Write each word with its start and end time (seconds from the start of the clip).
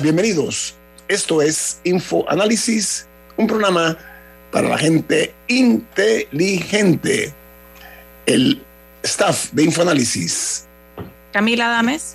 Bienvenidos. 0.00 0.76
Esto 1.08 1.42
es 1.42 1.80
Info 1.82 2.24
Análisis, 2.30 3.06
un 3.36 3.48
programa 3.48 3.98
para 4.52 4.68
la 4.68 4.78
gente 4.78 5.34
inteligente. 5.48 7.32
El 8.24 8.62
staff 9.02 9.50
de 9.50 9.64
Infoanálisis. 9.64 10.66
Camila 11.32 11.66
Adames. 11.66 12.14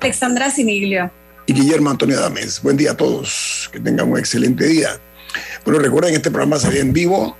Alexandra 0.00 0.50
Siniglio. 0.50 1.10
Y 1.46 1.54
Guillermo 1.54 1.90
Antonio 1.90 2.18
Adames. 2.18 2.60
Buen 2.60 2.76
día 2.76 2.90
a 2.90 2.96
todos. 2.96 3.70
Que 3.72 3.80
tengan 3.80 4.10
un 4.10 4.18
excelente 4.18 4.66
día. 4.66 4.90
Bueno, 5.64 5.80
recuerden, 5.80 6.14
este 6.14 6.30
programa 6.30 6.58
sale 6.58 6.80
en 6.80 6.92
vivo, 6.92 7.38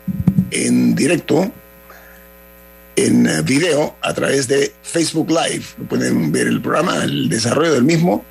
en 0.50 0.94
directo, 0.94 1.52
en 2.96 3.44
video, 3.44 3.96
a 4.00 4.14
través 4.14 4.48
de 4.48 4.72
Facebook 4.82 5.28
Live. 5.28 5.64
Pueden 5.90 6.32
ver 6.32 6.46
el 6.46 6.62
programa, 6.62 7.05
el 7.05 7.28
desarrollo 7.28 7.74
del 7.74 7.84
mismo 7.84 8.24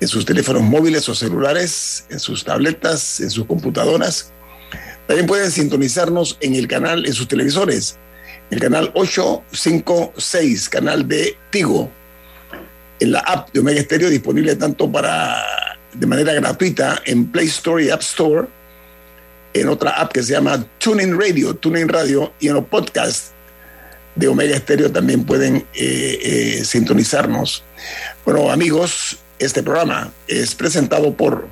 en 0.00 0.08
sus 0.08 0.24
teléfonos 0.24 0.62
móviles 0.62 1.08
o 1.08 1.14
celulares, 1.14 2.04
en 2.10 2.18
sus 2.18 2.44
tabletas, 2.44 3.20
en 3.20 3.30
sus 3.30 3.46
computadoras. 3.46 4.32
También 5.06 5.26
pueden 5.26 5.50
sintonizarnos 5.50 6.38
en 6.40 6.54
el 6.54 6.66
canal, 6.66 7.06
en 7.06 7.12
sus 7.12 7.28
televisores, 7.28 7.98
el 8.50 8.60
canal 8.60 8.90
856, 8.94 10.68
canal 10.68 11.06
de 11.08 11.36
Tigo, 11.50 11.90
en 13.00 13.12
la 13.12 13.20
app 13.20 13.52
de 13.52 13.60
Omega 13.60 13.82
Stereo, 13.82 14.10
disponible 14.10 14.56
tanto 14.56 14.90
para 14.90 15.42
de 15.92 16.06
manera 16.06 16.34
gratuita 16.34 17.00
en 17.04 17.30
Play 17.30 17.46
Store 17.46 17.84
y 17.84 17.90
App 17.90 18.02
Store, 18.02 18.48
en 19.52 19.68
otra 19.68 19.92
app 19.92 20.12
que 20.12 20.22
se 20.22 20.32
llama 20.32 20.64
TuneIn 20.78 21.18
Radio, 21.18 21.54
TuneIn 21.54 21.88
Radio, 21.88 22.32
y 22.40 22.48
en 22.48 22.54
los 22.54 22.64
podcasts 22.64 23.32
de 24.14 24.28
Omega 24.28 24.56
Stereo 24.58 24.90
también 24.90 25.24
pueden 25.24 25.66
eh, 25.74 26.18
eh, 26.22 26.64
sintonizarnos. 26.64 27.64
Bueno, 28.24 28.50
amigos, 28.50 29.18
este 29.38 29.62
programa 29.62 30.12
es 30.28 30.54
presentado 30.54 31.14
por... 31.14 31.48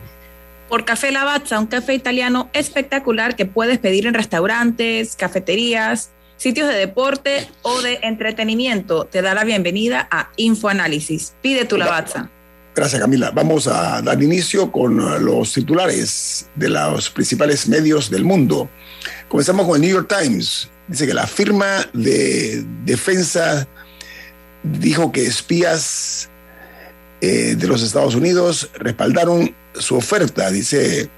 Por 0.68 0.84
Café 0.84 1.12
Lavazza, 1.12 1.58
un 1.58 1.66
café 1.66 1.94
italiano 1.94 2.48
espectacular 2.54 3.36
que 3.36 3.44
puedes 3.44 3.78
pedir 3.78 4.06
en 4.06 4.14
restaurantes, 4.14 5.16
cafeterías, 5.16 6.10
sitios 6.36 6.68
de 6.68 6.74
deporte 6.74 7.48
o 7.62 7.82
de 7.82 8.00
entretenimiento. 8.02 9.04
Te 9.04 9.22
da 9.22 9.34
la 9.34 9.44
bienvenida 9.44 10.08
a 10.10 10.30
Infoanálisis. 10.36 11.34
Pide 11.42 11.66
tu 11.66 11.76
Lavazza. 11.76 12.30
Gracias, 12.74 13.00
Camila. 13.02 13.30
Vamos 13.30 13.66
a 13.66 14.00
dar 14.00 14.22
inicio 14.22 14.72
con 14.72 15.24
los 15.24 15.52
titulares 15.52 16.48
de 16.54 16.70
los 16.70 17.10
principales 17.10 17.68
medios 17.68 18.10
del 18.10 18.24
mundo. 18.24 18.70
Comenzamos 19.28 19.66
con 19.66 19.76
el 19.76 19.82
New 19.82 19.90
York 19.90 20.12
Times. 20.20 20.70
Dice 20.88 21.06
que 21.06 21.12
la 21.12 21.26
firma 21.26 21.86
de 21.92 22.64
defensa 22.84 23.68
dijo 24.62 25.12
que 25.12 25.26
espías 25.26 26.30
eh, 27.24 27.54
de 27.56 27.68
los 27.68 27.84
Estados 27.84 28.16
Unidos 28.16 28.68
respaldaron 28.74 29.54
su 29.74 29.94
oferta. 29.94 30.50
Dice, 30.50 31.08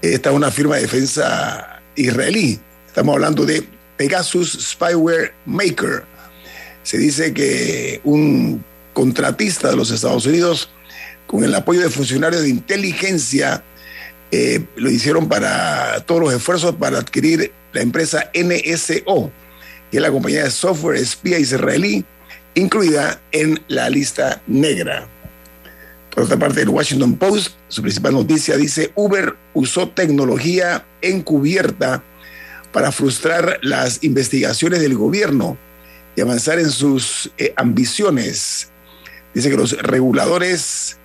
esta 0.00 0.30
es 0.30 0.34
una 0.34 0.50
firma 0.50 0.76
de 0.76 0.82
defensa 0.82 1.82
israelí. 1.94 2.58
Estamos 2.86 3.16
hablando 3.16 3.44
de 3.44 3.62
Pegasus 3.98 4.52
Spyware 4.52 5.34
Maker. 5.44 6.04
Se 6.84 6.96
dice 6.96 7.34
que 7.34 8.00
un 8.02 8.64
contratista 8.94 9.68
de 9.68 9.76
los 9.76 9.90
Estados 9.90 10.24
Unidos, 10.24 10.70
con 11.26 11.44
el 11.44 11.54
apoyo 11.54 11.82
de 11.82 11.90
funcionarios 11.90 12.40
de 12.40 12.48
inteligencia, 12.48 13.62
eh, 14.30 14.64
lo 14.76 14.90
hicieron 14.90 15.28
para 15.28 16.00
todos 16.06 16.22
los 16.22 16.32
esfuerzos 16.32 16.76
para 16.76 16.96
adquirir 16.96 17.52
la 17.74 17.82
empresa 17.82 18.30
NSO, 18.32 19.30
que 19.90 19.98
es 19.98 20.02
la 20.02 20.10
compañía 20.10 20.44
de 20.44 20.50
software 20.50 20.96
espía 20.96 21.38
israelí 21.38 22.06
incluida 22.54 23.20
en 23.32 23.60
la 23.68 23.88
lista 23.90 24.42
negra. 24.46 25.08
Por 26.14 26.24
otra 26.24 26.38
parte, 26.38 26.62
el 26.62 26.68
Washington 26.68 27.16
Post, 27.16 27.54
su 27.68 27.82
principal 27.82 28.12
noticia 28.12 28.56
dice, 28.56 28.92
Uber 28.94 29.36
usó 29.54 29.88
tecnología 29.88 30.84
encubierta 31.02 32.02
para 32.72 32.92
frustrar 32.92 33.58
las 33.62 34.02
investigaciones 34.02 34.80
del 34.80 34.96
gobierno 34.96 35.56
y 36.16 36.20
avanzar 36.20 36.58
en 36.58 36.70
sus 36.70 37.30
eh, 37.38 37.52
ambiciones. 37.56 38.70
Dice 39.32 39.50
que 39.50 39.56
los 39.56 39.72
reguladores 39.78 40.98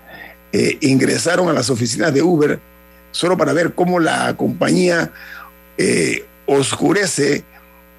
eh, 0.52 0.78
ingresaron 0.82 1.50
a 1.50 1.54
las 1.54 1.70
oficinas 1.70 2.14
de 2.14 2.22
Uber 2.22 2.60
solo 3.12 3.38
para 3.38 3.54
ver 3.54 3.74
cómo 3.74 4.00
la 4.00 4.36
compañía 4.36 5.12
eh, 5.78 6.26
oscurece 6.46 7.44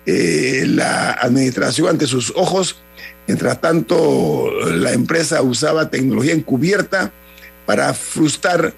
la 0.07 1.13
administración 1.13 1.89
ante 1.89 2.07
sus 2.07 2.33
ojos 2.37 2.77
Mientras 3.27 3.61
tanto, 3.61 4.51
la 4.73 4.93
empresa 4.93 5.43
usaba 5.43 5.91
tecnología 5.91 6.33
encubierta 6.33 7.13
para 7.65 7.93
frustrar 7.93 8.73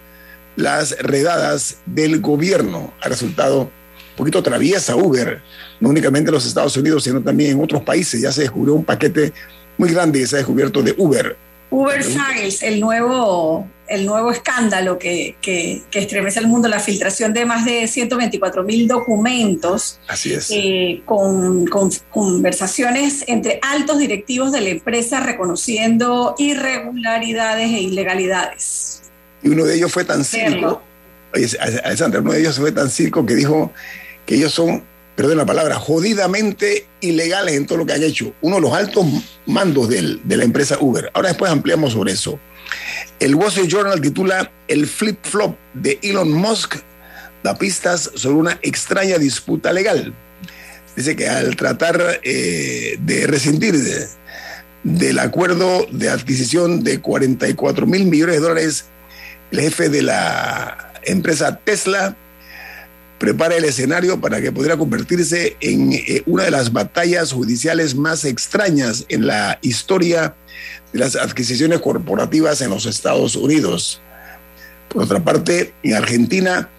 las 0.56 0.96
redadas 0.98 1.78
del 1.84 2.20
gobierno. 2.20 2.94
Ha 3.02 3.08
resultado 3.08 3.62
un 3.62 4.16
poquito 4.16 4.42
traviesa 4.42 4.96
Uber, 4.96 5.42
no 5.80 5.90
únicamente 5.90 6.30
en 6.30 6.34
los 6.34 6.46
Estados 6.46 6.76
Unidos, 6.76 7.04
sino 7.04 7.20
también 7.22 7.52
en 7.52 7.62
otros 7.62 7.82
países. 7.82 8.22
Ya 8.22 8.32
se 8.32 8.42
descubrió 8.42 8.74
un 8.74 8.84
paquete 8.84 9.34
muy 9.76 9.90
grande 9.90 10.20
que 10.20 10.26
se 10.26 10.36
ha 10.36 10.38
descubierto 10.38 10.82
de 10.82 10.94
Uber 10.96 11.36
Uber 11.70 12.02
Files, 12.02 12.62
el 12.62 12.80
nuevo, 12.80 13.68
el 13.88 14.06
nuevo 14.06 14.30
escándalo 14.30 14.98
que, 14.98 15.36
que, 15.40 15.82
estremece 15.92 16.40
el 16.40 16.46
mundo, 16.46 16.68
la 16.68 16.80
filtración 16.80 17.32
de 17.32 17.44
más 17.44 17.64
de 17.64 17.86
124 17.86 18.62
mil 18.62 18.86
documentos. 18.86 19.98
Así 20.06 20.34
es. 20.34 20.50
Eh, 20.50 21.02
con, 21.04 21.66
con, 21.66 21.90
conversaciones 22.10 23.24
entre 23.26 23.58
altos 23.62 23.98
directivos 23.98 24.52
de 24.52 24.60
la 24.60 24.68
empresa 24.70 25.20
reconociendo 25.20 26.34
irregularidades 26.38 27.70
e 27.70 27.80
ilegalidades. 27.80 29.02
Y 29.42 29.48
uno 29.48 29.64
de 29.64 29.76
ellos 29.76 29.92
fue 29.92 30.04
tan 30.04 30.24
circo, 30.24 30.82
Alessandra, 31.32 32.20
uno 32.20 32.32
de 32.32 32.40
ellos 32.40 32.58
fue 32.58 32.72
tan 32.72 32.90
circo 32.90 33.24
que 33.24 33.34
dijo 33.34 33.72
que 34.26 34.34
ellos 34.34 34.52
son 34.52 34.82
perdón 35.18 35.36
la 35.36 35.46
palabra, 35.46 35.74
jodidamente 35.80 36.86
ilegales 37.00 37.56
en 37.56 37.66
todo 37.66 37.78
lo 37.78 37.86
que 37.86 37.92
han 37.92 38.04
hecho. 38.04 38.34
Uno 38.40 38.54
de 38.56 38.62
los 38.62 38.72
altos 38.72 39.04
mandos 39.46 39.88
de 39.88 40.36
la 40.36 40.44
empresa 40.44 40.78
Uber. 40.80 41.10
Ahora 41.12 41.30
después 41.30 41.50
ampliamos 41.50 41.94
sobre 41.94 42.12
eso. 42.12 42.38
El 43.20 43.34
Wall 43.34 43.48
Street 43.48 43.68
Journal 43.68 44.00
titula 44.00 44.50
El 44.68 44.86
flip-flop 44.86 45.56
de 45.74 45.98
Elon 46.02 46.32
Musk 46.32 46.76
da 47.42 47.56
pistas 47.56 48.10
sobre 48.14 48.36
una 48.36 48.58
extraña 48.62 49.18
disputa 49.18 49.72
legal. 49.72 50.14
Dice 50.96 51.14
que 51.14 51.28
al 51.28 51.56
tratar 51.56 52.20
eh, 52.22 52.96
de 53.00 53.26
rescindir 53.26 53.76
del 54.82 55.18
acuerdo 55.18 55.86
de 55.90 56.10
adquisición 56.10 56.82
de 56.82 57.00
44 57.00 57.86
mil 57.86 58.06
millones 58.06 58.36
de 58.36 58.40
dólares, 58.40 58.84
el 59.50 59.60
jefe 59.60 59.88
de 59.88 60.02
la 60.02 60.92
empresa 61.04 61.56
Tesla 61.56 62.16
prepara 63.18 63.56
el 63.56 63.64
escenario 63.64 64.20
para 64.20 64.40
que 64.40 64.52
pudiera 64.52 64.76
convertirse 64.76 65.56
en 65.60 65.92
eh, 65.92 66.22
una 66.26 66.44
de 66.44 66.50
las 66.50 66.72
batallas 66.72 67.32
judiciales 67.32 67.94
más 67.94 68.24
extrañas 68.24 69.04
en 69.08 69.26
la 69.26 69.58
historia 69.62 70.34
de 70.92 70.98
las 71.00 71.16
adquisiciones 71.16 71.80
corporativas 71.80 72.60
en 72.60 72.70
los 72.70 72.86
Estados 72.86 73.36
Unidos. 73.36 74.00
Por 74.88 75.02
otra 75.02 75.22
parte, 75.22 75.74
en 75.82 75.94
Argentina, 75.94 76.70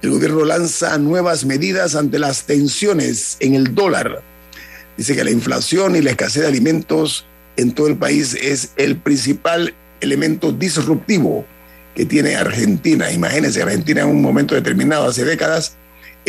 el 0.00 0.10
gobierno 0.10 0.44
lanza 0.44 0.96
nuevas 0.98 1.44
medidas 1.44 1.96
ante 1.96 2.18
las 2.18 2.44
tensiones 2.44 3.36
en 3.40 3.54
el 3.54 3.74
dólar. 3.74 4.22
Dice 4.96 5.14
que 5.14 5.24
la 5.24 5.30
inflación 5.30 5.96
y 5.96 6.02
la 6.02 6.10
escasez 6.10 6.42
de 6.42 6.48
alimentos 6.48 7.26
en 7.56 7.72
todo 7.72 7.88
el 7.88 7.96
país 7.96 8.34
es 8.34 8.70
el 8.76 8.96
principal 8.96 9.74
elemento 10.00 10.52
disruptivo 10.52 11.44
que 11.94 12.06
tiene 12.06 12.36
Argentina. 12.36 13.10
Imagínense, 13.10 13.60
Argentina 13.60 14.02
en 14.02 14.08
un 14.08 14.22
momento 14.22 14.54
determinado, 14.54 15.08
hace 15.08 15.24
décadas, 15.24 15.76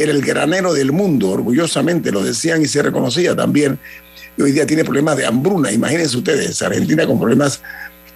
era 0.02 0.12
el 0.12 0.22
granero 0.22 0.74
del 0.74 0.92
mundo, 0.92 1.30
orgullosamente 1.30 2.12
lo 2.12 2.24
decían 2.24 2.62
y 2.62 2.68
se 2.68 2.82
reconocía 2.82 3.36
también. 3.36 3.80
Y 4.38 4.42
hoy 4.42 4.52
día 4.52 4.66
tiene 4.66 4.84
problemas 4.84 5.18
de 5.18 5.26
hambruna. 5.26 5.72
Imagínense 5.72 6.18
ustedes, 6.18 6.62
Argentina 6.62 7.06
con 7.06 7.20
problemas 7.20 7.62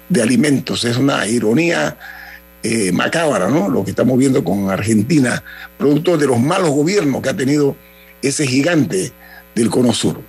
de 0.08 0.22
alimentos. 0.22 0.84
Es 0.84 0.96
una 0.96 1.26
ironía 1.26 1.96
eh, 2.62 2.92
macabra, 2.92 3.48
¿no? 3.48 3.68
Lo 3.68 3.84
que 3.84 3.90
estamos 3.90 4.18
viendo 4.18 4.42
con 4.42 4.70
Argentina, 4.70 5.42
producto 5.76 6.16
de 6.16 6.26
los 6.26 6.40
malos 6.40 6.70
gobiernos 6.70 7.20
que 7.20 7.28
ha 7.28 7.36
tenido 7.36 7.76
ese 8.22 8.46
gigante 8.46 9.12
del 9.54 9.68
Cono 9.68 9.92
Sur. 9.92 10.20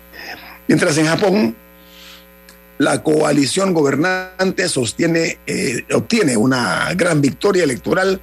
Mientras 0.67 0.97
en 0.97 1.05
Japón, 1.05 1.55
la 2.77 3.01
coalición 3.03 3.73
gobernante 3.73 4.67
sostiene, 4.67 5.39
eh, 5.47 5.85
obtiene 5.93 6.35
una 6.35 6.93
gran 6.93 7.21
victoria 7.21 7.63
electoral 7.63 8.19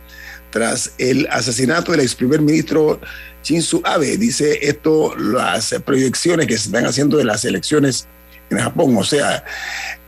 tras 0.53 0.93
el 0.99 1.27
asesinato 1.31 1.91
del 1.91 2.03
ex 2.03 2.15
primer 2.15 2.41
ministro 2.41 3.01
Shinzo 3.43 3.81
Abe. 3.85 4.17
Dice 4.17 4.59
esto 4.63 5.17
las 5.17 5.75
proyecciones 5.85 6.47
que 6.47 6.57
se 6.57 6.67
están 6.67 6.87
haciendo 6.87 7.17
de 7.17 7.25
las 7.25 7.45
elecciones 7.45 8.07
en 8.51 8.59
Japón. 8.59 8.97
O 8.97 9.03
sea, 9.03 9.45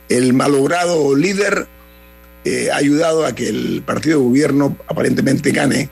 el 0.07 0.33
malogrado 0.33 1.15
líder 1.15 1.67
eh, 2.45 2.69
ha 2.71 2.77
ayudado 2.77 3.25
a 3.25 3.33
que 3.33 3.49
el 3.49 3.81
partido 3.85 4.19
de 4.19 4.25
gobierno 4.25 4.77
aparentemente 4.87 5.51
gane 5.51 5.89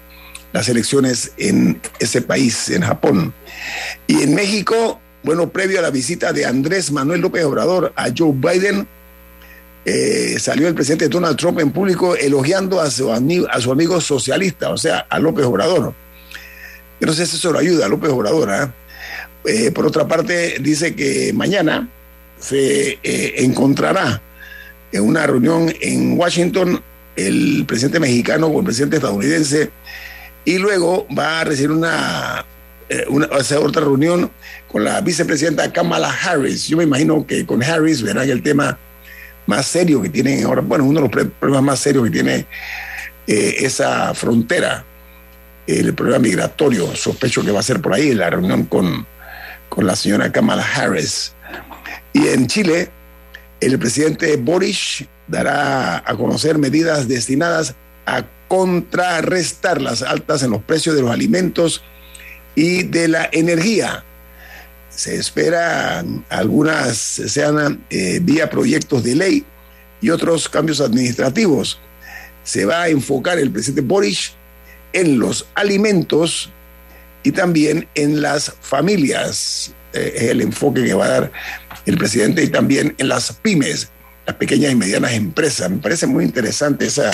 las 0.54 0.70
elecciones 0.70 1.32
en 1.38 1.82
ese 2.00 2.22
país, 2.22 2.70
en 2.70 2.84
Japón. 2.84 3.34
Y 4.06 4.22
en 4.22 4.36
México, 4.36 5.02
bueno, 5.24 5.50
previo 5.50 5.80
a 5.80 5.82
la 5.82 5.90
visita 5.90 6.32
de 6.32 6.46
Andrés 6.46 6.92
Manuel 6.92 7.22
López 7.22 7.44
Obrador 7.44 7.92
a 7.96 8.10
Joe 8.16 8.34
Biden, 8.34 8.88
eh, 9.86 10.38
salió 10.40 10.68
el 10.68 10.74
presidente 10.74 11.10
Donald 11.10 11.38
Trump 11.38 11.60
en 11.60 11.72
público 11.72 12.16
elogiando 12.16 12.80
a 12.80 12.90
su, 12.90 13.12
amigo, 13.12 14.02
socialista, 14.02 14.70
o 14.70 14.78
sea, 14.78 15.00
a 15.10 15.20
López 15.20 15.46
Obrador. 15.46 15.94
Si 17.00 17.22
eso 17.22 17.52
lo 17.52 17.60
ayuda 17.60 17.86
a 17.86 17.90
López 17.90 18.12
Obrador. 18.12 18.50
¿ah? 18.50 18.74
Eh, 19.46 19.72
por 19.72 19.86
otra 19.86 20.08
parte, 20.08 20.58
dice 20.62 20.96
que 20.96 21.34
mañana 21.34 21.90
se 22.40 22.98
encontrará 23.44 24.22
en 24.92 25.04
una 25.04 25.28
reunión 25.28 25.74
en 25.82 26.18
Washington 26.18 26.82
el 27.16 27.66
presidente 27.68 28.00
mexicano 28.00 28.48
con 28.48 28.60
el 28.60 28.66
presidente 28.66 28.98
estadounidense 28.98 29.72
y 30.46 30.58
luego 30.58 31.08
va 31.18 31.42
a 31.42 31.44
recibir 31.44 31.72
una, 31.72 32.46
eh, 32.90 33.06
una 33.08 33.28
otra 33.60 33.82
reunión 33.82 34.32
con 34.72 34.84
la 34.84 35.00
vicepresidenta 35.02 35.72
Kamala 35.72 36.12
Harris. 36.12 36.68
Yo 36.68 36.78
me 36.78 36.84
imagino 36.84 37.26
que 37.26 37.46
con 37.46 37.64
Harris 37.64 38.02
verán 38.02 38.30
el 38.30 38.42
tema 38.42 38.78
más 39.46 39.66
serio 39.66 40.02
que 40.02 40.10
tienen 40.10 40.44
ahora, 40.46 40.62
bueno, 40.62 40.86
uno 40.86 41.02
de 41.02 41.08
los 41.08 41.28
problemas 41.40 41.64
más 41.64 41.80
serios 41.80 42.06
que 42.06 42.12
tiene 42.12 42.46
eh, 43.28 43.56
esa 43.60 44.14
frontera, 44.14 44.86
el 45.68 45.94
problema 45.94 46.20
migratorio, 46.20 46.96
sospecho 46.96 47.44
que 47.44 47.52
va 47.52 47.60
a 47.60 47.64
ser 47.64 47.82
por 47.82 47.94
ahí 47.94 48.14
la 48.14 48.30
reunión 48.30 48.66
con, 48.66 49.06
con 49.70 49.86
la 49.86 49.96
señora 49.96 50.32
Kamala 50.32 50.66
Harris. 50.76 51.34
Y 52.14 52.28
en 52.28 52.48
Chile, 52.48 52.90
el 53.60 53.80
presidente 53.80 54.36
Boris 54.38 55.06
dará 55.28 55.98
a 56.06 56.16
conocer 56.16 56.58
medidas 56.58 57.08
destinadas 57.08 57.76
a 58.06 58.26
contrarrestar 58.48 59.82
las 59.82 60.02
altas 60.02 60.44
en 60.44 60.52
los 60.52 60.62
precios 60.62 60.96
de 60.96 61.02
los 61.02 61.12
alimentos 61.12 61.82
y 62.56 62.84
de 62.84 63.08
la 63.08 63.30
energía. 63.32 64.04
Se 64.96 65.16
espera 65.16 66.06
algunas 66.30 66.98
sean 66.98 67.84
eh, 67.90 68.20
vía 68.22 68.50
proyectos 68.50 69.04
de 69.04 69.16
ley 69.16 69.46
y 70.02 70.10
otros 70.10 70.48
cambios 70.48 70.82
administrativos. 70.82 71.80
Se 72.44 72.66
va 72.66 72.84
a 72.84 72.90
enfocar 72.90 73.40
el 73.40 73.52
presidente 73.52 73.82
Boris 73.82 74.34
en 74.92 75.18
los 75.18 75.48
alimentos 75.56 76.52
y 77.24 77.32
también 77.32 77.88
en 77.96 78.22
las 78.22 78.54
familias. 78.62 79.74
Eh, 79.94 80.14
es 80.16 80.24
el 80.24 80.42
enfoque 80.42 80.84
que 80.84 80.94
va 80.94 81.06
a 81.06 81.10
dar 81.10 81.32
el 81.86 81.98
presidente 81.98 82.44
y 82.44 82.48
también 82.48 82.94
en 82.98 83.08
las 83.08 83.32
pymes, 83.34 83.90
las 84.26 84.36
pequeñas 84.36 84.72
y 84.72 84.76
medianas 84.76 85.14
empresas. 85.14 85.70
Me 85.70 85.78
parece 85.78 86.06
muy 86.06 86.24
interesante 86.24 86.86
esa 86.86 87.12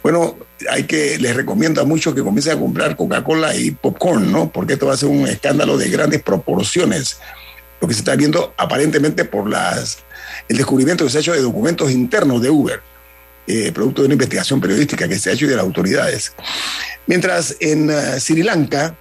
Bueno, 0.04 0.38
hay 0.70 0.84
que, 0.84 1.18
les 1.18 1.36
recomiendo 1.36 1.82
a 1.82 1.86
muchos 1.86 2.14
que 2.14 2.22
comiencen 2.22 2.58
a 2.58 2.60
comprar 2.60 2.96
Coca-Cola 2.96 3.56
y 3.56 3.72
popcorn, 3.72 4.32
¿no? 4.32 4.52
Porque 4.52 4.74
esto 4.74 4.88
va 4.88 4.94
a 4.94 4.98
ser 4.98 5.10
un 5.10 5.28
escándalo 5.28 5.78
de 5.78 5.90
grandes 5.90 6.22
proporciones. 6.22 7.20
Lo 7.80 7.88
que 7.88 7.94
se 7.94 8.00
está 8.00 8.16
viendo 8.16 8.54
aparentemente 8.58 9.26
por 9.26 9.50
las, 9.50 10.00
el 10.48 10.58
descubrimiento 10.58 11.06
que 11.06 11.12
se 11.12 11.18
ha 11.18 11.22
hecho 11.22 11.34
de 11.34 11.42
documentos 11.42 11.92
internos 11.92 12.42
de 12.42 12.50
Uber, 12.50 12.82
eh, 13.46 13.72
producto 13.72 14.02
de 14.02 14.08
una 14.08 14.14
investigación 14.16 14.60
periodística 14.60 15.08
que 15.08 15.20
se 15.20 15.30
ha 15.30 15.34
hecho 15.34 15.48
de 15.48 15.56
las 15.56 15.64
autoridades. 15.64 16.34
Mientras 17.06 17.56
en 17.60 17.90
uh, 17.90 18.20
Sri 18.20 18.44
Lanka, 18.44 18.98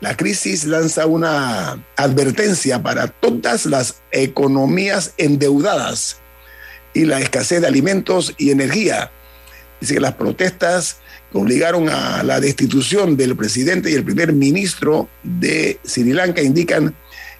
la 0.00 0.16
crisis 0.16 0.64
lanza 0.64 1.06
una 1.06 1.82
advertencia 1.96 2.82
para 2.82 3.08
todas 3.08 3.66
las 3.66 3.96
economías 4.12 5.12
endeudadas 5.18 6.18
y 6.94 7.04
la 7.04 7.20
escasez 7.20 7.60
de 7.60 7.66
alimentos 7.66 8.34
y 8.38 8.50
energía. 8.50 9.10
Dice 9.80 9.94
que 9.94 10.00
las 10.00 10.14
protestas 10.14 10.98
obligaron 11.32 11.88
a 11.88 12.22
la 12.22 12.40
destitución 12.40 13.16
del 13.16 13.36
presidente 13.36 13.90
y 13.90 13.94
el 13.94 14.04
primer 14.04 14.32
ministro 14.32 15.08
de 15.22 15.78
Sri 15.84 16.12
Lanka 16.12 16.42
indican 16.42 16.94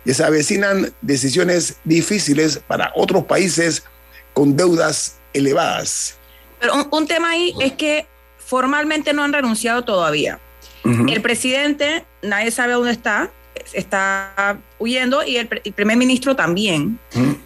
que 0.05 0.15
se 0.15 0.25
avecinan 0.25 0.93
decisiones 1.01 1.77
difíciles 1.85 2.61
para 2.67 2.93
otros 2.95 3.25
países 3.25 3.85
con 4.33 4.57
deudas 4.57 5.19
elevadas. 5.33 6.17
Pero 6.61 6.89
un, 6.91 7.07
tema 7.07 7.31
ahí 7.31 7.55
es 7.61 7.73
que 7.73 8.07
formalmente 8.39 9.13
no 9.13 9.23
han 9.23 9.33
renunciado 9.33 9.83
todavía. 9.83 10.39
El 10.83 11.21
presidente, 11.21 12.05
nadie 12.23 12.51
sabe 12.51 12.73
dónde 12.73 12.93
está, 12.93 13.31
está 13.75 14.59
huyendo 14.79 15.23
y 15.25 15.37
el, 15.37 15.47
primer 15.47 15.97
ministro 15.99 16.37
también. 16.37 16.99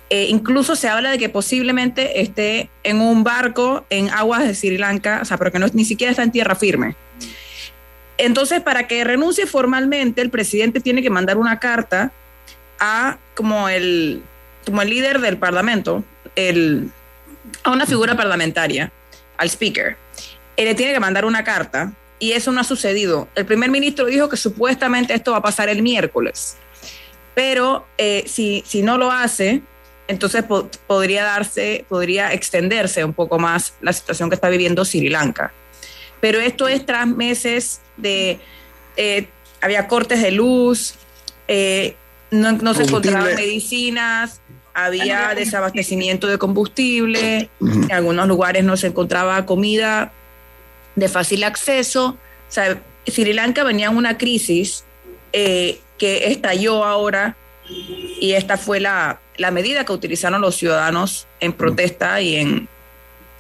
Eh, 0.08 0.26
incluso 0.28 0.76
se 0.76 0.88
habla 0.88 1.11
de 1.11 1.18
que 1.18 1.28
posiblemente 1.28 2.20
esté 2.20 2.70
en 2.84 3.00
un 3.00 3.25
barco 3.25 3.84
en 3.90 4.08
aguas 4.11 4.46
de 4.46 4.54
Sri 4.54 4.78
Lanka, 4.78 5.20
o 5.23 5.25
sea, 5.25 5.37
pero 5.37 5.50
que 5.50 5.58
no, 5.58 5.66
ni 5.73 5.84
siquiera 5.84 6.12
está 6.12 6.23
en 6.23 6.30
tierra 6.30 6.54
firme. 6.54 6.94
Entonces, 8.16 8.61
para 8.61 8.87
que 8.87 9.02
renuncie 9.02 9.46
formalmente, 9.46 10.23
el 10.23 10.30
presidente 10.30 10.80
tiene 10.80 11.02
que 11.02 11.11
mandar 11.11 11.37
una 11.37 11.58
carta 11.58 12.12
a 12.78 13.18
como 13.34 13.68
el, 13.68 14.22
como 14.64 14.82
el 14.82 14.90
líder 14.90 15.20
del 15.20 15.36
parlamento, 15.36 16.04
el, 16.36 16.90
a 17.62 17.70
una 17.70 17.86
figura 17.86 18.16
parlamentaria, 18.16 18.92
al 19.36 19.48
speaker. 19.48 19.96
Él 20.56 20.66
le 20.66 20.74
tiene 20.74 20.92
que 20.92 21.00
mandar 21.00 21.24
una 21.24 21.44
carta 21.44 21.92
y 22.18 22.32
eso 22.32 22.52
no 22.52 22.60
ha 22.60 22.64
sucedido. 22.64 23.28
El 23.34 23.46
primer 23.46 23.70
ministro 23.70 24.06
dijo 24.06 24.28
que 24.28 24.36
supuestamente 24.36 25.14
esto 25.14 25.32
va 25.32 25.38
a 25.38 25.42
pasar 25.42 25.68
el 25.68 25.82
miércoles, 25.82 26.56
pero 27.34 27.86
eh, 27.98 28.24
si, 28.26 28.62
si 28.66 28.82
no 28.82 28.96
lo 28.96 29.10
hace, 29.10 29.62
entonces 30.06 30.44
podría 30.86 31.24
darse, 31.24 31.84
podría 31.88 32.32
extenderse 32.32 33.04
un 33.04 33.14
poco 33.14 33.38
más 33.38 33.74
la 33.80 33.92
situación 33.92 34.28
que 34.28 34.34
está 34.34 34.48
viviendo 34.48 34.84
Sri 34.84 35.08
Lanka. 35.08 35.52
Pero 36.20 36.40
esto 36.40 36.68
es 36.68 36.86
tras 36.86 37.06
meses 37.06 37.80
de, 37.96 38.38
eh, 38.96 39.28
había 39.60 39.88
cortes 39.88 40.22
de 40.22 40.30
luz, 40.30 40.94
eh, 41.48 41.96
no, 42.34 42.74
se 42.74 42.82
encontraban 42.82 43.34
medicinas, 43.34 44.40
había 44.74 45.34
desabastecimiento 45.34 46.26
de 46.26 46.38
combustible, 46.38 47.48
en 47.60 47.92
algunos 47.92 48.26
lugares 48.26 48.64
no 48.64 48.76
se 48.76 48.88
encontraba 48.88 49.46
comida 49.46 50.12
de 50.96 51.08
fácil 51.08 51.44
acceso. 51.44 52.18
O 52.48 52.52
sea, 52.52 52.82
Sri 53.06 53.32
Lanka 53.32 53.64
venía 53.64 53.86
en 53.86 53.96
una 53.96 54.18
crisis 54.18 54.84
eh, 55.32 55.80
que 55.98 56.32
estalló 56.32 56.84
ahora 56.84 57.36
y 57.68 58.32
esta 58.32 58.58
fue 58.58 58.80
la, 58.80 59.20
la 59.36 59.50
medida 59.50 59.84
que 59.84 59.92
utilizaron 59.92 60.40
los 60.40 60.56
ciudadanos 60.56 61.26
en 61.40 61.52
protesta 61.52 62.20
y 62.20 62.36
en 62.36 62.68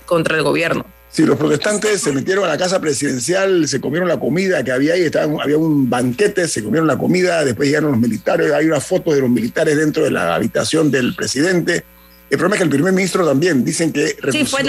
contra 0.06 0.36
el 0.36 0.42
gobierno. 0.42 0.86
Sí, 1.14 1.24
los 1.24 1.38
protestantes 1.38 2.00
se 2.00 2.10
metieron 2.10 2.44
a 2.44 2.48
la 2.48 2.58
casa 2.58 2.80
presidencial, 2.80 3.68
se 3.68 3.80
comieron 3.80 4.08
la 4.08 4.18
comida 4.18 4.64
que 4.64 4.72
había 4.72 4.94
ahí, 4.94 5.02
estaban, 5.02 5.40
había 5.40 5.56
un 5.56 5.88
banquete, 5.88 6.48
se 6.48 6.60
comieron 6.60 6.88
la 6.88 6.98
comida, 6.98 7.44
después 7.44 7.68
llegaron 7.68 7.92
los 7.92 8.00
militares, 8.00 8.52
hay 8.52 8.66
una 8.66 8.80
foto 8.80 9.12
de 9.12 9.20
los 9.20 9.30
militares 9.30 9.76
dentro 9.76 10.02
de 10.02 10.10
la 10.10 10.34
habitación 10.34 10.90
del 10.90 11.14
presidente. 11.14 11.84
El 12.30 12.36
problema 12.36 12.56
es 12.56 12.58
que 12.58 12.64
el 12.64 12.70
primer 12.70 12.92
ministro 12.92 13.24
también, 13.24 13.64
dicen 13.64 13.92
que... 13.92 14.16
Sí, 14.32 14.44
fue, 14.44 14.64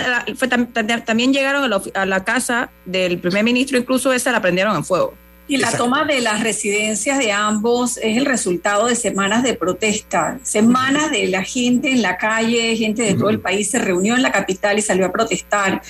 también 1.04 1.34
llegaron 1.34 1.64
a 1.64 1.68
la, 1.68 1.82
a 1.96 2.06
la, 2.06 2.24
casa 2.24 2.70
del 2.86 3.18
primer 3.18 3.44
ministro, 3.44 3.80
incluso 3.80 4.14
esa 4.14 4.32
la 4.32 4.40
prendieron 4.40 4.76
en 4.76 4.86
fuego. 4.86 5.16
Y 5.48 5.58
la 5.58 5.72
toma 5.72 6.06
de 6.06 6.22
las 6.22 6.44
residencias 6.44 7.18
de 7.18 7.32
ambos 7.32 7.98
es 7.98 8.18
el 8.18 8.26
resultado 8.26 8.86
de 8.86 8.96
semanas 8.96 9.42
de 9.42 9.56
protesta, 9.56 10.40
semanas 10.44 11.10
de 11.10 11.28
la 11.28 11.44
gente 11.44 11.92
en 11.92 12.04
la 12.04 12.18
calle, 12.18 12.76
gente 12.76 13.02
de 13.02 13.16
todo 13.16 13.32
el 13.32 13.40
país 13.40 13.72
se 13.72 13.80
reunió 13.80 14.16
en 14.16 14.22
la 14.22 14.32
capital 14.32 14.78
y 14.78 14.84
salió 14.84 15.08
a 15.08 15.12
protestar. 15.12 15.82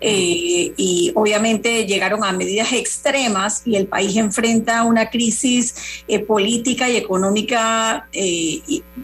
Eh, 0.00 0.72
y 0.76 1.12
obviamente 1.14 1.84
llegaron 1.84 2.22
a 2.22 2.32
medidas 2.32 2.72
extremas 2.72 3.62
y 3.64 3.76
el 3.76 3.88
país 3.88 4.16
enfrenta 4.16 4.84
una 4.84 5.10
crisis 5.10 5.74
eh, 6.06 6.20
política 6.20 6.88
y 6.88 6.96
económica 6.96 8.08
eh, 8.12 8.62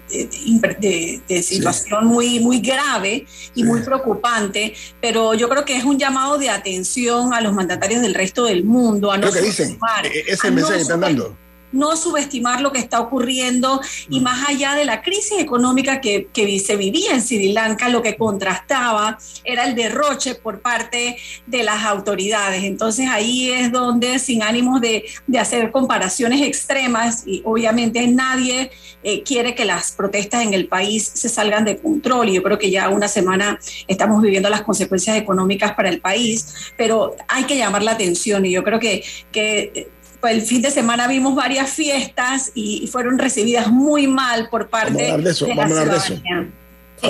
de, 0.08 1.42
situación 1.42 2.06
muy, 2.06 2.38
muy 2.40 2.60
grave 2.60 3.26
y 3.54 3.64
muy 3.64 3.82
preocupante, 3.82 4.74
pero 5.00 5.34
yo 5.34 5.48
creo 5.48 5.64
que 5.64 5.76
es 5.76 5.84
un 5.84 5.98
llamado 5.98 6.38
de 6.38 6.48
atención 6.48 7.34
a 7.34 7.40
los 7.40 7.52
mandatarios 7.52 8.00
del 8.00 8.14
resto 8.14 8.44
del 8.44 8.64
mundo. 8.64 9.10
A 9.10 9.18
no 9.18 9.32
que 9.32 9.40
dicen, 9.40 9.78
ese 10.26 10.50
mensaje 10.50 10.76
que 10.76 10.82
están 10.82 11.00
dando 11.00 11.36
no 11.74 11.96
subestimar 11.96 12.60
lo 12.60 12.72
que 12.72 12.78
está 12.78 13.00
ocurriendo 13.00 13.80
y 14.08 14.20
mm. 14.20 14.22
más 14.22 14.48
allá 14.48 14.74
de 14.74 14.84
la 14.84 15.02
crisis 15.02 15.38
económica 15.38 16.00
que, 16.00 16.28
se 16.64 16.76
vivía 16.76 17.12
en 17.12 17.22
Sri 17.22 17.52
Lanka, 17.52 17.88
lo 17.88 18.00
que 18.00 18.16
contrastaba 18.16 19.18
era 19.42 19.64
el 19.64 19.74
derroche 19.74 20.34
por 20.36 20.60
parte 20.60 21.16
de 21.46 21.62
las 21.62 21.84
autoridades. 21.84 22.62
Entonces 22.62 23.08
ahí 23.10 23.50
es 23.50 23.72
donde, 23.72 24.18
sin 24.18 24.42
ánimos 24.42 24.80
de, 24.80 25.04
hacer 25.38 25.72
comparaciones 25.72 26.42
extremas, 26.42 27.24
y 27.26 27.42
obviamente 27.44 28.06
nadie 28.06 28.70
eh, 29.02 29.22
quiere 29.22 29.54
que 29.54 29.64
las 29.64 29.92
protestas 29.92 30.42
en 30.42 30.54
el 30.54 30.68
país 30.68 31.10
se 31.12 31.28
salgan 31.28 31.64
de 31.64 31.78
control, 31.78 32.28
y 32.28 32.34
yo 32.34 32.42
creo 32.42 32.58
que 32.58 32.70
ya 32.70 32.88
una 32.88 33.08
semana 33.08 33.58
estamos 33.88 34.22
viviendo 34.22 34.48
las 34.48 34.62
consecuencias 34.62 35.16
económicas 35.16 35.74
para 35.74 35.88
el 35.88 36.00
país, 36.00 36.72
pero 36.76 37.16
hay 37.28 37.44
que 37.44 37.56
llamar 37.56 37.82
la 37.82 37.92
atención 37.92 38.46
y 38.46 38.52
yo 38.52 38.62
creo 38.62 38.78
que, 38.78 39.04
que 39.32 39.88
el 40.26 40.42
fin 40.42 40.62
de 40.62 40.70
semana 40.70 41.06
vimos 41.06 41.34
varias 41.34 41.70
fiestas 41.70 42.52
y, 42.54 42.86
fueron 42.88 43.18
recibidas 43.18 43.68
muy 43.68 44.06
mal 44.06 44.48
por 44.50 44.68
parte 44.68 45.16
de, 45.16 45.30
eso, 45.30 45.46
la 45.48 45.66
ciudadanía. 45.66 46.48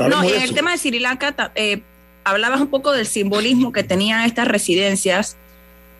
no, 0.09 0.25
y 0.25 0.33
en 0.33 0.42
el 0.42 0.54
tema 0.54 0.73
de 0.73 0.78
Sri 0.78 0.99
Lanka 0.99 1.52
eh, 1.54 1.83
hablabas 2.25 2.61
un 2.61 2.68
poco 2.68 2.92
del 2.92 3.06
simbolismo 3.06 3.73
que 3.73 3.83
tenían 3.83 4.25
estas 4.25 4.49
residencias, 4.49 5.37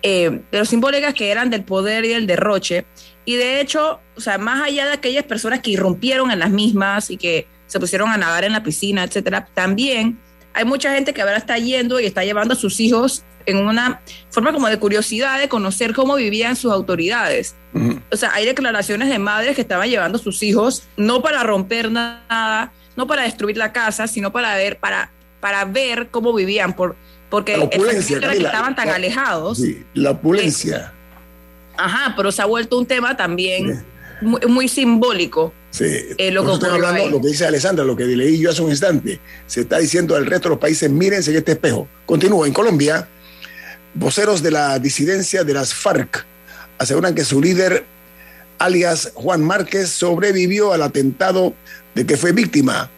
eh, 0.03 0.41
de 0.51 0.59
los 0.59 0.69
simbólicas 0.69 1.15
que 1.15 1.31
eran 1.31 1.51
del 1.51 1.65
poder 1.65 2.05
y 2.05 2.09
del 2.09 2.27
derroche. 2.27 2.85
Y 3.25 3.37
de 3.37 3.61
hecho, 3.61 4.01
o 4.17 4.21
sea, 4.21 4.39
más 4.39 4.63
allá 4.63 4.87
de 4.87 4.93
aquellas 4.93 5.25
personas 5.25 5.61
que 5.61 5.71
irrumpieron 5.71 6.31
en 6.31 6.39
las 6.39 6.51
mismas 6.51 7.11
y 7.11 7.17
que 7.17 7.47
se 7.67 7.81
pusieron 7.81 8.11
a 8.11 8.17
nadar 8.17 8.45
en 8.45 8.53
la 8.53 8.63
piscina, 8.63 9.05
etcétera, 9.05 9.49
también 9.55 10.19
hay 10.55 10.65
mucha 10.65 10.95
gente 10.95 11.13
que 11.13 11.21
ahora 11.21 11.37
está 11.37 11.59
yendo 11.59 12.01
y 12.01 12.07
está 12.07 12.25
llevando 12.25 12.55
a 12.55 12.57
sus 12.57 12.81
hijos 12.81 13.25
en 13.47 13.59
una 13.59 14.01
forma 14.31 14.53
como 14.53 14.69
de 14.69 14.79
curiosidad 14.79 15.39
de 15.39 15.49
conocer 15.49 15.93
cómo 15.93 16.15
vivían 16.17 16.57
sus 16.57 16.73
autoridades. 16.73 17.57
O 18.11 18.17
sea, 18.17 18.33
hay 18.33 18.47
declaraciones 18.47 19.11
de 19.11 19.19
madres 19.19 19.57
que 19.57 19.61
estaban 19.61 19.89
llevando 19.89 20.17
a 20.17 20.21
sus 20.21 20.43
hijos 20.43 20.85
no 20.97 21.23
para 21.23 21.43
romper 21.43 21.91
nada, 21.91 22.73
no 22.97 23.07
para 23.07 23.23
destruir 23.23 23.57
la 23.57 23.73
casa, 23.73 24.07
sino 24.07 24.33
para 24.33 24.55
ver, 24.55 24.79
para, 24.79 25.11
para 25.41 25.65
ver 25.65 26.09
cómo 26.11 26.33
vivían, 26.33 26.75
por, 26.75 26.97
porque 27.29 27.57
la 27.57 27.65
opulencia, 27.65 28.19
estaban 28.19 28.77
tan 28.77 28.89
alejados. 28.91 29.59
Sí, 29.59 29.85
la 29.93 30.13
opulencia. 30.13 30.93
ajá, 31.77 32.15
pero 32.17 32.31
se 32.31 32.41
ha 32.41 32.47
vuelto 32.47 32.79
un 32.79 32.87
tema 32.87 33.17
también 33.17 33.85
muy, 34.23 34.69
simbólico. 34.69 35.53
Sí, 35.75 35.87
eh, 36.19 36.31
lo, 36.31 36.45
que 36.45 36.67
hablando, 36.67 37.09
lo 37.11 37.21
que 37.21 37.27
dice 37.27 37.47
Alessandra, 37.47 37.85
lo 37.85 37.97
que 37.97 38.05
leí 38.05 38.39
yo 38.39 38.51
hace 38.51 38.63
un 38.63 38.71
instante, 38.71 39.19
se 39.49 39.63
está 39.63 39.79
diciendo 39.79 40.15
al 40.15 40.25
resto 40.25 40.49
de 40.49 40.55
los 40.55 40.61
países, 40.61 40.89
mírense 40.89 41.33
en 41.33 41.39
este 41.39 41.53
espejo. 41.53 41.89
Continúo, 42.07 42.47
en 42.47 42.53
Colombia, 42.53 43.09
Voceros 43.95 44.43
de 44.43 44.51
la 44.51 44.77
disidencia 44.81 45.45
de 45.45 45.55
las 45.55 45.73
FARC 45.73 46.27
aseguran 46.79 47.15
que 47.15 47.25
su 47.25 47.41
líder, 47.41 47.85
alias 48.59 49.13
Juan 49.15 49.43
Márquez, 49.45 49.89
sobrevivió 49.89 50.73
al 50.73 50.83
atentado 50.83 51.55
de 51.95 52.05
que 52.05 52.17
fue 52.17 52.33
víctima. 52.33 52.91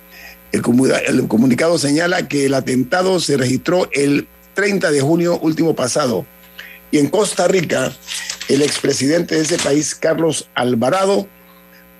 El, 0.52 0.62
comunicado 0.62 1.76
señala 1.76 2.28
que 2.28 2.46
el 2.46 2.54
atentado 2.54 3.20
se 3.20 3.36
registró 3.36 3.90
el 3.92 4.26
30 4.54 4.90
de 4.90 5.02
junio 5.02 5.38
último 5.38 5.76
pasado. 5.76 6.24
Y 6.90 6.98
en 6.98 7.08
Costa 7.08 7.46
Rica, 7.46 7.92
el 8.48 8.62
expresidente 8.62 9.34
de 9.34 9.42
ese 9.42 9.58
país, 9.58 9.94
Carlos 9.94 10.48
Alvarado, 10.54 11.28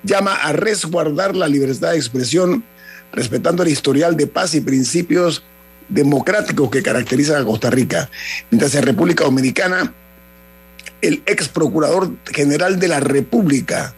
llama 0.07 0.35
a 0.35 0.53
resguardar 0.53 1.37
la 1.37 1.49
libertad 1.49 1.91
de 1.91 1.97
expresión, 1.97 2.65
respetando 3.13 3.63
el 3.63 3.69
historial 3.69 4.17
de 4.17 4.27
paz 4.27 4.55
y 4.55 4.61
principios 4.61 5.43
democráticos 5.89 6.71
que 6.71 6.83
caracterizan 6.83 7.43
a 7.43 7.45
Costa 7.45 7.71
Rica. 7.71 8.09
Mientras 8.51 8.75
en 8.75 8.85
República 8.85 9.25
Dominicana, 9.25 9.93
el 11.03 11.23
ex 11.27 11.49
procurador 11.49 12.11
general 12.33 12.79
de 12.79 12.89
la 12.89 13.01
República 13.01 13.95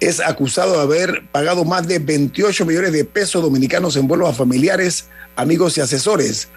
es 0.00 0.20
acusado 0.20 0.74
de 0.74 0.82
haber 0.82 1.22
pagado 1.32 1.64
más 1.64 1.88
de 1.88 1.98
28 1.98 2.66
millones 2.66 2.92
de 2.92 3.04
pesos 3.04 3.42
dominicanos 3.42 3.96
en 3.96 4.06
vuelos 4.06 4.28
a 4.28 4.32
familiares, 4.32 5.06
amigos 5.36 5.76
y 5.76 5.80
asesores. 5.80 6.48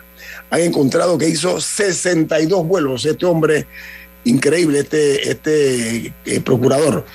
Han 0.50 0.62
encontrado 0.62 1.18
que 1.18 1.30
hizo 1.30 1.60
62 1.60 2.68
vuelos 2.68 3.06
este 3.06 3.26
hombre 3.26 3.66
increíble, 4.24 4.80
este, 4.80 5.30
este 5.30 6.14
eh, 6.26 6.42
procurador. 6.42 7.06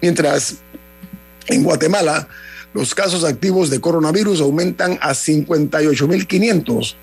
Mientras 0.00 0.56
en 1.48 1.62
Guatemala, 1.62 2.28
los 2.74 2.94
casos 2.94 3.24
activos 3.24 3.68
de 3.70 3.80
coronavirus 3.80 4.40
aumentan 4.40 4.98
a 5.02 5.10
58.500 5.10 6.94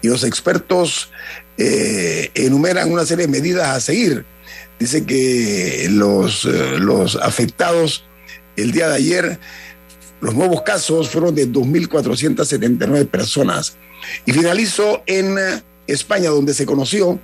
y 0.00 0.08
los 0.08 0.24
expertos 0.24 1.10
eh, 1.58 2.30
enumeran 2.34 2.90
una 2.90 3.04
serie 3.04 3.26
de 3.26 3.32
medidas 3.32 3.68
a 3.68 3.80
seguir. 3.80 4.24
Dice 4.78 5.04
que 5.04 5.88
los, 5.90 6.44
eh, 6.44 6.78
los 6.78 7.16
afectados 7.16 8.04
el 8.56 8.72
día 8.72 8.88
de 8.88 8.96
ayer, 8.96 9.38
los 10.20 10.34
nuevos 10.34 10.62
casos 10.62 11.10
fueron 11.10 11.34
de 11.34 11.48
2.479 11.48 13.06
personas. 13.06 13.76
Y 14.26 14.32
finalizo 14.32 15.02
en 15.06 15.36
España, 15.86 16.30
donde 16.30 16.54
se 16.54 16.66
conoció 16.66 17.20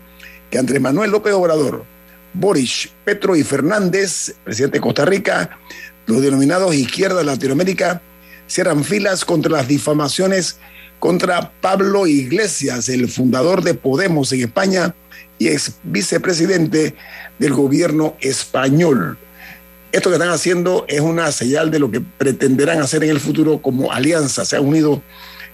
que 0.50 0.58
Andrés 0.58 0.80
Manuel 0.80 1.10
López 1.10 1.32
Obrador, 1.32 1.84
Boris, 2.32 2.88
Petro 3.04 3.36
y 3.36 3.44
Fernández, 3.44 4.34
presidente 4.44 4.78
de 4.78 4.82
Costa 4.82 5.04
Rica, 5.04 5.58
los 6.06 6.22
denominados 6.22 6.74
izquierda 6.74 7.18
de 7.18 7.24
Latinoamérica 7.24 8.02
cierran 8.46 8.84
filas 8.84 9.24
contra 9.24 9.52
las 9.52 9.68
difamaciones 9.68 10.58
contra 10.98 11.52
Pablo 11.60 12.06
Iglesias, 12.06 12.88
el 12.88 13.08
fundador 13.08 13.62
de 13.62 13.74
Podemos 13.74 14.32
en 14.32 14.40
España 14.40 14.94
y 15.38 15.48
ex 15.48 15.72
vicepresidente 15.82 16.94
del 17.38 17.52
gobierno 17.52 18.16
español. 18.20 19.18
Esto 19.92 20.10
que 20.10 20.16
están 20.16 20.30
haciendo 20.30 20.86
es 20.88 21.00
una 21.00 21.30
señal 21.30 21.70
de 21.70 21.78
lo 21.78 21.90
que 21.90 22.00
pretenderán 22.00 22.80
hacer 22.80 23.04
en 23.04 23.10
el 23.10 23.20
futuro 23.20 23.60
como 23.60 23.92
alianza. 23.92 24.44
Se 24.44 24.56
han 24.56 24.64
unido 24.64 25.02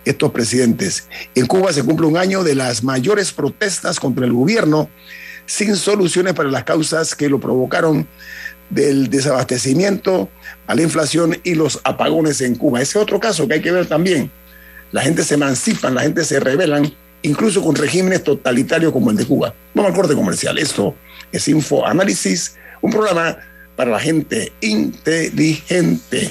estos 0.05 0.31
presidentes. 0.31 1.09
En 1.35 1.47
Cuba 1.47 1.73
se 1.73 1.83
cumple 1.83 2.07
un 2.07 2.17
año 2.17 2.43
de 2.43 2.55
las 2.55 2.83
mayores 2.83 3.33
protestas 3.33 4.01
contra 4.01 4.25
el 4.25 4.33
gobierno 4.33 4.89
sin 5.47 5.77
soluciones 5.77 6.33
para 6.35 6.49
las 6.49 6.65
causas 6.65 7.15
que 7.15 7.29
lo 7.29 7.41
provocaron 7.41 8.07
del 8.71 9.11
desabastecimiento 9.11 10.31
a 10.67 10.75
la 10.75 10.83
inflación 10.83 11.37
y 11.43 11.55
los 11.55 11.81
apagones 11.85 12.41
en 12.41 12.55
Cuba. 12.55 12.81
Ese 12.81 12.99
es 12.99 13.03
otro 13.03 13.21
caso 13.21 13.47
que 13.47 13.55
hay 13.55 13.61
que 13.63 13.73
ver 13.73 13.87
también. 13.87 14.31
La 14.93 15.03
gente 15.03 15.23
se 15.23 15.35
emancipa, 15.35 15.91
la 15.91 16.03
gente 16.03 16.25
se 16.25 16.41
rebelan, 16.41 16.93
incluso 17.23 17.63
con 17.63 17.75
regímenes 17.75 18.25
totalitarios 18.25 18.93
como 18.93 19.11
el 19.11 19.17
de 19.17 19.27
Cuba. 19.27 19.55
Vamos 19.75 19.91
al 19.91 19.97
corte 19.97 20.15
comercial. 20.15 20.59
Esto 20.59 20.95
es 21.31 21.47
Info 21.49 21.87
Análisis, 21.87 22.57
un 22.81 22.91
programa 22.91 23.37
para 23.77 23.91
la 23.91 24.01
gente 24.01 24.53
inteligente. 24.61 26.31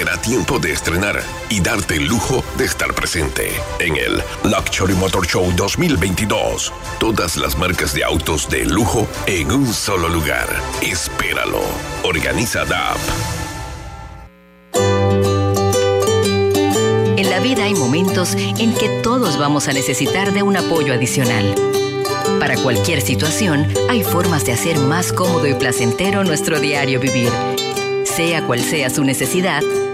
Será 0.00 0.16
tiempo 0.16 0.58
de 0.58 0.72
estrenar 0.72 1.22
y 1.50 1.60
darte 1.60 1.96
el 1.96 2.06
lujo 2.06 2.42
de 2.56 2.64
estar 2.64 2.94
presente 2.94 3.50
en 3.80 3.96
el 3.96 4.22
Luxury 4.44 4.94
Motor 4.94 5.26
Show 5.26 5.52
2022. 5.54 6.72
Todas 6.98 7.36
las 7.36 7.58
marcas 7.58 7.92
de 7.92 8.02
autos 8.02 8.48
de 8.48 8.64
lujo 8.64 9.06
en 9.26 9.52
un 9.52 9.70
solo 9.70 10.08
lugar. 10.08 10.48
Espéralo. 10.80 11.60
Organiza 12.02 12.64
DAP. 12.64 12.96
En 17.18 17.28
la 17.28 17.40
vida 17.40 17.64
hay 17.64 17.74
momentos 17.74 18.32
en 18.36 18.72
que 18.72 18.88
todos 19.02 19.36
vamos 19.36 19.68
a 19.68 19.74
necesitar 19.74 20.32
de 20.32 20.42
un 20.42 20.56
apoyo 20.56 20.94
adicional. 20.94 21.54
Para 22.38 22.56
cualquier 22.56 23.02
situación, 23.02 23.70
hay 23.90 24.02
formas 24.02 24.46
de 24.46 24.52
hacer 24.52 24.78
más 24.78 25.12
cómodo 25.12 25.46
y 25.46 25.52
placentero 25.52 26.24
nuestro 26.24 26.58
diario 26.58 27.00
vivir 27.00 27.30
sea 28.20 28.46
cual 28.46 28.60
sea 28.60 28.90
su 28.90 29.04
necesidad, 29.04 29.62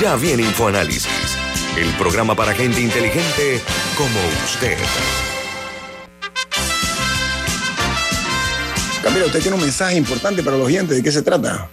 Ya 0.00 0.16
viene 0.16 0.44
InfoAnálisis, 0.44 1.36
el 1.76 1.90
programa 1.98 2.34
para 2.34 2.54
gente 2.54 2.80
inteligente 2.80 3.60
como 3.98 4.18
usted. 4.46 4.78
Camila, 9.02 9.26
usted 9.26 9.42
tiene 9.42 9.56
un 9.56 9.62
mensaje 9.62 9.98
importante 9.98 10.42
para 10.42 10.56
los 10.56 10.68
oyentes. 10.68 10.96
¿De 10.96 11.02
qué 11.02 11.12
se 11.12 11.20
trata? 11.20 11.68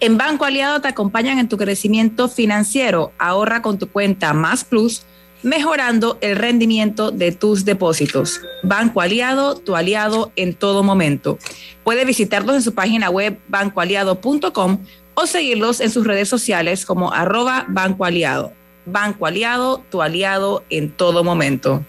En 0.00 0.18
Banco 0.18 0.44
Aliado 0.44 0.82
te 0.82 0.88
acompañan 0.88 1.38
en 1.38 1.48
tu 1.48 1.56
crecimiento 1.56 2.28
financiero. 2.28 3.12
Ahorra 3.18 3.62
con 3.62 3.78
tu 3.78 3.88
cuenta 3.88 4.34
Más 4.34 4.64
Plus, 4.64 5.06
mejorando 5.42 6.18
el 6.20 6.36
rendimiento 6.36 7.10
de 7.10 7.32
tus 7.32 7.64
depósitos. 7.64 8.42
Banco 8.62 9.00
Aliado, 9.00 9.56
tu 9.56 9.76
aliado 9.76 10.30
en 10.36 10.52
todo 10.52 10.82
momento. 10.82 11.38
Puede 11.84 12.04
visitarlos 12.04 12.54
en 12.54 12.62
su 12.62 12.74
página 12.74 13.08
web 13.08 13.38
bancoaliado.com 13.48 14.78
o 15.14 15.26
seguirlos 15.26 15.80
en 15.80 15.90
sus 15.90 16.06
redes 16.06 16.28
sociales 16.28 16.86
como 16.86 17.12
arroba 17.12 17.66
Banco 17.68 18.04
Aliado. 18.04 18.52
Banco 18.84 19.26
Aliado, 19.26 19.84
tu 19.90 20.02
aliado 20.02 20.64
en 20.70 20.90
todo 20.90 21.22
momento. 21.22 21.84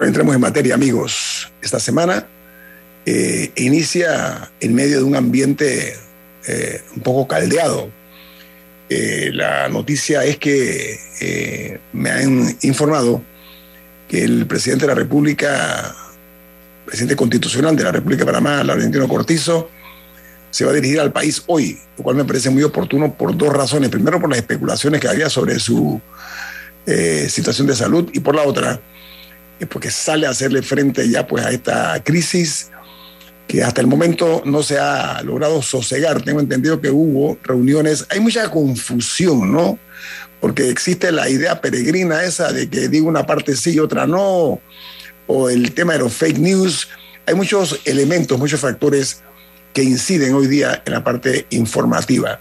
entremos 0.00 0.34
en 0.34 0.40
materia, 0.40 0.74
amigos. 0.74 1.50
Esta 1.62 1.80
semana 1.80 2.26
eh, 3.06 3.50
inicia 3.56 4.50
en 4.60 4.74
medio 4.74 4.98
de 4.98 5.04
un 5.04 5.16
ambiente 5.16 5.96
eh, 6.46 6.82
un 6.94 7.02
poco 7.02 7.26
caldeado. 7.26 7.90
Eh, 8.88 9.30
la 9.32 9.68
noticia 9.68 10.24
es 10.24 10.36
que 10.36 11.78
me 11.92 12.10
han 12.10 12.56
informado 12.62 13.22
que 14.08 14.24
el 14.24 14.46
presidente 14.46 14.86
de 14.86 14.88
la 14.88 14.96
República, 14.96 15.94
presidente 16.84 17.14
constitucional 17.14 17.76
de 17.76 17.84
la 17.84 17.92
República 17.92 18.24
de 18.24 18.26
Panamá, 18.26 18.64
Laurentino 18.64 19.06
Cortizo, 19.06 19.70
se 20.50 20.64
va 20.64 20.72
a 20.72 20.74
dirigir 20.74 21.00
al 21.00 21.12
país 21.12 21.42
hoy, 21.46 21.78
lo 21.96 22.04
cual 22.04 22.16
me 22.16 22.24
parece 22.24 22.50
muy 22.50 22.62
oportuno 22.62 23.14
por 23.14 23.36
dos 23.36 23.52
razones. 23.52 23.88
Primero, 23.88 24.20
por 24.20 24.28
las 24.28 24.38
especulaciones 24.38 25.00
que 25.00 25.08
había 25.08 25.30
sobre 25.30 25.58
su 25.58 26.00
situación 27.28 27.66
de 27.68 27.76
salud 27.76 28.10
y 28.12 28.20
por 28.20 28.34
la 28.34 28.42
otra, 28.42 28.80
porque 29.70 29.90
sale 29.90 30.26
a 30.26 30.30
hacerle 30.30 30.62
frente 30.62 31.08
ya 31.08 31.26
pues 31.26 31.44
a 31.44 31.50
esta 31.50 32.02
crisis 32.02 32.70
que 33.46 33.62
hasta 33.62 33.80
el 33.80 33.86
momento 33.86 34.42
no 34.44 34.62
se 34.62 34.78
ha 34.78 35.22
logrado 35.22 35.60
sosegar. 35.62 36.22
Tengo 36.22 36.40
entendido 36.40 36.80
que 36.80 36.90
hubo 36.90 37.38
reuniones, 37.42 38.06
hay 38.10 38.20
mucha 38.20 38.50
confusión, 38.50 39.52
¿no? 39.52 39.78
Porque 40.40 40.68
existe 40.68 41.12
la 41.12 41.28
idea 41.28 41.60
peregrina 41.60 42.24
esa 42.24 42.52
de 42.52 42.68
que 42.70 42.88
digo 42.88 43.08
una 43.08 43.26
parte 43.26 43.54
sí 43.56 43.74
y 43.74 43.78
otra 43.78 44.06
no, 44.06 44.60
o 45.26 45.50
el 45.50 45.72
tema 45.72 45.92
de 45.92 45.98
los 46.00 46.12
fake 46.12 46.38
news. 46.38 46.88
Hay 47.26 47.34
muchos 47.34 47.80
elementos, 47.84 48.38
muchos 48.38 48.60
factores 48.60 49.22
que 49.72 49.82
inciden 49.82 50.34
hoy 50.34 50.46
día 50.46 50.82
en 50.84 50.92
la 50.92 51.04
parte 51.04 51.46
informativa. 51.50 52.40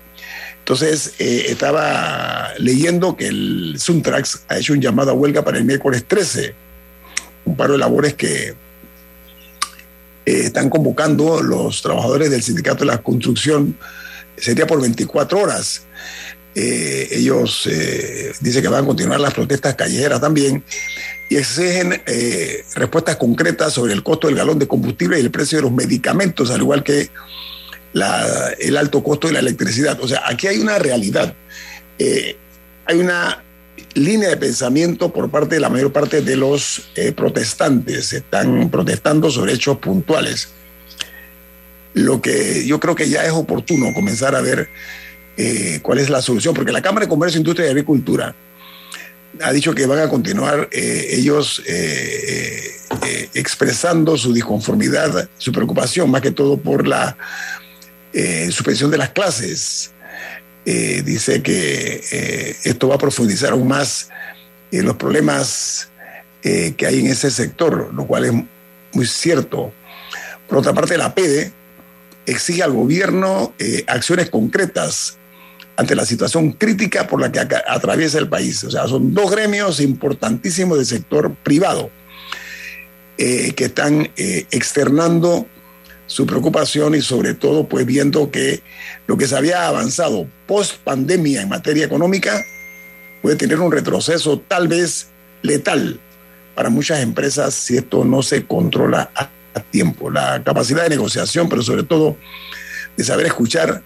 Entonces, 0.59 1.13
eh, 1.17 1.45
estaba 1.47 2.53
leyendo 2.59 3.17
que 3.17 3.27
el 3.27 3.75
Suntrax 3.79 4.43
ha 4.49 4.57
hecho 4.57 4.73
un 4.73 4.81
llamado 4.81 5.11
a 5.11 5.13
huelga 5.13 5.43
para 5.43 5.57
el 5.57 5.65
miércoles 5.65 6.05
13, 6.07 6.53
un 7.45 7.55
paro 7.55 7.73
de 7.73 7.79
labores 7.79 8.13
que 8.13 8.49
eh, 8.49 8.55
están 10.25 10.69
convocando 10.69 11.41
los 11.41 11.81
trabajadores 11.81 12.29
del 12.29 12.43
sindicato 12.43 12.79
de 12.81 12.91
la 12.91 12.99
construcción, 12.99 13.77
sería 14.37 14.67
por 14.67 14.79
24 14.79 15.39
horas. 15.39 15.83
Eh, 16.55 17.07
ellos 17.11 17.67
eh, 17.67 18.33
dicen 18.41 18.61
que 18.61 18.67
van 18.67 18.83
a 18.83 18.87
continuar 18.87 19.19
las 19.19 19.33
protestas 19.33 19.75
callejeras 19.75 20.19
también 20.19 20.63
y 21.29 21.37
exigen 21.37 22.01
respuestas 22.73 23.17
concretas 23.17 23.73
sobre 23.73 23.93
el 23.93 24.01
costo 24.01 24.27
del 24.27 24.35
galón 24.35 24.57
de 24.57 24.67
combustible 24.67 25.17
y 25.17 25.21
el 25.21 25.29
precio 25.29 25.59
de 25.59 25.61
los 25.61 25.71
medicamentos, 25.71 26.49
al 26.49 26.61
igual 26.61 26.83
que 26.83 27.09
el 27.93 28.77
alto 28.77 29.03
costo 29.03 29.27
de 29.27 29.33
la 29.33 29.39
electricidad. 29.39 29.99
O 30.01 30.07
sea, 30.07 30.23
aquí 30.25 30.47
hay 30.47 30.57
una 30.57 30.79
realidad. 30.79 31.35
hay 31.99 32.97
una 32.97 33.43
línea 33.93 34.29
de 34.29 34.37
pensamiento 34.37 35.11
por 35.11 35.29
parte 35.29 35.55
de 35.55 35.61
la 35.61 35.69
mayor 35.69 35.91
parte 35.91 36.21
de 36.21 36.35
los 36.35 36.89
eh, 36.95 37.11
protestantes. 37.11 38.13
Están 38.13 38.69
protestando 38.69 39.29
sobre 39.29 39.53
hechos 39.53 39.77
puntuales. 39.77 40.49
Lo 41.93 42.21
que 42.21 42.65
yo 42.65 42.79
creo 42.79 42.95
que 42.95 43.09
ya 43.09 43.25
es 43.25 43.31
oportuno 43.31 43.93
comenzar 43.93 44.35
a 44.35 44.41
ver 44.41 44.69
eh, 45.39 45.79
cuál 45.81 45.99
es 45.99 46.09
la 46.09 46.21
solución, 46.21 46.53
porque 46.53 46.71
la 46.71 46.81
Cámara 46.81 47.05
de 47.05 47.09
Comercio, 47.09 47.39
Industria 47.39 47.67
y 47.67 47.69
Agricultura 47.69 48.35
ha 49.41 49.51
dicho 49.53 49.73
que 49.73 49.85
van 49.85 49.99
a 49.99 50.09
continuar 50.09 50.67
eh, 50.71 51.07
ellos 51.11 51.61
expresando 53.33 54.17
su 54.17 54.33
disconformidad, 54.33 55.29
su 55.37 55.51
preocupación, 55.51 56.09
más 56.09 56.21
que 56.21 56.31
todo 56.31 56.57
por 56.57 56.87
la 56.87 57.15
suspensión 58.49 58.89
de 58.89 58.97
las 58.97 59.11
clases 59.11 59.91
eh, 60.65 61.01
dice 61.03 61.41
que 61.41 62.03
eh, 62.11 62.55
esto 62.63 62.89
va 62.89 62.95
a 62.95 62.99
profundizar 62.99 63.53
aún 63.53 63.67
más 63.67 64.09
los 64.71 64.97
problemas 64.97 65.89
eh, 66.43 66.75
que 66.77 66.85
hay 66.85 66.99
en 66.99 67.07
ese 67.07 67.31
sector, 67.31 67.91
lo 67.93 68.05
cual 68.05 68.25
es 68.25 68.33
muy 68.93 69.07
cierto. 69.07 69.73
Por 70.47 70.59
otra 70.59 70.73
parte, 70.73 70.97
la 70.97 71.15
PEDE 71.15 71.51
exige 72.25 72.61
al 72.61 72.73
gobierno 72.73 73.53
acciones 73.87 74.29
concretas 74.29 75.17
ante 75.79 75.95
la 75.95 76.05
situación 76.05 76.51
crítica 76.51 77.07
por 77.07 77.21
la 77.21 77.31
que 77.31 77.39
atraviesa 77.39 78.17
el 78.19 78.27
país. 78.27 78.63
O 78.65 78.69
sea, 78.69 78.85
son 78.85 79.13
dos 79.13 79.31
gremios 79.31 79.79
importantísimos 79.79 80.77
del 80.77 80.85
sector 80.85 81.33
privado 81.35 81.89
que 83.17 83.53
están 83.57 84.09
externando 84.15 85.45
su 86.05 86.25
preocupación 86.25 86.95
y 86.95 87.01
sobre 87.01 87.33
todo 87.33 87.69
pues 87.69 87.85
viendo 87.85 88.31
que 88.31 88.61
lo 89.07 89.15
que 89.15 89.27
se 89.27 89.37
había 89.37 89.67
avanzado 89.67 90.27
post 90.47 90.77
pandemia 90.83 91.43
en 91.43 91.49
materia 91.49 91.85
económica 91.85 92.43
puede 93.21 93.35
tener 93.35 93.59
un 93.59 93.71
retroceso 93.71 94.39
tal 94.47 94.67
vez 94.67 95.07
letal 95.43 95.99
para 96.55 96.69
muchas 96.69 96.99
empresas 97.01 97.53
si 97.53 97.77
esto 97.77 98.03
no 98.03 98.21
se 98.21 98.45
controla 98.45 99.11
a, 99.15 99.29
tiempo. 99.71 100.09
La 100.09 100.41
capacidad 100.43 100.83
de 100.83 100.89
negociación, 100.89 101.49
pero 101.49 101.61
sobre 101.61 101.83
todo 101.83 102.15
de 102.95 103.03
saber 103.03 103.25
escuchar, 103.25 103.83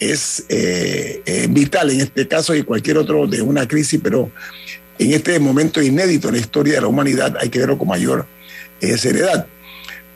es 0.00 0.44
eh, 0.48 1.22
eh, 1.24 1.46
vital 1.48 1.90
en 1.90 2.00
este 2.00 2.26
caso 2.26 2.54
y 2.54 2.64
cualquier 2.64 2.98
otro 2.98 3.26
de 3.26 3.42
una 3.42 3.68
crisis, 3.68 4.00
pero 4.02 4.30
en 4.98 5.12
este 5.12 5.38
momento 5.38 5.80
inédito 5.80 6.28
en 6.28 6.34
la 6.34 6.40
historia 6.40 6.74
de 6.74 6.80
la 6.80 6.88
humanidad 6.88 7.36
hay 7.38 7.48
que 7.50 7.60
verlo 7.60 7.78
con 7.78 7.88
mayor 7.88 8.26
eh, 8.80 8.98
seriedad 8.98 9.46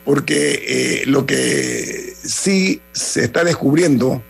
porque 0.05 0.63
eh, 0.67 1.03
lo 1.07 1.25
que 1.25 2.13
sí 2.23 2.79
se 2.93 3.25
está 3.25 3.43
descubriendo 3.43 4.23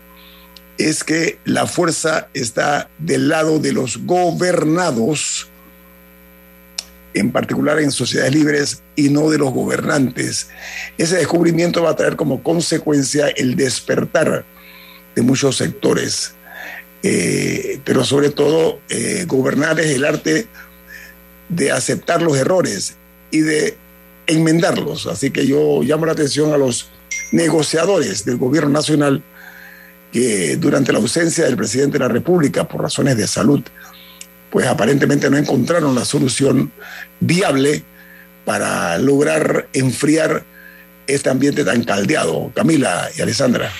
es 0.78 1.04
que 1.04 1.38
la 1.44 1.66
fuerza 1.66 2.28
está 2.34 2.88
del 2.98 3.28
lado 3.28 3.58
de 3.58 3.72
los 3.72 3.98
gobernados, 4.04 5.48
en 7.14 7.30
particular 7.30 7.78
en 7.78 7.90
sociedades 7.90 8.34
libres, 8.34 8.82
y 8.94 9.10
no 9.10 9.30
de 9.30 9.38
los 9.38 9.52
gobernantes. 9.52 10.48
Ese 10.98 11.16
descubrimiento 11.16 11.82
va 11.82 11.90
a 11.90 11.96
traer 11.96 12.16
como 12.16 12.42
consecuencia 12.42 13.28
el 13.28 13.54
despertar 13.54 14.44
de 15.16 15.22
muchos 15.22 15.56
sectores, 15.56 16.34
eh, 17.02 17.80
pero 17.84 18.04
sobre 18.04 18.30
todo 18.30 18.80
eh, 18.88 19.24
gobernar 19.26 19.80
es 19.80 19.86
el 19.86 20.04
arte 20.04 20.46
de 21.48 21.72
aceptar 21.72 22.22
los 22.22 22.36
errores 22.36 22.96
y 23.30 23.40
de 23.40 23.76
enmendarlos. 24.26 25.06
Así 25.06 25.30
que 25.30 25.46
yo 25.46 25.82
llamo 25.82 26.06
la 26.06 26.12
atención 26.12 26.52
a 26.52 26.58
los 26.58 26.90
negociadores 27.32 28.24
del 28.24 28.36
gobierno 28.36 28.70
nacional 28.70 29.22
que 30.12 30.56
durante 30.56 30.92
la 30.92 30.98
ausencia 30.98 31.44
del 31.44 31.56
presidente 31.56 31.98
de 31.98 32.04
la 32.04 32.08
República 32.08 32.68
por 32.68 32.82
razones 32.82 33.16
de 33.16 33.26
salud, 33.26 33.62
pues 34.50 34.66
aparentemente 34.66 35.30
no 35.30 35.36
encontraron 35.36 35.94
la 35.94 36.04
solución 36.04 36.70
viable 37.20 37.82
para 38.44 38.96
lograr 38.98 39.68
enfriar 39.72 40.44
este 41.06 41.30
ambiente 41.30 41.64
tan 41.64 41.84
caldeado. 41.84 42.52
Camila 42.54 43.08
y 43.16 43.22
Alessandra. 43.22 43.72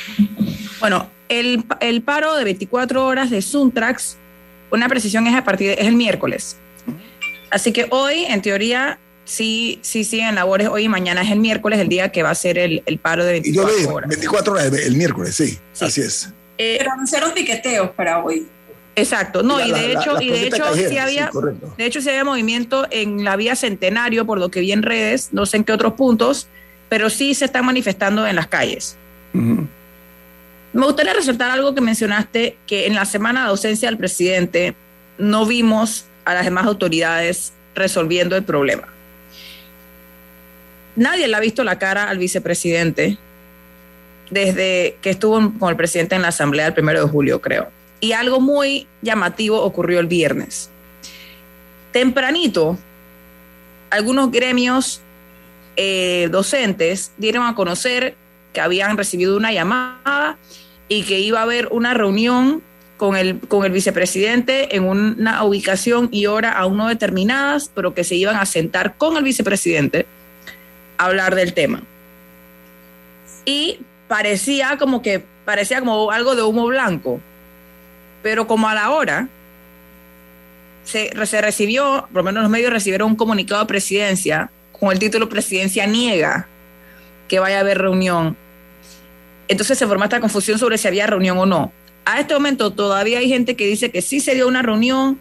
Bueno, 0.81 1.11
el, 1.29 1.65
el 1.81 2.03
paro 2.03 2.35
de 2.37 2.45
24 2.45 3.05
horas 3.05 3.31
de 3.31 3.43
Suntrax, 3.43 4.17
una 4.71 4.89
precisión 4.89 5.27
es 5.27 5.35
a 5.35 5.45
partir 5.45 5.71
es 5.71 5.87
el 5.87 5.97
miércoles. 5.97 6.57
Así 7.51 7.73
que 7.73 7.87
hoy, 7.91 8.25
en 8.25 8.43
teoría, 8.43 8.99
sí, 9.25 9.79
sí 9.83 10.05
siguen 10.05 10.35
labores 10.35 10.69
hoy 10.69 10.85
y 10.85 10.89
mañana 10.89 11.23
es 11.23 11.31
el 11.31 11.39
miércoles, 11.39 11.79
el 11.79 11.89
día 11.89 12.11
que 12.11 12.23
va 12.23 12.31
a 12.31 12.35
ser 12.35 12.59
el, 12.59 12.83
paro 13.01 13.25
de 13.25 13.33
24 13.33 13.79
y 13.79 13.83
yo 13.83 13.91
horas. 13.91 14.09
24 14.09 14.53
horas 14.53 14.73
el 14.73 14.97
miércoles, 14.97 15.35
sí, 15.35 15.59
así 15.81 16.01
es. 16.01 16.33
Eh, 16.59 16.77
Pero 16.79 16.93
anunciaron 16.93 17.33
piqueteos 17.33 17.91
para 17.91 18.25
hoy. 18.25 18.47
Exacto, 18.99 19.43
no, 19.43 19.61
y, 19.61 19.71
de 19.73 19.93
hecho, 19.93 20.19
y 20.23 20.31
de 20.31 20.47
hecho 20.47 20.65
sí 20.75 20.97
había, 20.97 21.31
de 21.77 21.85
hecho 21.85 22.01
sí 22.01 22.09
había 22.09 22.25
movimiento 22.25 22.87
en 22.91 23.25
la 23.25 23.37
vía 23.37 23.55
Centenario, 23.55 24.25
por 24.25 24.39
lo 24.39 24.49
que 24.49 24.61
vi 24.61 24.73
en 24.73 24.83
redes, 24.83 25.29
no 25.33 25.45
sé 25.45 25.59
en 25.59 25.65
qué 25.65 25.73
otros 25.73 25.93
puntos, 25.93 26.49
pero 26.89 27.11
sí 27.11 27.35
se 27.35 27.45
están 27.45 27.67
manifestando 27.67 28.27
en 28.27 28.37
las 28.37 28.47
calles. 28.47 28.97
Me 30.77 30.87
gustaría 30.87 31.15
resaltar 31.15 31.51
algo 31.51 31.75
que 31.75 31.81
mencionaste, 31.81 32.59
que 32.67 32.87
en 32.87 32.95
la 32.95 33.05
semana 33.05 33.43
de 33.43 33.49
ausencia 33.49 33.89
del 33.89 33.99
presidente 33.99 34.75
no 35.19 35.47
vimos 35.47 36.07
a 36.25 36.35
las 36.35 36.45
demás 36.45 36.67
autoridades 36.67 37.53
resolviendo 37.75 38.37
el 38.37 38.45
problema 38.45 38.89
nadie 40.97 41.29
le 41.29 41.37
ha 41.37 41.41
visto 41.41 41.62
la 41.62 41.79
cara 41.79 42.09
al 42.09 42.19
vicepresidente 42.19 43.19
desde 44.31 44.97
que 45.03 45.11
estuvo 45.11 45.53
con 45.59 45.71
el 45.71 45.77
presidente 45.77 46.17
en 46.17 46.23
la 46.23 46.29
asamblea 46.29 46.67
el 46.67 46.75
primero 46.75 47.01
de 47.05 47.09
julio, 47.09 47.41
creo. 47.41 47.71
Y 48.01 48.12
algo 48.12 48.41
muy 48.41 48.89
llamativo 49.03 49.62
ocurrió 49.62 50.01
el 50.01 50.07
viernes. 50.07 50.71
Tempranito, 51.93 52.77
algunos 53.91 54.33
gremios 54.33 55.01
eh, 55.77 56.29
docentes 56.33 57.12
dieron 57.17 57.47
a 57.47 57.55
conocer 57.55 58.17
que 58.53 58.61
habían 58.61 58.97
recibido 58.97 59.37
una 59.37 59.53
llamada 59.53 60.37
y 60.88 61.03
que 61.03 61.18
iba 61.18 61.40
a 61.40 61.42
haber 61.42 61.68
una 61.70 61.94
reunión 61.94 62.62
con 62.96 63.16
el, 63.16 63.40
con 63.40 63.64
el 63.64 63.72
vicepresidente 63.72 64.77
en 64.77 64.85
una 64.85 65.44
ubicación 65.44 66.09
y 66.12 66.27
hora 66.27 66.53
aún 66.53 66.77
no 66.77 66.88
determinadas, 66.88 67.70
pero 67.75 67.94
que 67.94 68.05
se 68.05 68.14
iban 68.14 68.37
a 68.37 68.46
sentar 68.46 68.96
con 68.96 69.16
el 69.16 69.25
vicepresidente 69.25 70.07
hablar 70.99 71.35
del 71.35 71.53
tema. 71.53 71.83
Y 73.44 73.81
parecía 74.09 74.77
como 74.79 75.03
que, 75.03 75.25
parecía 75.44 75.81
como 75.81 76.11
algo 76.11 76.35
de 76.35 76.42
humo 76.42 76.66
blanco, 76.66 77.20
pero 78.22 78.46
como 78.46 78.68
a 78.68 78.75
la 78.75 78.90
hora 78.90 79.29
se, 80.85 81.11
se 81.27 81.40
recibió, 81.40 82.09
por 82.12 82.16
lo 82.16 82.22
menos 82.25 82.42
los 82.42 82.51
medios 82.51 82.72
recibieron 82.72 83.11
un 83.11 83.16
comunicado 83.16 83.61
de 83.61 83.66
presidencia 83.66 84.51
con 84.72 84.92
el 84.92 84.99
título 84.99 85.29
Presidencia 85.29 85.87
niega 85.87 86.46
que 87.29 87.38
vaya 87.38 87.59
a 87.59 87.61
haber 87.61 87.79
reunión. 87.79 88.37
Entonces 89.49 89.79
se 89.79 89.87
formó 89.87 90.05
esta 90.05 90.21
confusión 90.21 90.59
sobre 90.59 90.79
si 90.79 90.89
había 90.89 91.07
reunión 91.07 91.39
o 91.39 91.47
no. 91.47 91.73
A 92.05 92.21
este 92.21 92.35
momento 92.35 92.73
todavía 92.73 93.19
hay 93.19 93.29
gente 93.29 93.57
que 93.57 93.67
dice 93.67 93.91
que 93.91 94.03
sí 94.03 94.21
se 94.21 94.35
dio 94.35 94.47
una 94.47 94.63
reunión, 94.63 95.19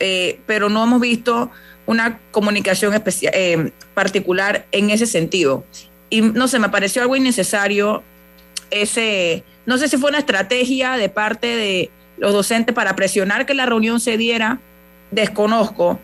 eh, 0.00 0.40
pero 0.46 0.68
no 0.68 0.84
hemos 0.84 1.00
visto 1.00 1.50
una 1.86 2.18
comunicación 2.30 2.94
especial, 2.94 3.32
eh, 3.34 3.72
particular 3.94 4.66
en 4.72 4.90
ese 4.90 5.06
sentido. 5.06 5.64
Y 6.10 6.20
no 6.20 6.48
sé, 6.48 6.58
me 6.58 6.68
pareció 6.68 7.02
algo 7.02 7.16
innecesario 7.16 8.02
ese, 8.70 9.44
no 9.64 9.78
sé 9.78 9.88
si 9.88 9.96
fue 9.96 10.10
una 10.10 10.18
estrategia 10.18 10.96
de 10.96 11.08
parte 11.08 11.46
de 11.56 11.90
los 12.18 12.32
docentes 12.32 12.74
para 12.74 12.96
presionar 12.96 13.46
que 13.46 13.54
la 13.54 13.66
reunión 13.66 14.00
se 14.00 14.16
diera, 14.16 14.60
desconozco, 15.10 16.00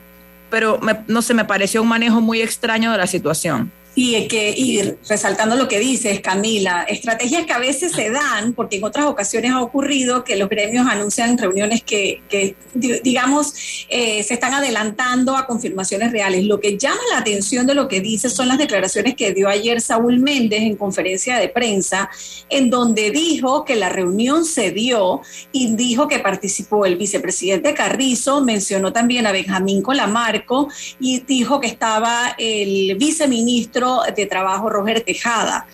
pero 0.51 0.79
no 1.09 1.23
sé, 1.23 1.35
me 1.35 1.45
pareció 1.45 1.83
un 1.83 1.89
manejo 1.89 2.21
muy 2.21 2.43
extraño 2.43 2.93
de 2.93 2.99
la 2.99 3.07
situación. 3.07 3.73
Y, 3.95 4.27
que, 4.27 4.55
y 4.57 4.81
resaltando 5.07 5.55
lo 5.55 5.69
que 5.69 5.79
dices, 5.79 6.21
Camila, 6.21 6.85
estrategias 6.89 7.45
que 7.45 7.53
a 7.53 7.59
veces 7.59 7.93
se 7.93 8.11
dan, 8.11 8.55
porque 8.55 8.77
en 8.77 8.85
otras 8.85 9.05
ocasiones 9.05 9.53
ha 9.53 9.61
ocurrido 9.61 10.25
que 10.25 10.37
los 10.37 10.49
gremios 10.49 10.87
anuncian 10.89 11.37
reuniones 11.37 11.83
que, 11.83 12.23
que 12.29 12.57
digamos, 12.75 13.53
eh, 13.91 14.23
se 14.23 14.35
están 14.35 14.55
adelantando 14.55 15.37
a 15.37 15.47
confirmaciones 15.47 16.11
reales. 16.11 16.45
Lo 16.45 16.59
que 16.59 16.79
llama 16.79 17.01
la 17.11 17.19
atención 17.19 17.67
de 17.67 17.75
lo 17.75 17.87
que 17.87 18.01
dice 18.01 18.31
son 18.31 18.49
las 18.49 18.59
declaraciones 18.59 19.15
que 19.15 19.35
dio 19.35 19.49
ayer 19.49 19.81
Saúl 19.81 20.19
Méndez 20.21 20.63
en 20.63 20.77
conferencia 20.77 21.37
de 21.37 21.49
prensa, 21.49 22.09
en 22.49 22.71
donde 22.71 23.11
dijo 23.11 23.65
que 23.65 23.77
la 23.77 23.91
reunión 23.91 24.45
se 24.45 24.71
dio 24.71 25.21
y 25.53 25.75
dijo 25.77 26.09
que 26.09 26.19
participó 26.19 26.87
el 26.87 26.97
vicepresidente 26.97 27.75
Carrizo, 27.75 28.41
mencionó 28.41 28.93
también 28.93 29.27
a 29.27 29.33
Benjamín 29.33 29.83
Colamarco 29.83 30.69
y 30.99 31.21
dijo 31.21 31.61
que 31.61 31.67
estaba 31.67 32.35
el 32.39 32.97
viceministro 32.97 33.82
de 34.15 34.27
Trabajo, 34.27 34.71
Roger 34.71 35.01
Tejada. 35.01 35.67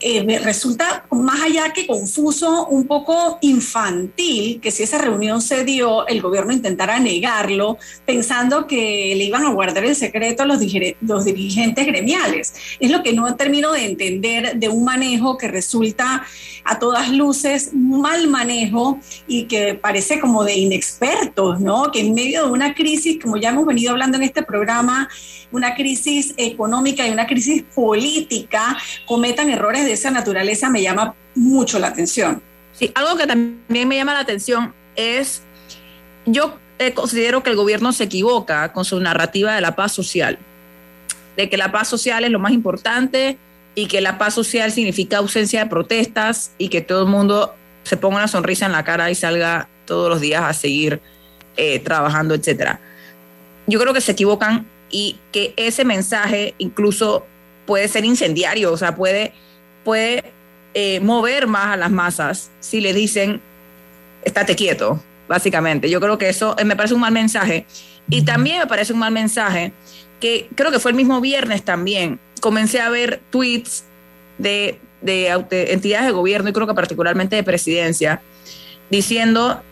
Eh, 0.00 0.24
me 0.24 0.38
resulta 0.40 1.04
más 1.10 1.40
allá 1.42 1.72
que 1.72 1.86
confuso, 1.86 2.66
un 2.66 2.86
poco 2.88 3.38
infantil 3.40 4.60
que 4.60 4.72
si 4.72 4.82
esa 4.82 4.98
reunión 4.98 5.40
se 5.40 5.64
dio, 5.64 6.06
el 6.08 6.20
gobierno 6.20 6.52
intentara 6.52 6.98
negarlo, 6.98 7.78
pensando 8.04 8.66
que 8.66 9.14
le 9.16 9.24
iban 9.24 9.44
a 9.44 9.50
guardar 9.50 9.84
el 9.84 9.94
secreto 9.94 10.42
a 10.42 10.46
los, 10.46 10.58
los 11.02 11.24
dirigentes 11.24 11.86
gremiales. 11.86 12.54
Es 12.80 12.90
lo 12.90 13.02
que 13.02 13.12
no 13.12 13.36
termino 13.36 13.72
de 13.72 13.84
entender 13.84 14.56
de 14.56 14.68
un 14.68 14.84
manejo 14.84 15.38
que 15.38 15.46
resulta 15.46 16.24
a 16.64 16.78
todas 16.78 17.10
luces 17.10 17.70
mal 17.72 18.28
manejo 18.28 18.98
y 19.26 19.44
que 19.44 19.74
parece 19.74 20.20
como 20.20 20.44
de 20.44 20.54
inexpertos, 20.54 21.60
¿no? 21.60 21.90
Que 21.92 22.00
en 22.00 22.14
medio 22.14 22.46
de 22.46 22.50
una 22.50 22.74
crisis, 22.74 23.18
como 23.22 23.36
ya 23.36 23.50
hemos 23.50 23.66
venido 23.66 23.92
hablando 23.92 24.16
en 24.16 24.24
este 24.24 24.42
programa, 24.42 25.08
una 25.50 25.74
crisis 25.74 26.34
económica 26.36 27.06
y 27.06 27.10
una 27.10 27.26
crisis 27.26 27.41
política, 27.74 28.76
cometan 29.06 29.50
errores 29.50 29.84
de 29.84 29.92
esa 29.92 30.10
naturaleza 30.10 30.70
me 30.70 30.82
llama 30.82 31.14
mucho 31.34 31.78
la 31.78 31.88
atención. 31.88 32.42
Sí, 32.72 32.90
algo 32.94 33.16
que 33.16 33.26
también 33.26 33.88
me 33.88 33.96
llama 33.96 34.14
la 34.14 34.20
atención 34.20 34.74
es, 34.96 35.42
yo 36.26 36.56
eh, 36.78 36.94
considero 36.94 37.42
que 37.42 37.50
el 37.50 37.56
gobierno 37.56 37.92
se 37.92 38.04
equivoca 38.04 38.72
con 38.72 38.84
su 38.84 38.98
narrativa 39.00 39.54
de 39.54 39.60
la 39.60 39.76
paz 39.76 39.92
social, 39.92 40.38
de 41.36 41.48
que 41.48 41.56
la 41.56 41.70
paz 41.70 41.88
social 41.88 42.24
es 42.24 42.30
lo 42.30 42.38
más 42.38 42.52
importante 42.52 43.38
y 43.74 43.86
que 43.86 44.00
la 44.00 44.18
paz 44.18 44.34
social 44.34 44.72
significa 44.72 45.18
ausencia 45.18 45.64
de 45.64 45.70
protestas 45.70 46.52
y 46.58 46.68
que 46.68 46.80
todo 46.80 47.02
el 47.02 47.08
mundo 47.08 47.54
se 47.84 47.96
ponga 47.96 48.16
una 48.16 48.28
sonrisa 48.28 48.66
en 48.66 48.72
la 48.72 48.84
cara 48.84 49.10
y 49.10 49.14
salga 49.14 49.68
todos 49.86 50.08
los 50.08 50.20
días 50.20 50.42
a 50.42 50.52
seguir 50.52 51.00
eh, 51.56 51.78
trabajando, 51.78 52.34
etcétera. 52.34 52.80
Yo 53.66 53.78
creo 53.80 53.94
que 53.94 54.00
se 54.00 54.12
equivocan 54.12 54.66
y 54.90 55.18
que 55.32 55.54
ese 55.56 55.84
mensaje 55.84 56.54
incluso 56.58 57.26
puede 57.66 57.88
ser 57.88 58.04
incendiario, 58.04 58.72
o 58.72 58.76
sea, 58.76 58.94
puede, 58.94 59.32
puede 59.84 60.32
eh, 60.74 61.00
mover 61.00 61.46
más 61.46 61.66
a 61.66 61.76
las 61.76 61.90
masas 61.90 62.50
si 62.60 62.80
le 62.80 62.92
dicen, 62.92 63.40
estate 64.24 64.56
quieto, 64.56 65.02
básicamente. 65.28 65.90
Yo 65.90 66.00
creo 66.00 66.18
que 66.18 66.28
eso 66.28 66.56
eh, 66.58 66.64
me 66.64 66.76
parece 66.76 66.94
un 66.94 67.00
mal 67.00 67.12
mensaje. 67.12 67.66
Y 68.08 68.22
también 68.24 68.58
me 68.58 68.66
parece 68.66 68.92
un 68.92 68.98
mal 68.98 69.12
mensaje 69.12 69.72
que 70.20 70.48
creo 70.54 70.70
que 70.70 70.78
fue 70.78 70.90
el 70.90 70.96
mismo 70.96 71.20
viernes 71.20 71.62
también. 71.62 72.20
Comencé 72.40 72.80
a 72.80 72.90
ver 72.90 73.20
tweets 73.30 73.84
de, 74.38 74.80
de 75.00 75.28
entidades 75.72 76.06
de 76.06 76.12
gobierno 76.12 76.48
y 76.48 76.52
creo 76.52 76.66
que 76.66 76.74
particularmente 76.74 77.36
de 77.36 77.42
presidencia 77.42 78.20
diciendo 78.90 79.62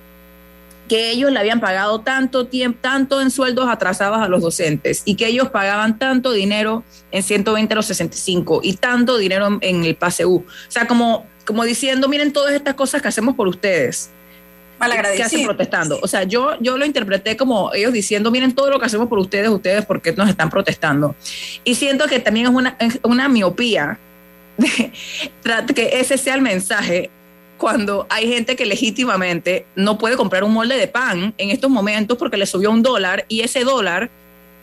que 0.90 1.12
ellos 1.12 1.30
le 1.30 1.38
habían 1.38 1.60
pagado 1.60 2.00
tanto 2.00 2.48
tiempo, 2.48 2.80
tanto 2.82 3.20
en 3.20 3.30
sueldos 3.30 3.68
atrasados 3.68 4.18
a 4.18 4.26
los 4.26 4.42
docentes 4.42 5.02
y 5.04 5.14
que 5.14 5.28
ellos 5.28 5.48
pagaban 5.50 6.00
tanto 6.00 6.32
dinero 6.32 6.82
en 7.12 7.22
120 7.22 7.72
a 7.72 7.76
los 7.76 7.86
65 7.86 8.58
y 8.64 8.72
tanto 8.72 9.16
dinero 9.16 9.60
en, 9.60 9.84
el 9.84 9.94
PASEU. 9.94 10.38
O 10.38 10.44
sea, 10.66 10.88
como, 10.88 11.28
como 11.46 11.62
diciendo, 11.62 12.08
miren 12.08 12.32
todas 12.32 12.54
estas 12.54 12.74
cosas 12.74 13.00
que 13.00 13.06
hacemos 13.06 13.36
por 13.36 13.46
ustedes. 13.46 14.10
Que 15.18 15.22
hacen 15.22 15.44
protestando. 15.44 16.00
O 16.02 16.08
sea, 16.08 16.24
yo, 16.24 16.56
yo 16.58 16.76
lo 16.76 16.84
interpreté 16.84 17.36
como 17.36 17.72
ellos 17.72 17.92
diciendo, 17.92 18.32
miren 18.32 18.52
todo 18.52 18.68
lo 18.68 18.80
que 18.80 18.86
hacemos 18.86 19.06
por 19.06 19.20
ustedes, 19.20 19.48
ustedes, 19.48 19.86
porque 19.86 20.12
nos 20.14 20.28
están 20.28 20.50
protestando? 20.50 21.14
Y 21.62 21.76
siento 21.76 22.06
que 22.06 22.18
también 22.18 22.46
es 22.46 22.52
una, 22.52 22.76
una 23.04 23.28
miopía 23.28 24.00
de, 24.56 24.90
que 25.72 26.00
ese 26.00 26.18
sea 26.18 26.34
el 26.34 26.42
mensaje 26.42 27.10
cuando 27.60 28.06
hay 28.08 28.26
gente 28.26 28.56
que 28.56 28.64
legítimamente 28.64 29.66
no 29.76 29.98
puede 29.98 30.16
comprar 30.16 30.44
un 30.44 30.52
molde 30.54 30.78
de 30.78 30.88
pan 30.88 31.34
en 31.36 31.50
estos 31.50 31.70
momentos 31.70 32.16
porque 32.16 32.38
le 32.38 32.46
subió 32.46 32.70
un 32.70 32.82
dólar 32.82 33.26
y 33.28 33.42
ese 33.42 33.64
dólar 33.64 34.08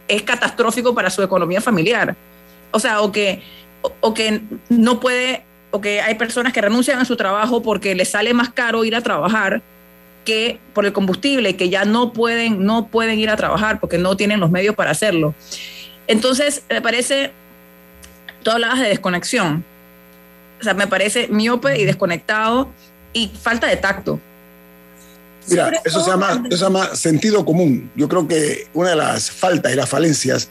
es 0.07 0.23
catastrófico 0.23 0.95
para 0.95 1.12
su 1.12 1.21
economía 1.21 1.62
familiar. 1.62 2.15
O 2.71 2.79
sea, 2.79 3.01
o 3.01 3.12
que, 3.12 3.43
o, 4.01 4.15
que 4.15 4.41
no 4.69 4.99
puede, 4.99 5.43
o 5.69 5.79
que 5.79 6.01
hay 6.01 6.15
personas 6.15 6.53
que 6.53 6.60
renuncian 6.60 6.97
a 6.97 7.05
su 7.05 7.15
trabajo 7.15 7.62
porque 7.62 7.93
les 7.93 8.10
sale 8.10 8.33
más 8.33 8.49
caro 8.49 8.83
ir 8.83 8.95
a 8.95 9.01
trabajar 9.01 9.62
que 10.25 10.60
por 10.73 10.88
el 10.88 10.91
combustible, 10.91 11.55
que 11.55 11.69
ya 11.69 11.86
no 11.86 12.13
pueden, 12.13 12.65
no 12.65 12.88
pueden 12.88 13.19
ir 13.19 13.29
a 13.29 13.36
trabajar 13.36 13.79
porque 13.79 13.99
no 13.99 14.17
tienen 14.17 14.39
los 14.39 14.49
medios 14.49 14.73
para 14.73 14.89
hacerlo. 14.89 15.36
Entonces, 16.07 16.63
me 16.67 16.81
parece, 16.81 17.31
tú 18.41 18.49
hablabas 18.49 18.79
de 18.79 18.89
desconexión. 18.89 19.63
O 20.60 20.63
sea, 20.63 20.74
me 20.74 20.88
parece 20.88 21.28
miope 21.28 21.80
y 21.80 21.86
desconectado 21.86 22.72
y 23.13 23.28
falta 23.28 23.67
de 23.67 23.78
tacto. 23.78 24.20
Mira, 25.50 25.72
eso 25.86 26.04
se, 26.04 26.10
llama, 26.10 26.43
se 26.50 26.58
llama 26.58 26.96
sentido 26.96 27.46
común. 27.46 27.89
Yo 27.96 28.10
creo 28.10 28.28
que 28.28 28.67
una 28.74 28.89
de 28.89 28.96
las 28.98 29.32
faltas 29.32 29.72
y 29.72 29.76
las 29.76 29.88
falencias 29.88 30.50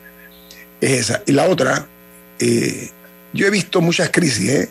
es 0.81 0.91
esa. 0.91 1.23
Y 1.27 1.33
la 1.33 1.49
otra, 1.49 1.87
eh, 2.39 2.91
yo 3.33 3.47
he 3.47 3.51
visto 3.51 3.81
muchas 3.81 4.11
crisis, 4.11 4.49
¿eh? 4.49 4.71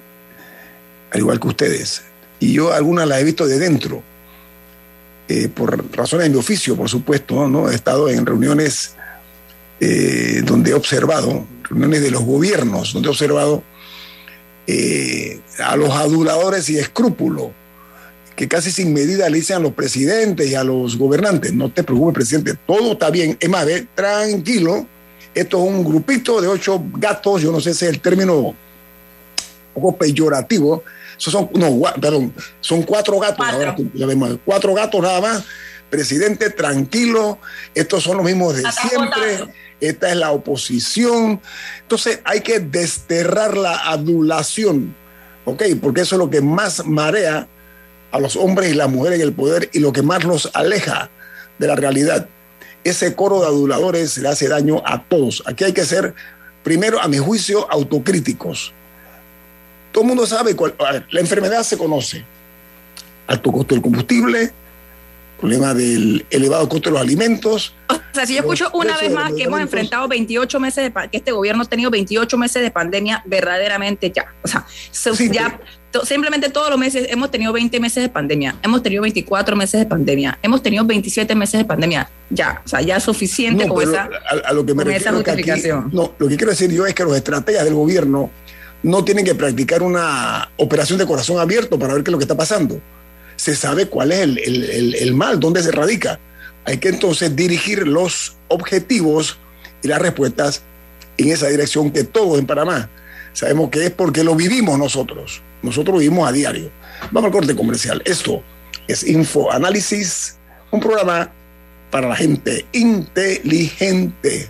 al 1.12 1.20
igual 1.20 1.40
que 1.40 1.48
ustedes, 1.48 2.04
y 2.40 2.54
yo 2.54 2.74
algunas 2.74 3.08
las 3.08 3.22
he 3.22 3.24
visto 3.24 3.46
de 3.46 3.60
dentro, 3.60 4.02
eh, 5.28 5.48
por 5.48 5.96
razones 5.96 6.26
de 6.26 6.30
mi 6.32 6.40
oficio, 6.40 6.76
por 6.76 6.90
supuesto, 6.90 7.48
¿no? 7.48 7.70
He 7.70 7.76
estado 7.76 8.10
en 8.10 8.26
reuniones 8.26 8.96
donde 10.46 10.72
he 10.72 10.74
observado, 10.74 11.46
reuniones 11.64 12.02
de 12.02 12.10
los 12.10 12.24
gobiernos, 12.24 12.94
donde 12.94 13.08
he 13.08 13.12
observado 13.12 13.62
a 15.60 15.76
los 15.76 15.92
aduladores 15.92 16.70
y 16.70 16.78
escrúpulos 16.78 17.52
que 18.36 18.48
casi 18.48 18.72
sin 18.72 18.94
medida 18.94 19.30
le 19.30 19.38
dicen 19.38 19.58
a 19.58 19.60
los 19.60 19.74
presidentes 19.74 20.50
y 20.50 20.56
a 20.56 20.64
los 20.64 20.98
gobernantes, 20.98 21.54
no 21.54 21.72
te 21.72 21.84
preocupes, 21.84 22.16
presidente, 22.16 22.56
todo 22.68 22.94
está 22.94 23.10
bien. 23.10 23.38
Es 23.40 23.50
más, 23.50 23.66
ve, 23.66 23.88
tranquilo, 23.96 24.86
esto 25.34 25.58
es 25.58 25.70
un 25.70 25.84
grupito 25.84 26.42
de 26.42 26.48
ocho 26.48 26.84
gatos, 26.98 27.42
yo 27.42 27.52
no 27.52 27.62
sé 27.62 27.74
si 27.74 27.86
es 27.86 27.92
el 27.92 28.02
término 28.02 28.40
un 28.40 28.56
poco 29.74 29.96
peyorativo, 29.98 30.84
son, 31.18 31.50
no, 31.54 31.82
perdón, 32.02 32.34
son 32.60 32.84
cuatro 32.84 33.20
gatos, 33.20 33.46
cuatro. 33.48 34.40
cuatro 34.44 34.74
gatos 34.74 35.02
nada 35.02 35.22
más. 35.22 35.44
Presidente, 35.90 36.50
tranquilo, 36.50 37.38
estos 37.74 38.04
son 38.04 38.18
los 38.18 38.26
mismos 38.26 38.56
de 38.56 38.64
siempre, 38.72 39.54
esta 39.90 40.10
es 40.10 40.18
la 40.18 40.32
oposición. 40.32 41.42
Entonces 41.82 42.20
hay 42.24 42.42
que 42.42 42.60
desterrar 42.60 43.58
la 43.58 43.90
adulación, 43.90 44.96
¿ok? 45.46 45.64
Porque 45.82 46.02
eso 46.02 46.16
es 46.16 46.20
lo 46.20 46.30
que 46.30 46.42
más 46.42 46.86
marea 46.86 47.48
a 48.12 48.20
los 48.20 48.36
hombres 48.36 48.72
y 48.72 48.76
las 48.76 48.90
mujeres 48.90 49.20
en 49.20 49.28
el 49.28 49.34
poder 49.34 49.70
y 49.74 49.80
lo 49.80 49.92
que 49.92 50.02
más 50.02 50.24
los 50.24 50.50
aleja 50.54 51.10
de 51.58 51.68
la 51.68 51.76
realidad. 51.76 52.28
Ese 52.84 53.16
coro 53.16 53.42
de 53.42 53.48
aduladores 53.48 54.18
le 54.18 54.30
hace 54.30 54.48
daño 54.48 54.82
a 54.86 55.04
todos. 55.04 55.44
Aquí 55.46 55.64
hay 55.64 55.74
que 55.74 55.86
ser, 55.86 56.14
primero, 56.64 57.02
a 57.02 57.08
mi 57.08 57.18
juicio, 57.18 57.70
autocríticos. 57.72 58.74
Todo 59.92 60.04
el 60.04 60.08
mundo 60.10 60.28
sabe, 60.28 60.56
cuál, 60.56 60.76
la 61.10 61.20
enfermedad 61.20 61.64
se 61.64 61.78
conoce. 61.78 62.24
Alto 63.28 63.52
costo 63.52 63.74
del 63.74 63.82
combustible, 63.82 64.54
problema 65.46 65.74
del 65.74 66.26
elevado 66.30 66.68
costo 66.68 66.90
de 66.90 66.94
los 66.94 67.02
alimentos. 67.02 67.74
O 67.90 67.96
sea, 68.14 68.26
si 68.26 68.34
yo 68.34 68.40
escucho 68.40 68.70
una 68.74 68.98
vez 68.98 69.12
más 69.12 69.34
que 69.34 69.44
hemos 69.44 69.60
enfrentado 69.60 70.08
28 70.08 70.60
meses 70.60 70.84
de 70.86 71.10
que 71.10 71.18
este 71.18 71.32
gobierno 71.32 71.64
ha 71.64 71.66
tenido 71.66 71.92
28 71.92 72.38
meses 72.38 72.62
de 72.62 72.72
pandemia, 72.72 73.22
verdaderamente 73.26 74.12
ya. 74.12 74.34
O 74.42 74.48
sea, 74.48 74.66
ya 75.32 75.60
simplemente 76.04 76.50
todos 76.50 76.70
los 76.70 76.80
meses 76.80 77.08
hemos 77.10 77.32
tenido 77.32 77.54
20 77.54 77.80
meses 77.80 78.04
de 78.04 78.10
pandemia, 78.10 78.56
hemos 78.64 78.84
tenido 78.84 79.02
24 79.04 79.56
meses 79.56 79.80
de 79.80 79.86
pandemia, 79.86 80.38
hemos 80.42 80.62
tenido 80.62 80.84
27 80.86 81.36
meses 81.36 81.60
de 81.60 81.66
pandemia. 81.66 82.10
Ya, 82.30 82.62
o 82.66 82.68
sea, 82.68 82.82
ya 82.82 82.98
es 82.98 83.04
suficiente 83.04 83.68
con, 83.68 83.84
esa, 83.84 84.10
a, 84.46 84.54
lo 84.54 84.66
que 84.66 84.74
me 84.74 84.84
justificación. 84.84 85.90
no, 85.94 86.14
lo 86.18 86.28
que 86.28 86.38
quiero 86.38 86.52
decir 86.52 86.72
yo 86.72 86.86
es 86.86 86.94
que 86.94 87.04
los 87.04 87.16
estrategas 87.16 87.64
del 87.66 87.76
gobierno 87.76 88.32
no 88.84 89.04
tienen 89.04 89.26
que 89.26 89.36
practicar 89.36 89.84
una 89.84 90.50
operación 90.58 91.00
de 91.00 91.06
corazón 91.06 91.40
abierto 91.40 91.78
para 91.80 91.94
ver 91.94 92.04
qué 92.04 92.10
es 92.10 92.14
lo 92.14 92.18
que 92.18 92.24
está 92.24 92.36
pasando. 92.36 92.82
Se 93.46 93.56
sabe 93.56 93.86
cuál 93.86 94.12
es 94.12 94.22
el, 94.22 94.40
el, 94.40 94.96
el 94.96 95.14
mal, 95.14 95.40
dónde 95.40 95.62
se 95.62 95.72
radica. 95.72 96.20
Hay 96.66 96.80
que 96.80 96.90
entonces 96.90 97.36
dirigir 97.36 97.88
los 97.88 98.38
objetivos 98.48 99.38
y 99.84 99.88
las 99.88 100.02
respuestas 100.02 100.64
en 101.20 101.30
esa 101.30 101.46
dirección 101.50 101.92
que 101.92 102.04
todos 102.04 102.40
en 102.40 102.48
Panamá 102.48 102.90
sabemos 103.34 103.70
que 103.70 103.86
es 103.86 103.92
porque 103.92 104.24
lo 104.24 104.34
vivimos 104.34 104.80
nosotros. 104.80 105.44
Nosotros 105.62 106.00
vivimos 106.00 106.28
a 106.28 106.32
diario. 106.32 106.72
Vamos 107.12 107.28
al 107.28 107.34
corte 107.34 107.56
comercial. 107.56 108.02
Esto 108.04 108.42
es 108.88 109.04
Info 109.04 109.52
Análisis, 109.52 110.38
un 110.72 110.80
programa 110.80 111.32
para 111.92 112.10
la 112.10 112.16
gente 112.16 112.66
inteligente. 112.74 114.50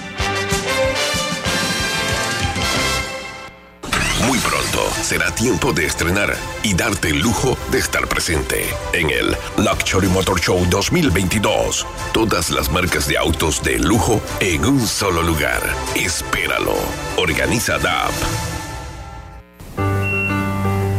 Será 5.11 5.29
tiempo 5.29 5.73
de 5.73 5.85
estrenar 5.85 6.33
y 6.63 6.73
darte 6.73 7.09
el 7.09 7.19
lujo 7.19 7.57
de 7.69 7.79
estar 7.79 8.07
presente 8.07 8.65
en 8.93 9.09
el 9.09 9.35
Luxury 9.57 10.07
Motor 10.07 10.39
Show 10.39 10.65
2022. 10.69 11.85
Todas 12.13 12.49
las 12.49 12.71
marcas 12.71 13.09
de 13.09 13.17
autos 13.17 13.61
de 13.61 13.77
lujo 13.77 14.21
en 14.39 14.63
un 14.63 14.87
solo 14.87 15.21
lugar. 15.21 15.61
Espéralo. 15.95 16.75
Organiza 17.17 17.77
DAP. 17.77 18.13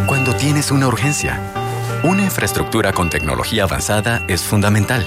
Cuando 0.07 0.37
tienes 0.37 0.70
una 0.70 0.88
urgencia, 0.88 1.40
una 2.03 2.22
infraestructura 2.22 2.92
con 2.92 3.09
tecnología 3.09 3.62
avanzada 3.62 4.27
es 4.29 4.42
fundamental. 4.42 5.07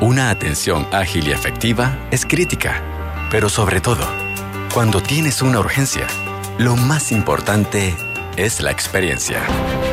Una 0.00 0.30
atención 0.30 0.88
ágil 0.90 1.28
y 1.28 1.32
efectiva 1.32 1.98
es 2.10 2.24
crítica. 2.24 2.82
Pero 3.30 3.50
sobre 3.50 3.82
todo, 3.82 4.06
cuando 4.72 5.02
tienes 5.02 5.42
una 5.42 5.60
urgencia, 5.60 6.06
lo 6.56 6.76
más 6.76 7.12
importante 7.12 7.94
es 8.36 8.60
la 8.60 8.70
experiencia. 8.70 9.42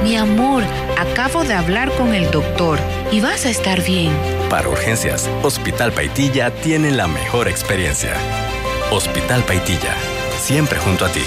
Mi 0.03 0.15
amor, 0.15 0.63
acabo 0.97 1.43
de 1.43 1.53
hablar 1.53 1.91
con 1.93 2.13
el 2.13 2.29
doctor 2.31 2.79
y 3.11 3.21
vas 3.21 3.45
a 3.45 3.49
estar 3.49 3.83
bien. 3.83 4.11
Para 4.49 4.69
urgencias, 4.69 5.29
Hospital 5.43 5.91
Paitilla 5.91 6.51
tiene 6.51 6.91
la 6.91 7.07
mejor 7.07 7.47
experiencia. 7.47 8.13
Hospital 8.91 9.43
Paitilla, 9.43 9.95
siempre 10.39 10.79
junto 10.79 11.05
a 11.05 11.09
ti. 11.09 11.23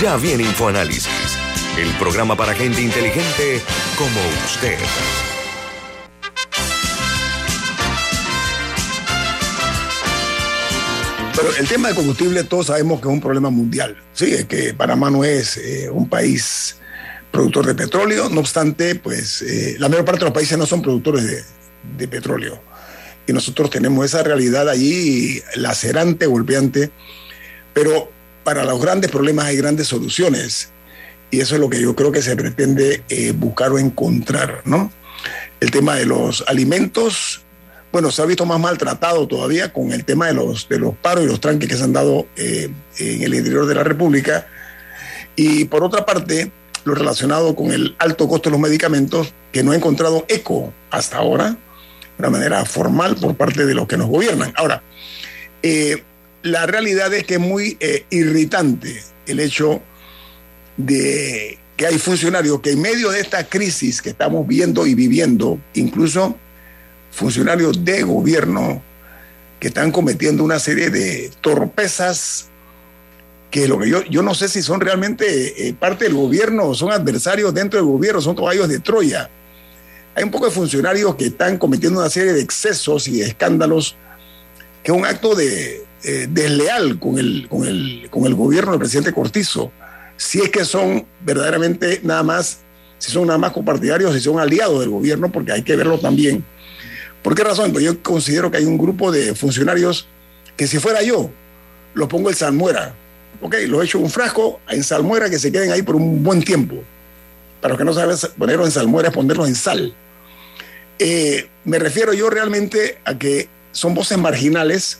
Ya 0.00 0.16
viene 0.16 0.42
InfoAnálisis, 0.44 1.38
el 1.78 1.90
programa 1.92 2.34
para 2.34 2.54
gente 2.54 2.80
inteligente 2.80 3.62
como 3.96 4.20
usted. 4.44 4.78
Pero 11.42 11.56
el 11.56 11.66
tema 11.66 11.88
del 11.88 11.96
combustible 11.96 12.44
todos 12.44 12.68
sabemos 12.68 13.00
que 13.00 13.08
es 13.08 13.12
un 13.12 13.20
problema 13.20 13.50
mundial. 13.50 13.96
Sí, 14.12 14.32
es 14.32 14.44
que 14.44 14.74
Panamá 14.74 15.10
no 15.10 15.24
es 15.24 15.56
eh, 15.56 15.90
un 15.90 16.08
país 16.08 16.76
productor 17.32 17.66
de 17.66 17.74
petróleo, 17.74 18.28
no 18.28 18.38
obstante, 18.38 18.94
pues 18.94 19.42
eh, 19.42 19.74
la 19.80 19.88
mayor 19.88 20.04
parte 20.04 20.20
de 20.20 20.26
los 20.26 20.34
países 20.34 20.56
no 20.56 20.66
son 20.66 20.82
productores 20.82 21.24
de, 21.24 21.42
de 21.98 22.06
petróleo. 22.06 22.62
Y 23.26 23.32
nosotros 23.32 23.70
tenemos 23.70 24.04
esa 24.04 24.22
realidad 24.22 24.68
allí 24.68 25.42
lacerante, 25.56 26.26
golpeante, 26.26 26.92
pero 27.74 28.12
para 28.44 28.62
los 28.62 28.80
grandes 28.80 29.10
problemas 29.10 29.46
hay 29.46 29.56
grandes 29.56 29.88
soluciones. 29.88 30.70
Y 31.32 31.40
eso 31.40 31.56
es 31.56 31.60
lo 31.60 31.68
que 31.68 31.80
yo 31.80 31.96
creo 31.96 32.12
que 32.12 32.22
se 32.22 32.36
pretende 32.36 33.02
eh, 33.08 33.32
buscar 33.32 33.72
o 33.72 33.80
encontrar, 33.80 34.62
¿no? 34.64 34.92
El 35.58 35.72
tema 35.72 35.96
de 35.96 36.06
los 36.06 36.44
alimentos, 36.46 37.42
bueno, 37.92 38.10
se 38.10 38.22
ha 38.22 38.26
visto 38.26 38.46
más 38.46 38.58
maltratado 38.58 39.28
todavía 39.28 39.72
con 39.72 39.92
el 39.92 40.04
tema 40.04 40.26
de 40.26 40.34
los, 40.34 40.68
de 40.68 40.78
los 40.78 40.96
paros 40.96 41.24
y 41.24 41.26
los 41.26 41.40
tranques 41.40 41.68
que 41.68 41.76
se 41.76 41.84
han 41.84 41.92
dado 41.92 42.26
eh, 42.36 42.70
en 42.98 43.22
el 43.22 43.34
interior 43.34 43.66
de 43.66 43.74
la 43.74 43.84
República. 43.84 44.46
Y 45.36 45.66
por 45.66 45.84
otra 45.84 46.06
parte, 46.06 46.50
lo 46.84 46.94
relacionado 46.94 47.54
con 47.54 47.70
el 47.70 47.94
alto 47.98 48.26
costo 48.28 48.48
de 48.48 48.52
los 48.52 48.60
medicamentos, 48.60 49.34
que 49.52 49.62
no 49.62 49.72
ha 49.72 49.76
encontrado 49.76 50.24
eco 50.28 50.72
hasta 50.90 51.18
ahora, 51.18 51.50
de 51.50 51.56
una 52.18 52.30
manera 52.30 52.64
formal 52.64 53.16
por 53.16 53.36
parte 53.36 53.66
de 53.66 53.74
los 53.74 53.86
que 53.86 53.98
nos 53.98 54.08
gobiernan. 54.08 54.54
Ahora, 54.56 54.82
eh, 55.62 56.02
la 56.42 56.66
realidad 56.66 57.12
es 57.12 57.24
que 57.24 57.34
es 57.34 57.40
muy 57.40 57.76
eh, 57.78 58.06
irritante 58.08 59.02
el 59.26 59.38
hecho 59.38 59.82
de 60.78 61.58
que 61.76 61.86
hay 61.86 61.98
funcionarios 61.98 62.60
que 62.60 62.70
en 62.70 62.80
medio 62.80 63.10
de 63.10 63.20
esta 63.20 63.44
crisis 63.48 64.00
que 64.00 64.10
estamos 64.10 64.46
viendo 64.46 64.86
y 64.86 64.94
viviendo, 64.94 65.60
incluso 65.74 66.38
funcionarios 67.12 67.84
de 67.84 68.02
gobierno 68.02 68.82
que 69.60 69.68
están 69.68 69.92
cometiendo 69.92 70.42
una 70.42 70.58
serie 70.58 70.90
de 70.90 71.30
torpezas 71.40 72.48
que 73.50 73.68
lo 73.68 73.78
que 73.78 73.88
yo, 73.88 74.02
yo 74.04 74.22
no 74.22 74.34
sé 74.34 74.48
si 74.48 74.62
son 74.62 74.80
realmente 74.80 75.68
eh, 75.68 75.74
parte 75.74 76.06
del 76.06 76.14
gobierno 76.14 76.74
son 76.74 76.90
adversarios 76.90 77.54
dentro 77.54 77.78
del 77.78 77.86
gobierno, 77.86 78.20
son 78.20 78.34
caballos 78.34 78.68
de 78.68 78.80
Troya. 78.80 79.30
Hay 80.14 80.24
un 80.24 80.30
poco 80.30 80.46
de 80.46 80.50
funcionarios 80.50 81.14
que 81.14 81.26
están 81.26 81.58
cometiendo 81.58 82.00
una 82.00 82.10
serie 82.10 82.32
de 82.32 82.40
excesos 82.40 83.06
y 83.08 83.18
de 83.18 83.26
escándalos 83.26 83.96
que 84.82 84.90
es 84.90 84.98
un 84.98 85.06
acto 85.06 85.34
de, 85.34 85.84
eh, 86.04 86.26
desleal 86.28 86.98
con 86.98 87.18
el, 87.18 87.46
con, 87.48 87.64
el, 87.64 88.08
con 88.10 88.24
el 88.26 88.34
gobierno 88.34 88.72
del 88.72 88.80
presidente 88.80 89.12
Cortizo. 89.12 89.70
Si 90.16 90.40
es 90.40 90.50
que 90.50 90.64
son 90.64 91.06
verdaderamente 91.20 92.00
nada 92.02 92.22
más, 92.22 92.60
si 92.98 93.12
son 93.12 93.26
nada 93.26 93.38
más 93.38 93.52
compartidarios, 93.52 94.12
si 94.14 94.20
son 94.20 94.40
aliados 94.40 94.80
del 94.80 94.90
gobierno, 94.90 95.30
porque 95.30 95.52
hay 95.52 95.62
que 95.62 95.76
verlo 95.76 95.98
también. 95.98 96.44
¿Por 97.22 97.34
qué 97.34 97.44
razón? 97.44 97.72
Pues 97.72 97.84
yo 97.84 98.02
considero 98.02 98.50
que 98.50 98.58
hay 98.58 98.64
un 98.64 98.76
grupo 98.76 99.12
de 99.12 99.34
funcionarios 99.34 100.06
que 100.56 100.66
si 100.66 100.78
fuera 100.78 101.02
yo, 101.02 101.30
lo 101.94 102.08
pongo 102.08 102.30
en 102.30 102.36
salmuera. 102.36 102.94
Ok, 103.40 103.56
lo 103.68 103.82
echo 103.82 103.98
en 103.98 104.04
un 104.04 104.10
frasco 104.10 104.60
en 104.68 104.82
salmuera 104.84 105.30
que 105.30 105.38
se 105.38 105.50
queden 105.50 105.70
ahí 105.72 105.82
por 105.82 105.96
un 105.96 106.22
buen 106.22 106.42
tiempo. 106.42 106.76
Para 107.60 107.72
los 107.72 107.78
que 107.78 107.84
no 107.84 107.92
saben 107.92 108.16
ponerlos 108.36 108.66
en 108.66 108.72
salmuera 108.72 109.08
es 109.08 109.14
ponerlos 109.14 109.48
en 109.48 109.54
sal. 109.54 109.94
Eh, 110.98 111.48
me 111.64 111.78
refiero 111.78 112.12
yo 112.12 112.28
realmente 112.28 112.98
a 113.04 113.18
que 113.18 113.48
son 113.72 113.94
voces 113.94 114.18
marginales, 114.18 114.98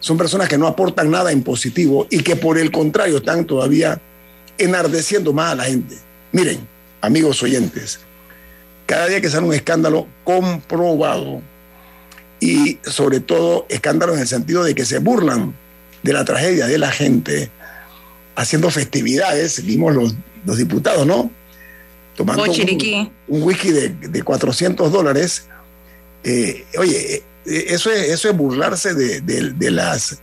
son 0.00 0.16
personas 0.16 0.48
que 0.48 0.58
no 0.58 0.66
aportan 0.66 1.10
nada 1.10 1.32
en 1.32 1.42
positivo 1.42 2.06
y 2.10 2.22
que 2.22 2.36
por 2.36 2.58
el 2.58 2.70
contrario 2.70 3.18
están 3.18 3.44
todavía 3.44 4.00
enardeciendo 4.58 5.32
más 5.32 5.52
a 5.52 5.54
la 5.56 5.64
gente. 5.64 5.96
Miren, 6.32 6.66
amigos 7.00 7.42
oyentes, 7.42 8.00
cada 8.86 9.06
día 9.06 9.20
que 9.20 9.30
sale 9.30 9.46
un 9.46 9.54
escándalo 9.54 10.06
comprobado 10.24 11.42
y 12.40 12.78
sobre 12.82 13.20
todo 13.20 13.66
escándalo 13.68 14.14
en 14.14 14.20
el 14.20 14.28
sentido 14.28 14.64
de 14.64 14.74
que 14.74 14.84
se 14.84 14.98
burlan 14.98 15.54
de 16.02 16.12
la 16.12 16.24
tragedia 16.24 16.66
de 16.66 16.78
la 16.78 16.92
gente 16.92 17.50
haciendo 18.36 18.70
festividades, 18.70 19.64
vimos 19.64 19.94
los, 19.94 20.14
los 20.44 20.58
diputados, 20.58 21.06
¿no? 21.06 21.30
Tomando 22.16 22.44
un, 22.44 22.50
un, 23.28 23.42
whisky 23.42 23.70
de, 23.70 23.88
de 23.88 24.22
400 24.22 24.92
dólares. 24.92 25.48
Eh, 26.22 26.64
oye, 26.78 27.22
eso 27.44 27.90
es, 27.90 28.10
eso 28.10 28.30
es 28.30 28.36
burlarse 28.36 28.94
de, 28.94 29.20
de, 29.20 29.52
de 29.52 29.70
las 29.70 30.20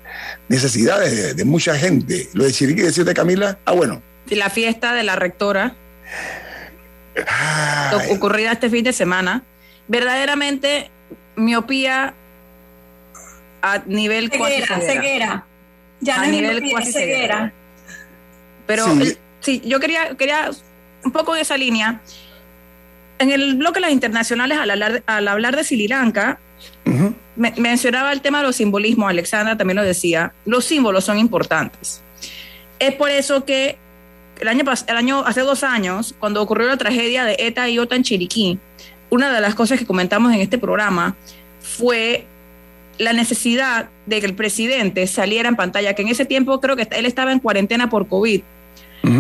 necesidades 0.48 1.16
de, 1.16 1.34
de, 1.34 1.46
mucha 1.46 1.78
gente. 1.78 2.30
Lo 2.34 2.46
de 2.46 2.52
Chiriquí, 2.52 2.82
decirte 2.82 3.14
Camila, 3.14 3.60
ah, 3.66 3.74
bueno. 3.74 4.02
La 4.30 4.50
fiesta 4.50 4.94
de 4.94 5.04
la 5.04 5.16
rectora 5.16 5.76
Ay. 7.28 8.12
ocurrida 8.16 8.54
este 8.54 8.70
fin 8.70 8.84
de 8.84 8.94
semana, 8.94 9.44
verdaderamente 9.88 10.90
miopía 11.36 12.14
a 13.62 13.82
nivel 13.86 14.30
ceguera, 14.32 14.68
cuasi 14.68 14.86
ceguera. 14.88 15.46
Ya 16.00 16.16
a 16.22 16.26
no 16.26 16.32
nivel 16.32 16.70
cuasi 16.72 16.92
ceguera. 16.92 17.36
ceguera. 17.36 17.54
Pero 18.66 18.86
sí. 18.86 19.02
El, 19.02 19.18
sí, 19.42 19.62
yo 19.66 19.80
quería, 19.80 20.16
quería 20.18 20.50
un 21.04 21.12
poco 21.12 21.36
en 21.36 21.42
esa 21.42 21.58
línea. 21.58 22.02
en 23.20 23.30
el 23.32 23.56
bloque 23.56 23.76
de 23.76 23.82
las 23.82 23.92
internacionales, 23.92 24.58
al 24.58 24.72
hablar, 24.72 25.04
al 25.06 25.28
hablar 25.28 25.56
de 25.56 25.64
Sri 25.64 25.88
Lanka, 25.88 26.40
me- 27.36 27.54
mencionaba 27.58 28.12
el 28.14 28.22
tema 28.22 28.40
de 28.40 28.46
los 28.46 28.56
simbolismos, 28.56 29.10
Alexandra 29.12 29.56
también 29.58 29.78
lo 29.78 29.84
decía, 29.84 30.34
los 30.46 30.66
símbolos 30.66 31.04
son 31.06 31.20
importantes. 31.20 32.02
Es 32.80 32.96
por 32.96 33.12
eso 33.12 33.46
que 33.46 33.78
el 34.42 34.48
año, 34.48 34.64
el 34.88 34.98
año 34.98 35.24
hace 35.26 35.42
dos 35.42 35.64
años, 35.64 36.16
cuando 36.20 36.42
ocurrió 36.42 36.68
la 36.68 36.78
tragedia 36.78 37.24
de 37.26 37.36
ETA 37.40 37.70
y 37.70 37.78
OTA 37.78 37.96
en 37.96 38.04
Chiriquí, 38.04 38.60
una 39.12 39.32
de 39.32 39.40
las 39.40 39.54
cosas 39.54 39.78
que 39.78 39.86
comentamos 39.86 40.34
en 40.34 40.42
este 40.42 40.58
programa 40.58 41.16
fue 41.60 42.26
la 42.98 43.14
necesidad 43.14 43.90
de 44.08 44.20
que 44.20 44.26
el 44.26 44.34
presidente 44.34 45.06
saliera 45.06 45.48
en 45.48 45.56
pantalla, 45.56 45.94
que 45.94 46.02
en 46.02 46.08
ese 46.08 46.26
tiempo 46.26 46.60
creo 46.60 46.76
que 46.76 46.88
él 46.92 47.06
estaba 47.06 47.32
en 47.32 47.40
cuarentena 47.40 47.90
por 47.90 48.08
COVID. 48.08 48.42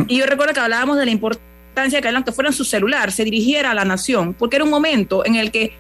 Y 0.07 0.17
yo 0.17 0.25
recuerdo 0.25 0.53
que 0.53 0.59
hablábamos 0.59 0.97
de 0.97 1.05
la 1.05 1.11
importancia 1.11 2.01
que 2.01 2.07
aunque 2.09 2.31
fuera 2.31 2.49
en 2.49 2.55
su 2.55 2.63
celular, 2.63 3.11
se 3.11 3.23
dirigiera 3.23 3.71
a 3.71 3.73
la 3.73 3.85
nación, 3.85 4.33
porque 4.33 4.57
era 4.57 4.65
un 4.65 4.71
momento 4.71 5.25
en 5.25 5.35
el 5.35 5.51
que 5.51 5.73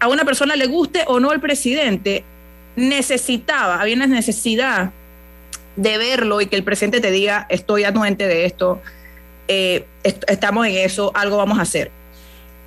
a 0.00 0.08
una 0.08 0.24
persona 0.24 0.56
le 0.56 0.66
guste 0.66 1.04
o 1.06 1.20
no 1.20 1.32
el 1.32 1.40
presidente, 1.40 2.24
necesitaba, 2.76 3.80
había 3.80 3.96
una 3.96 4.06
necesidad 4.06 4.92
de 5.76 5.98
verlo 5.98 6.40
y 6.40 6.46
que 6.46 6.56
el 6.56 6.64
presidente 6.64 7.00
te 7.00 7.10
diga, 7.10 7.46
estoy 7.48 7.84
anuente 7.84 8.26
de 8.26 8.44
esto, 8.44 8.80
eh, 9.48 9.86
est- 10.02 10.24
estamos 10.28 10.66
en 10.66 10.74
eso, 10.76 11.10
algo 11.14 11.36
vamos 11.36 11.58
a 11.58 11.62
hacer. 11.62 11.90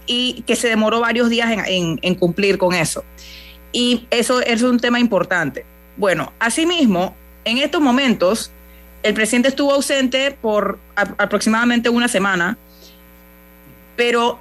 Y 0.07 0.43
que 0.47 0.55
se 0.55 0.67
demoró 0.67 0.99
varios 1.01 1.29
días 1.29 1.49
en, 1.67 2.15
cumplir 2.15 2.57
con 2.57 2.73
eso. 2.73 3.03
Y 3.71 4.05
eso 4.11 4.41
es 4.41 4.61
un 4.61 4.79
tema 4.79 4.99
importante. 4.99 5.65
Bueno, 5.97 6.31
asimismo, 6.39 7.15
en 7.43 7.57
estos 7.57 7.81
momentos, 7.81 8.51
el 9.03 9.13
presidente 9.13 9.49
estuvo 9.49 9.73
ausente 9.73 10.31
por 10.41 10.79
aproximadamente 10.95 11.89
una 11.89 12.07
semana, 12.07 12.57
pero 13.95 14.39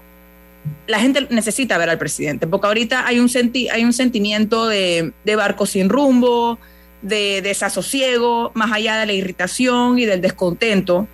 la 0.87 0.99
gente 0.99 1.27
necesita 1.31 1.77
ver 1.79 1.91
al 1.91 1.99
presidente, 1.99 2.47
porque 2.47 2.67
ahorita 2.67 3.07
hay 3.07 3.19
un, 3.21 3.29
senti- 3.29 3.69
hay 3.71 3.85
un 3.85 3.93
sentimiento 3.93 4.67
de 4.69 5.13
barco 5.37 5.67
sin 5.67 5.89
rumbo, 5.89 6.59
de 7.05 7.41
desasosiego, 7.43 8.51
más 8.55 8.73
allá 8.73 8.97
de 8.99 9.07
la 9.07 9.13
irritación 9.13 9.99
y 9.99 10.07
del 10.07 10.21
descontento. 10.21 11.07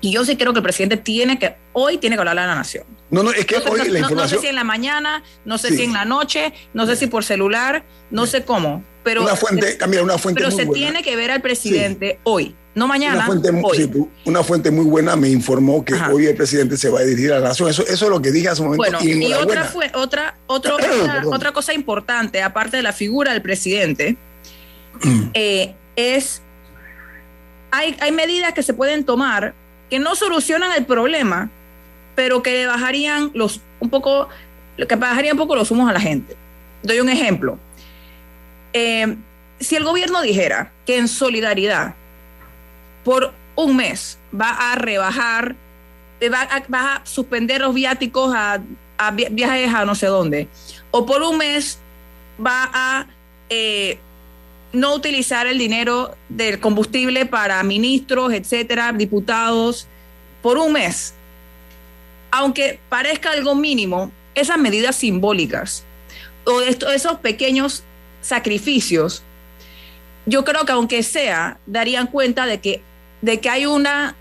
Y 0.00 0.12
yo 0.12 0.24
sí 0.24 0.36
creo 0.36 0.52
que 0.52 0.60
el 0.60 0.62
presidente 0.62 0.96
tiene 0.96 1.38
que, 1.40 1.56
hoy 1.72 1.98
tiene 1.98 2.14
que 2.14 2.20
hablar 2.20 2.38
a 2.38 2.46
la 2.46 2.54
nación. 2.54 2.84
No, 3.10 3.22
no, 3.24 3.32
es 3.32 3.44
que 3.46 3.56
No 3.58 3.72
hoy 3.72 3.78
no- 3.80 3.84
la 3.86 4.08
no- 4.10 4.28
sé 4.28 4.38
si 4.38 4.46
en 4.46 4.54
la 4.54 4.62
mañana, 4.64 5.24
no 5.44 5.58
sé 5.58 5.70
Sí. 5.70 5.78
si 5.78 5.82
en 5.84 5.92
la 5.94 6.04
noche, 6.04 6.52
no 6.72 6.86
sé 6.86 6.94
si 6.94 7.08
por 7.08 7.24
celular, 7.24 7.82
no 8.10 8.26
sé 8.26 8.44
cómo, 8.44 8.84
pero, 9.02 9.22
una 9.22 9.34
fuente, 9.34 9.76
Camila, 9.76 10.02
una 10.02 10.18
fuente 10.18 10.38
pero 10.40 10.50
muy 10.52 10.60
se 10.60 10.66
buena. 10.66 10.84
tiene 10.84 11.02
que 11.02 11.16
ver 11.16 11.32
al 11.32 11.40
presidente 11.40 12.20
hoy, 12.22 12.54
no 12.76 12.86
mañana, 12.86 13.16
Una 13.16 13.26
fuente, 13.26 13.50
hoy. 13.64 14.06
una 14.26 14.44
fuente 14.44 14.70
muy 14.70 14.84
buena 14.84 15.16
me 15.16 15.30
informó 15.30 15.84
que 15.84 15.94
hoy 15.94 16.26
el 16.26 16.36
presidente 16.36 16.76
se 16.76 16.90
va 16.90 17.00
a 17.00 17.02
dirigir 17.02 17.32
a 17.32 17.40
la 17.40 17.48
nación. 17.48 17.68
Eso, 17.70 17.82
eso 17.82 18.04
es 18.04 18.10
lo 18.10 18.22
que 18.22 18.30
dije 18.30 18.50
hace 18.50 18.62
un 18.62 18.68
momento. 18.68 18.98
Bueno, 18.98 18.98
y 19.02 19.12
enhorabuena. 19.24 19.62
otra 19.62 19.64
fue 19.64 19.90
otra 19.94 20.36
otro- 20.46 20.76
otra, 21.02 21.22
otra 21.26 21.52
cosa 21.52 21.72
importante, 21.72 22.40
aparte 22.42 22.76
de 22.76 22.82
la 22.84 22.92
figura 22.92 23.32
del 23.32 23.42
presidente, 23.42 24.16
eh, 25.34 25.74
es 25.96 26.42
hay, 27.70 27.96
hay 28.00 28.12
medidas 28.12 28.52
que 28.52 28.62
se 28.62 28.72
pueden 28.74 29.04
tomar 29.04 29.54
que 29.90 29.98
no 29.98 30.14
solucionan 30.16 30.72
el 30.76 30.84
problema, 30.86 31.50
pero 32.14 32.42
que 32.42 32.52
le 32.52 32.66
bajarían 32.66 33.30
los 33.34 33.60
un 33.80 33.90
poco, 33.90 34.28
que 34.76 34.96
bajarían 34.96 35.34
un 35.34 35.38
poco 35.38 35.54
los 35.56 35.70
humos 35.70 35.88
a 35.88 35.92
la 35.92 36.00
gente. 36.00 36.36
Doy 36.82 37.00
un 37.00 37.08
ejemplo. 37.08 37.58
Eh, 38.72 39.16
si 39.60 39.76
el 39.76 39.84
gobierno 39.84 40.20
dijera 40.22 40.72
que 40.86 40.98
en 40.98 41.08
solidaridad 41.08 41.94
por 43.04 43.32
un 43.56 43.76
mes 43.76 44.18
va 44.38 44.72
a 44.72 44.74
rebajar, 44.76 45.56
va 46.32 46.42
a, 46.42 46.62
va 46.72 46.94
a 46.96 47.06
suspender 47.06 47.60
los 47.60 47.74
viáticos 47.74 48.34
a, 48.34 48.60
a 48.98 49.10
vi- 49.10 49.28
viajes 49.30 49.72
a 49.74 49.84
no 49.84 49.94
sé 49.94 50.06
dónde, 50.06 50.48
o 50.90 51.06
por 51.06 51.22
un 51.22 51.38
mes 51.38 51.78
va 52.44 52.70
a 52.72 53.06
eh, 53.48 53.98
no 54.72 54.94
utilizar 54.94 55.46
el 55.46 55.58
dinero 55.58 56.16
del 56.28 56.60
combustible 56.60 57.26
para 57.26 57.62
ministros, 57.62 58.32
etcétera, 58.32 58.92
diputados, 58.92 59.86
por 60.42 60.58
un 60.58 60.72
mes. 60.72 61.14
Aunque 62.30 62.78
parezca 62.88 63.30
algo 63.30 63.54
mínimo, 63.54 64.12
esas 64.34 64.58
medidas 64.58 64.96
simbólicas 64.96 65.84
o 66.44 66.60
esos 66.60 67.18
pequeños 67.18 67.82
sacrificios, 68.20 69.22
yo 70.26 70.44
creo 70.44 70.64
que 70.64 70.72
aunque 70.72 71.02
sea, 71.02 71.58
darían 71.66 72.06
cuenta 72.06 72.46
de 72.46 72.60
que, 72.60 72.82
de 73.22 73.40
que 73.40 73.48
hay 73.48 73.66
una, 73.66 74.14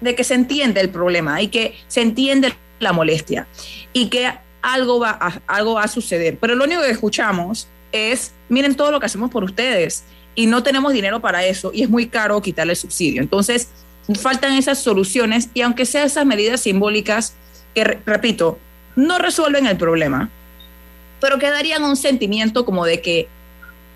de 0.00 0.14
que 0.14 0.24
se 0.24 0.34
entiende 0.34 0.80
el 0.80 0.90
problema 0.90 1.42
y 1.42 1.48
que 1.48 1.76
se 1.88 2.02
entiende 2.02 2.54
la 2.78 2.92
molestia 2.92 3.46
y 3.92 4.08
que 4.08 4.32
algo 4.62 5.00
va 5.00 5.42
algo 5.46 5.74
va 5.74 5.84
a 5.84 5.88
suceder. 5.88 6.38
Pero 6.38 6.54
lo 6.54 6.64
único 6.64 6.82
que 6.82 6.90
escuchamos 6.90 7.66
es, 7.92 8.32
miren 8.48 8.74
todo 8.74 8.90
lo 8.90 9.00
que 9.00 9.06
hacemos 9.06 9.30
por 9.30 9.44
ustedes 9.44 10.04
y 10.34 10.46
no 10.46 10.62
tenemos 10.62 10.92
dinero 10.92 11.20
para 11.20 11.44
eso 11.44 11.70
y 11.74 11.82
es 11.82 11.88
muy 11.90 12.06
caro 12.08 12.40
quitarle 12.40 12.72
el 12.72 12.76
subsidio. 12.76 13.20
Entonces, 13.22 13.68
faltan 14.20 14.54
esas 14.54 14.78
soluciones 14.78 15.48
y 15.54 15.60
aunque 15.62 15.86
sean 15.86 16.06
esas 16.06 16.26
medidas 16.26 16.60
simbólicas 16.60 17.34
que, 17.74 17.84
re- 17.84 18.00
repito, 18.06 18.58
no 18.96 19.18
resuelven 19.18 19.66
el 19.66 19.76
problema, 19.76 20.30
pero 21.20 21.38
que 21.38 21.50
darían 21.50 21.84
un 21.84 21.96
sentimiento 21.96 22.64
como 22.64 22.84
de 22.84 23.00
que, 23.00 23.28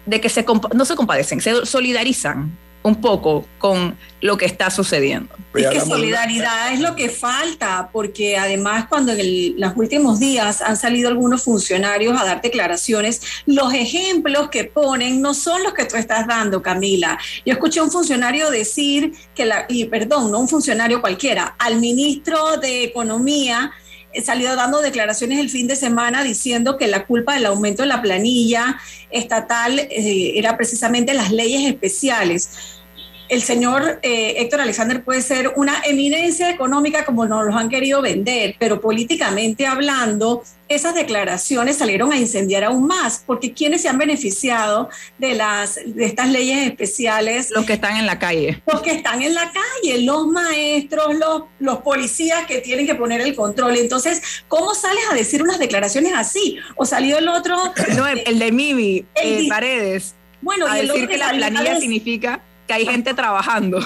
de 0.06 0.20
que 0.20 0.28
se 0.28 0.44
no 0.74 0.84
se 0.84 0.94
compadecen, 0.94 1.40
se 1.40 1.66
solidarizan 1.66 2.56
un 2.84 3.00
poco 3.00 3.46
con 3.58 3.96
lo 4.20 4.36
que 4.36 4.44
está 4.44 4.70
sucediendo. 4.70 5.34
Es 5.54 5.68
que 5.70 5.80
solidaridad 5.96 6.72
es 6.74 6.80
lo 6.80 6.94
que 6.94 7.08
falta, 7.08 7.88
porque 7.92 8.36
además 8.36 8.86
cuando 8.90 9.12
en 9.12 9.20
el- 9.20 9.54
los 9.56 9.72
últimos 9.76 10.20
días 10.20 10.60
han 10.60 10.76
salido 10.76 11.08
algunos 11.08 11.42
funcionarios 11.42 12.20
a 12.20 12.24
dar 12.26 12.42
declaraciones, 12.42 13.22
los 13.46 13.72
ejemplos 13.72 14.50
que 14.50 14.64
ponen 14.64 15.22
no 15.22 15.32
son 15.32 15.62
los 15.62 15.72
que 15.72 15.86
tú 15.86 15.96
estás 15.96 16.26
dando, 16.26 16.60
Camila. 16.60 17.18
Yo 17.46 17.54
escuché 17.54 17.80
a 17.80 17.84
un 17.84 17.90
funcionario 17.90 18.50
decir 18.50 19.14
que 19.34 19.46
la, 19.46 19.64
y 19.68 19.86
perdón, 19.86 20.30
no 20.30 20.40
un 20.40 20.48
funcionario 20.48 21.00
cualquiera, 21.00 21.54
al 21.58 21.80
ministro 21.80 22.58
de 22.58 22.84
Economía 22.84 23.72
salió 24.22 24.54
dando 24.56 24.80
declaraciones 24.80 25.38
el 25.38 25.50
fin 25.50 25.66
de 25.66 25.76
semana 25.76 26.22
diciendo 26.22 26.76
que 26.76 26.86
la 26.86 27.06
culpa 27.06 27.34
del 27.34 27.46
aumento 27.46 27.82
de 27.82 27.88
la 27.88 28.02
planilla 28.02 28.78
estatal 29.10 29.78
eh, 29.78 30.32
era 30.36 30.56
precisamente 30.56 31.14
las 31.14 31.32
leyes 31.32 31.62
especiales 31.66 32.50
el 33.28 33.42
señor 33.42 34.00
eh, 34.02 34.34
Héctor 34.38 34.60
Alexander 34.60 35.02
puede 35.02 35.22
ser 35.22 35.52
una 35.56 35.82
eminencia 35.84 36.50
económica 36.50 37.04
como 37.04 37.26
nos 37.26 37.46
los 37.46 37.54
han 37.54 37.68
querido 37.68 38.02
vender, 38.02 38.56
pero 38.58 38.80
políticamente 38.80 39.66
hablando, 39.66 40.42
esas 40.68 40.94
declaraciones 40.94 41.76
salieron 41.76 42.12
a 42.12 42.16
incendiar 42.16 42.64
aún 42.64 42.86
más, 42.86 43.22
porque 43.26 43.52
quienes 43.52 43.82
se 43.82 43.88
han 43.88 43.98
beneficiado 43.98 44.88
de 45.18 45.34
las 45.34 45.78
de 45.84 46.04
estas 46.04 46.28
leyes 46.28 46.66
especiales, 46.66 47.50
los 47.50 47.64
que 47.64 47.74
están 47.74 47.96
en 47.96 48.06
la 48.06 48.18
calle, 48.18 48.62
los 48.70 48.82
que 48.82 48.92
están 48.92 49.22
en 49.22 49.34
la 49.34 49.52
calle, 49.52 50.02
los 50.02 50.26
maestros, 50.26 51.14
los, 51.14 51.44
los 51.58 51.78
policías 51.78 52.46
que 52.46 52.58
tienen 52.58 52.86
que 52.86 52.94
poner 52.94 53.20
el 53.20 53.34
control. 53.34 53.76
Entonces, 53.76 54.22
¿cómo 54.48 54.74
sales 54.74 55.04
a 55.10 55.14
decir 55.14 55.42
unas 55.42 55.58
declaraciones 55.58 56.12
así? 56.14 56.58
O 56.76 56.84
salió 56.84 57.18
el 57.18 57.28
otro, 57.28 57.56
No, 57.96 58.06
el, 58.06 58.22
el 58.26 58.38
de 58.38 58.52
Mimi, 58.52 59.04
El 59.14 59.46
eh, 59.46 59.48
Paredes, 59.48 60.14
Bueno, 60.40 60.66
a 60.66 60.76
y 60.76 60.80
el 60.80 60.88
decir 60.88 61.04
otro 61.04 61.14
que 61.14 61.18
la 61.18 61.30
planilla 61.30 61.80
significa 61.80 62.40
que 62.66 62.74
hay 62.74 62.86
gente 62.86 63.14
trabajando. 63.14 63.80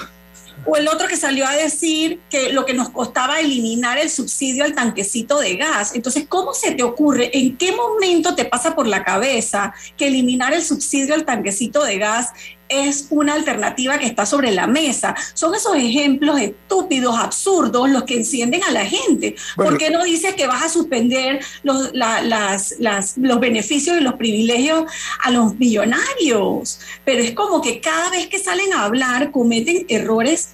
O 0.65 0.75
el 0.75 0.87
otro 0.87 1.07
que 1.07 1.15
salió 1.15 1.47
a 1.47 1.55
decir 1.55 2.19
que 2.29 2.51
lo 2.51 2.65
que 2.65 2.73
nos 2.73 2.89
costaba 2.89 3.39
eliminar 3.39 3.97
el 3.97 4.09
subsidio 4.09 4.65
al 4.65 4.75
tanquecito 4.75 5.39
de 5.39 5.55
gas. 5.55 5.95
Entonces, 5.95 6.25
¿cómo 6.27 6.53
se 6.53 6.71
te 6.71 6.83
ocurre? 6.83 7.31
¿En 7.33 7.55
qué 7.55 7.71
momento 7.71 8.35
te 8.35 8.45
pasa 8.45 8.75
por 8.75 8.85
la 8.85 9.03
cabeza 9.03 9.73
que 9.95 10.07
eliminar 10.07 10.53
el 10.53 10.63
subsidio 10.63 11.13
al 11.13 11.23
tanquecito 11.23 11.83
de 11.83 11.97
gas 11.97 12.33
es 12.69 13.07
una 13.09 13.33
alternativa 13.33 13.97
que 13.97 14.05
está 14.05 14.25
sobre 14.25 14.51
la 14.51 14.67
mesa? 14.67 15.15
Son 15.33 15.53
esos 15.55 15.75
ejemplos 15.75 16.39
estúpidos, 16.39 17.17
absurdos, 17.17 17.89
los 17.89 18.03
que 18.03 18.13
encienden 18.15 18.63
a 18.63 18.71
la 18.71 18.85
gente. 18.85 19.35
Bueno. 19.57 19.71
¿Por 19.71 19.79
qué 19.79 19.89
no 19.89 20.03
dices 20.03 20.35
que 20.35 20.47
vas 20.47 20.63
a 20.63 20.69
suspender 20.69 21.39
los, 21.63 21.91
la- 21.93 22.21
las- 22.21 22.75
las- 22.79 23.17
los 23.17 23.39
beneficios 23.39 23.97
y 23.99 24.01
los 24.03 24.13
privilegios 24.13 24.85
a 25.23 25.31
los 25.31 25.55
millonarios? 25.57 26.79
Pero 27.05 27.21
es 27.23 27.31
como 27.31 27.61
que 27.61 27.79
cada 27.81 28.09
vez 28.11 28.27
que 28.27 28.39
salen 28.39 28.73
a 28.73 28.83
hablar 28.85 29.31
cometen 29.31 29.85
errores 29.89 30.49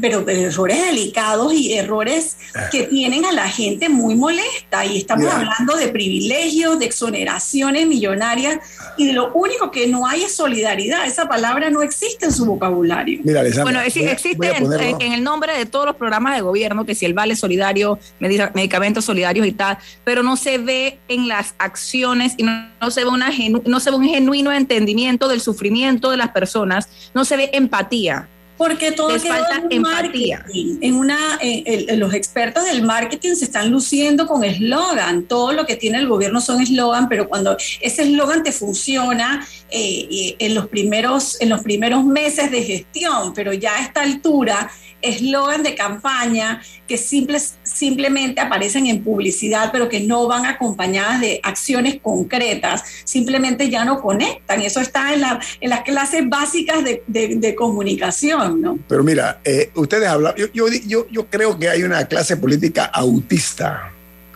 pero 0.00 0.28
errores 0.28 0.84
delicados 0.86 1.52
y 1.54 1.72
errores 1.72 2.36
que 2.70 2.84
tienen 2.84 3.24
a 3.24 3.32
la 3.32 3.48
gente 3.48 3.88
muy 3.88 4.14
molesta. 4.14 4.84
Y 4.84 4.98
estamos 4.98 5.24
Mira. 5.24 5.36
hablando 5.36 5.76
de 5.76 5.88
privilegios, 5.88 6.78
de 6.78 6.86
exoneraciones 6.86 7.86
millonarias, 7.86 8.58
y 8.98 9.06
de 9.06 9.12
lo 9.14 9.32
único 9.32 9.70
que 9.70 9.86
no 9.86 10.06
hay 10.06 10.24
es 10.24 10.34
solidaridad. 10.36 11.06
Esa 11.06 11.28
palabra 11.28 11.70
no 11.70 11.82
existe 11.82 12.26
en 12.26 12.32
su 12.32 12.44
vocabulario. 12.46 13.20
Mira, 13.24 13.42
Bueno, 13.62 13.80
es- 13.80 13.94
voy 13.94 14.04
existe 14.04 14.36
voy 14.36 14.48
en, 14.48 14.72
en- 14.80 15.00
en 15.00 15.12
el 15.12 15.22
nombre 15.22 15.56
de 15.56 15.66
todos 15.66 15.86
los 15.86 15.96
programas 15.96 16.34
de 16.34 16.42
gobierno, 16.42 16.84
que 16.84 16.94
si 16.94 17.06
el 17.06 17.14
vale 17.14 17.34
solidario, 17.36 17.98
medica- 18.20 18.52
medicamentos 18.54 19.04
solidarios 19.04 19.46
y 19.46 19.52
tal, 19.52 19.78
pero 20.04 20.22
no 20.22 20.36
se 20.36 20.58
ve 20.58 20.98
en 21.08 21.28
las 21.28 21.54
acciones 21.58 22.34
y 22.36 22.42
no, 22.42 22.68
no 22.80 22.90
se 22.90 23.04
ve 23.04 23.10
una 23.10 23.30
genu- 23.32 23.62
no 23.64 23.80
se 23.80 23.90
ve 23.90 23.96
un 23.96 24.04
genuino 24.08 24.52
entendimiento 24.52 25.28
del 25.28 25.40
sufrimiento 25.40 26.10
de 26.10 26.16
las 26.18 26.30
personas, 26.30 26.88
no 27.14 27.24
se 27.24 27.36
ve 27.36 27.50
empatía. 27.54 28.28
Porque 28.56 28.92
todo 28.92 29.10
Les 29.12 29.22
quedó 29.22 29.34
falta 29.34 29.56
en 29.56 29.72
empatía. 29.72 30.38
marketing. 30.38 30.78
En 30.80 30.94
una, 30.94 31.18
en- 31.40 31.88
en- 31.90 32.00
los 32.00 32.14
expertos 32.14 32.64
del 32.64 32.82
marketing 32.82 33.34
se 33.34 33.44
están 33.44 33.70
luciendo 33.70 34.26
con 34.26 34.44
eslogan. 34.44 35.24
Todo 35.24 35.52
lo 35.52 35.66
que 35.66 35.76
tiene 35.76 35.98
el 35.98 36.08
gobierno 36.08 36.40
son 36.40 36.62
eslogan, 36.62 37.08
pero 37.08 37.28
cuando 37.28 37.56
ese 37.80 38.02
eslogan 38.02 38.42
te 38.42 38.52
funciona 38.52 39.46
eh, 39.70 40.36
en 40.38 40.54
los 40.54 40.68
primeros 40.68 41.40
en 41.40 41.48
los 41.50 41.60
primeros 41.62 42.04
meses 42.04 42.50
de 42.50 42.62
gestión, 42.62 43.34
pero 43.34 43.52
ya 43.52 43.76
a 43.76 43.82
esta 43.82 44.02
altura 44.02 44.70
eslogan 45.02 45.62
de 45.62 45.74
campaña 45.74 46.62
que 46.88 46.96
simples, 46.96 47.56
simplemente 47.76 48.40
aparecen 48.40 48.86
en 48.86 49.02
publicidad, 49.02 49.70
pero 49.70 49.88
que 49.88 50.00
no 50.00 50.26
van 50.26 50.46
acompañadas 50.46 51.20
de 51.20 51.40
acciones 51.42 51.98
concretas, 52.00 52.82
simplemente 53.04 53.68
ya 53.68 53.84
no 53.84 54.00
conectan. 54.00 54.62
Eso 54.62 54.80
está 54.80 55.12
en, 55.12 55.20
la- 55.20 55.40
las 55.60 55.82
clases 55.82 56.26
básicas 56.28 56.78
de, 56.84 57.54
comunicación, 57.54 58.60
¿no? 58.60 58.78
Pero 58.88 59.02
mira, 59.04 59.40
eh, 59.44 59.70
ustedes 59.74 60.08
hablan, 60.08 60.34
yo, 60.36 60.46
yo, 60.52 60.66
yo, 60.86 61.06
yo 61.10 61.26
creo 61.26 61.58
que 61.58 61.68
hay 61.68 61.82
una 61.82 62.06
clase 62.06 62.36
política 62.36 62.84
autista, 62.86 63.92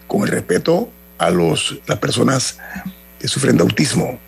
con 0.07 0.23
el 0.23 0.29
respeto 0.29 0.91
a 1.19 1.31
los, 1.31 1.79
las 1.87 1.99
personas 1.99 2.59
que 3.19 3.29
sufren 3.29 3.57
de 3.57 3.63
autismo. 3.63 4.19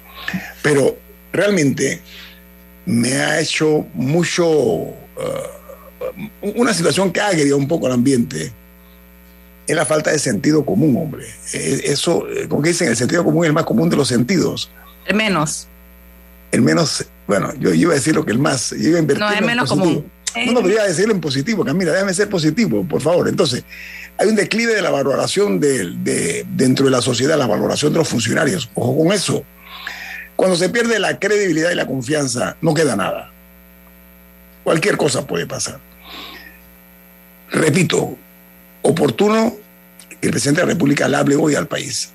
Pero 0.62 0.96
realmente 1.32 2.00
me 2.86 3.14
ha 3.14 3.40
hecho 3.40 3.86
mucho, 3.94 4.48
uh, 4.48 4.94
una 6.54 6.72
situación 6.72 7.12
que 7.12 7.20
ha 7.20 7.28
agredido 7.28 7.56
un 7.56 7.68
poco 7.68 7.86
al 7.86 7.92
ambiente, 7.92 8.52
es 9.66 9.76
la 9.76 9.84
falta 9.86 10.10
de 10.10 10.18
sentido 10.18 10.64
común, 10.64 10.96
hombre. 10.96 11.26
Eh, 11.52 11.82
Eso, 11.84 12.28
eh, 12.28 12.48
como 12.48 12.62
que 12.62 12.70
dicen, 12.70 12.88
el 12.88 12.96
sentido 12.96 13.24
común 13.24 13.44
es 13.44 13.48
el 13.48 13.52
más 13.54 13.64
común 13.64 13.88
de 13.90 13.96
los 13.96 14.08
sentidos. 14.08 14.70
El 15.06 15.16
menos. 15.16 15.68
El 16.50 16.62
menos, 16.62 17.04
bueno, 17.26 17.52
yo 17.58 17.72
iba 17.72 17.92
a 17.92 17.94
decir 17.94 18.14
lo 18.14 18.24
que 18.24 18.32
el 18.32 18.38
más, 18.38 18.70
yo 18.70 18.88
iba 18.88 18.98
a 18.98 19.00
invertir 19.00 19.24
No, 19.24 19.30
es 19.32 19.40
menos 19.40 19.68
positivo. 19.70 19.94
común. 20.02 20.12
No, 20.46 20.52
no, 20.52 20.60
pero 20.62 20.72
iba 20.74 20.82
a 20.82 20.86
decirlo 20.86 21.12
en 21.14 21.20
positivo, 21.20 21.64
Camila, 21.64 21.92
déjame 21.92 22.14
ser 22.14 22.28
positivo, 22.28 22.84
por 22.88 23.00
favor. 23.02 23.28
Entonces, 23.28 23.64
hay 24.18 24.28
un 24.28 24.34
declive 24.36 24.74
de 24.74 24.82
la 24.82 24.90
valoración 24.90 25.60
de, 25.60 25.90
de- 25.96 26.46
dentro 26.48 26.86
de 26.86 26.90
la 26.90 27.02
sociedad, 27.02 27.36
la 27.38 27.46
valoración 27.46 27.92
de 27.92 27.98
los 27.98 28.08
funcionarios. 28.08 28.70
Ojo 28.74 28.96
con 28.98 29.12
eso. 29.12 29.44
Cuando 30.36 30.56
se 30.56 30.68
pierde 30.70 30.98
la 30.98 31.18
credibilidad 31.18 31.70
y 31.70 31.74
la 31.74 31.86
confianza, 31.86 32.56
no 32.62 32.72
queda 32.74 32.96
nada. 32.96 33.30
Cualquier 34.64 34.96
cosa 34.96 35.26
puede 35.26 35.46
pasar. 35.46 35.80
Repito, 37.50 38.16
oportuno 38.82 39.54
que 40.20 40.28
el 40.28 40.30
presidente 40.30 40.60
de 40.60 40.66
la 40.66 40.72
República 40.72 41.08
le 41.08 41.16
hable 41.16 41.36
hoy 41.36 41.54
al 41.54 41.66
país. 41.66 42.10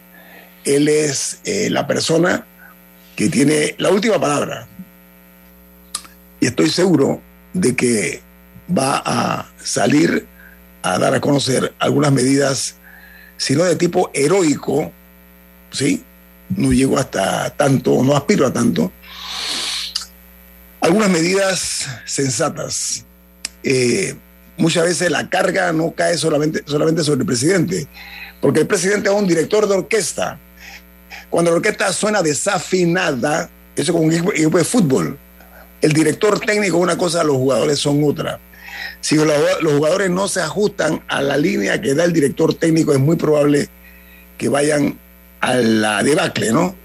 Él 0.63 0.87
es 0.87 1.39
eh, 1.45 1.69
la 1.69 1.87
persona 1.87 2.45
que 3.15 3.29
tiene 3.29 3.75
la 3.77 3.89
última 3.89 4.19
palabra. 4.19 4.67
Y 6.39 6.47
estoy 6.47 6.69
seguro 6.69 7.21
de 7.53 7.75
que 7.75 8.21
va 8.75 9.01
a 9.03 9.49
salir 9.63 10.27
a 10.83 10.99
dar 10.99 11.13
a 11.13 11.19
conocer 11.19 11.73
algunas 11.79 12.11
medidas, 12.11 12.75
si 13.37 13.55
no 13.55 13.63
de 13.63 13.75
tipo 13.75 14.11
heroico, 14.13 14.91
¿sí? 15.71 16.03
No 16.49 16.71
llego 16.71 16.97
hasta 16.97 17.49
tanto, 17.51 18.03
no 18.03 18.15
aspiro 18.15 18.45
a 18.45 18.53
tanto. 18.53 18.91
Algunas 20.79 21.09
medidas 21.09 21.87
sensatas. 22.05 23.05
Eh, 23.63 24.15
muchas 24.57 24.85
veces 24.85 25.11
la 25.11 25.29
carga 25.29 25.71
no 25.71 25.91
cae 25.91 26.17
solamente, 26.17 26.63
solamente 26.65 27.03
sobre 27.03 27.21
el 27.21 27.25
presidente, 27.25 27.87
porque 28.41 28.61
el 28.61 28.67
presidente 28.67 29.09
es 29.09 29.15
un 29.15 29.27
director 29.27 29.67
de 29.67 29.75
orquesta. 29.75 30.39
Cuando 31.29 31.51
la 31.51 31.57
orquesta 31.57 31.91
suena 31.93 32.21
desafinada, 32.21 33.49
eso 33.75 33.91
es 33.91 33.91
como 33.91 34.03
un 34.03 34.13
equipo, 34.13 34.57
de 34.57 34.63
fútbol. 34.63 35.17
El 35.81 35.93
director 35.93 36.39
técnico 36.39 36.77
es 36.77 36.83
una 36.83 36.97
cosa, 36.97 37.23
los 37.23 37.37
jugadores 37.37 37.79
son 37.79 38.03
otra. 38.03 38.39
Si 39.01 39.15
los, 39.15 39.27
los 39.61 39.73
jugadores 39.73 40.09
no 40.09 40.27
se 40.27 40.41
ajustan 40.41 41.03
a 41.07 41.21
la 41.21 41.37
línea 41.37 41.79
que 41.81 41.93
da 41.93 42.03
el 42.03 42.13
director 42.13 42.53
técnico, 42.53 42.93
es 42.93 42.99
muy 42.99 43.15
probable 43.15 43.69
que 44.37 44.49
vayan 44.49 44.97
a 45.41 45.55
la 45.55 46.03
debacle, 46.03 46.51
¿no? 46.51 46.75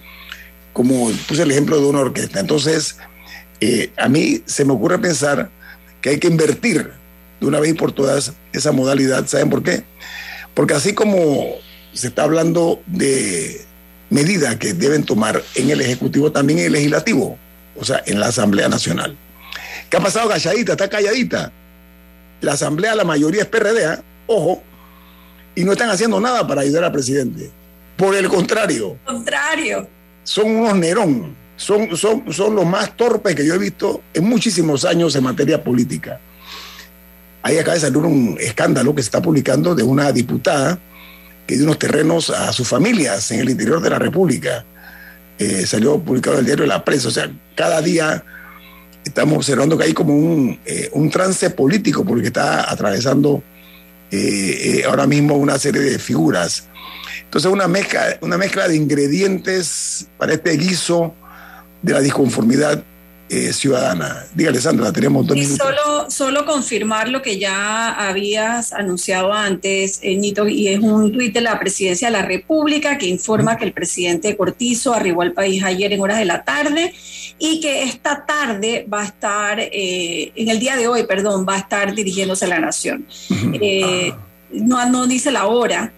Como 0.72 1.10
puse 1.28 1.42
el 1.42 1.50
ejemplo 1.50 1.80
de 1.80 1.86
una 1.86 2.00
orquesta. 2.00 2.40
Entonces, 2.40 2.96
eh, 3.60 3.92
a 3.96 4.08
mí 4.08 4.42
se 4.46 4.64
me 4.64 4.72
ocurre 4.72 4.98
pensar 4.98 5.50
que 6.00 6.10
hay 6.10 6.18
que 6.18 6.28
invertir 6.28 6.92
de 7.42 7.48
una 7.48 7.60
vez 7.60 7.72
y 7.72 7.74
por 7.74 7.92
todas 7.92 8.32
esa 8.52 8.72
modalidad. 8.72 9.26
¿Saben 9.26 9.50
por 9.50 9.62
qué? 9.62 9.84
Porque 10.54 10.74
así 10.74 10.94
como 10.94 11.56
se 11.92 12.08
está 12.08 12.22
hablando 12.22 12.80
de 12.86 13.60
medidas 14.10 14.56
que 14.56 14.72
deben 14.72 15.04
tomar 15.04 15.42
en 15.54 15.70
el 15.70 15.80
Ejecutivo, 15.80 16.32
también 16.32 16.60
en 16.60 16.66
el 16.66 16.72
Legislativo, 16.72 17.38
o 17.76 17.84
sea, 17.84 18.02
en 18.06 18.20
la 18.20 18.26
Asamblea 18.26 18.68
Nacional. 18.68 19.16
¿Qué 19.90 19.96
ha 19.96 20.00
pasado 20.00 20.28
calladita? 20.28 20.72
Está 20.72 20.88
calladita. 20.88 21.52
La 22.40 22.52
Asamblea, 22.52 22.94
la 22.94 23.04
mayoría 23.04 23.42
es 23.42 23.48
PRD, 23.48 23.84
¿eh? 23.84 23.98
ojo, 24.26 24.62
y 25.54 25.64
no 25.64 25.72
están 25.72 25.90
haciendo 25.90 26.20
nada 26.20 26.46
para 26.46 26.62
ayudar 26.62 26.84
al 26.84 26.92
presidente. 26.92 27.50
Por 27.96 28.14
el 28.14 28.28
contrario, 28.28 28.96
Contrario. 29.04 29.86
son 30.24 30.50
unos 30.50 30.76
Nerón, 30.76 31.36
son, 31.56 31.96
son, 31.96 32.32
son 32.32 32.54
los 32.54 32.66
más 32.66 32.96
torpes 32.96 33.34
que 33.34 33.46
yo 33.46 33.54
he 33.54 33.58
visto 33.58 34.02
en 34.14 34.24
muchísimos 34.24 34.84
años 34.84 35.14
en 35.14 35.24
materia 35.24 35.62
política. 35.62 36.20
Ahí 37.42 37.58
acaba 37.58 37.74
de 37.74 37.80
salir 37.80 37.98
un 37.98 38.36
escándalo 38.40 38.94
que 38.94 39.02
se 39.02 39.08
está 39.08 39.20
publicando 39.20 39.74
de 39.74 39.82
una 39.82 40.12
diputada 40.12 40.78
que 41.46 41.56
dio 41.56 41.64
unos 41.64 41.78
terrenos 41.78 42.30
a 42.30 42.52
sus 42.52 42.68
familias 42.68 43.30
en 43.32 43.40
el 43.40 43.50
interior 43.50 43.80
de 43.80 43.90
la 43.90 43.98
República. 43.98 44.64
Eh, 45.38 45.66
salió 45.66 45.98
publicado 45.98 46.36
en 46.36 46.40
el 46.40 46.46
diario 46.46 46.62
de 46.62 46.68
la 46.68 46.84
prensa. 46.84 47.08
O 47.08 47.10
sea, 47.10 47.30
cada 47.56 47.82
día 47.82 48.24
estamos 49.04 49.36
observando 49.38 49.76
que 49.76 49.84
hay 49.84 49.92
como 49.92 50.14
un, 50.14 50.60
eh, 50.64 50.88
un 50.92 51.10
trance 51.10 51.50
político 51.50 52.04
porque 52.04 52.28
está 52.28 52.70
atravesando 52.70 53.42
eh, 54.10 54.84
ahora 54.86 55.06
mismo 55.06 55.36
una 55.36 55.58
serie 55.58 55.80
de 55.82 55.98
figuras. 55.98 56.68
Entonces, 57.24 57.50
una 57.50 57.66
mezcla, 57.66 58.18
una 58.20 58.38
mezcla 58.38 58.68
de 58.68 58.76
ingredientes 58.76 60.06
para 60.18 60.34
este 60.34 60.56
guiso 60.56 61.14
de 61.80 61.92
la 61.94 62.00
disconformidad 62.00 62.84
eh, 63.32 63.52
ciudadana. 63.54 64.26
Dígale, 64.34 64.60
Sandra, 64.60 64.92
tenemos 64.92 65.26
dos 65.26 65.36
Y 65.36 65.40
minutos. 65.40 65.66
solo, 65.66 66.10
solo 66.10 66.44
confirmar 66.44 67.08
lo 67.08 67.22
que 67.22 67.38
ya 67.38 67.88
habías 68.08 68.74
anunciado 68.74 69.32
antes, 69.32 70.00
eh, 70.02 70.16
Nito, 70.16 70.46
y 70.46 70.68
es 70.68 70.80
un 70.80 71.10
tuit 71.10 71.32
de 71.32 71.40
la 71.40 71.58
Presidencia 71.58 72.08
de 72.08 72.12
la 72.12 72.22
República 72.22 72.98
que 72.98 73.06
informa 73.06 73.56
que 73.56 73.64
el 73.64 73.72
presidente 73.72 74.36
Cortizo 74.36 74.92
arribó 74.92 75.22
al 75.22 75.32
país 75.32 75.62
ayer 75.64 75.92
en 75.94 76.00
horas 76.02 76.18
de 76.18 76.26
la 76.26 76.44
tarde 76.44 76.92
y 77.38 77.58
que 77.60 77.84
esta 77.84 78.26
tarde 78.26 78.86
va 78.92 79.00
a 79.00 79.06
estar, 79.06 79.58
eh, 79.60 80.32
en 80.36 80.48
el 80.50 80.58
día 80.58 80.76
de 80.76 80.86
hoy, 80.86 81.04
perdón, 81.06 81.46
va 81.48 81.54
a 81.54 81.58
estar 81.58 81.94
dirigiéndose 81.94 82.44
a 82.44 82.48
la 82.48 82.58
nación. 82.58 83.06
Eh, 83.60 84.12
no, 84.52 84.84
no 84.90 85.06
dice 85.06 85.32
la 85.32 85.46
hora, 85.46 85.90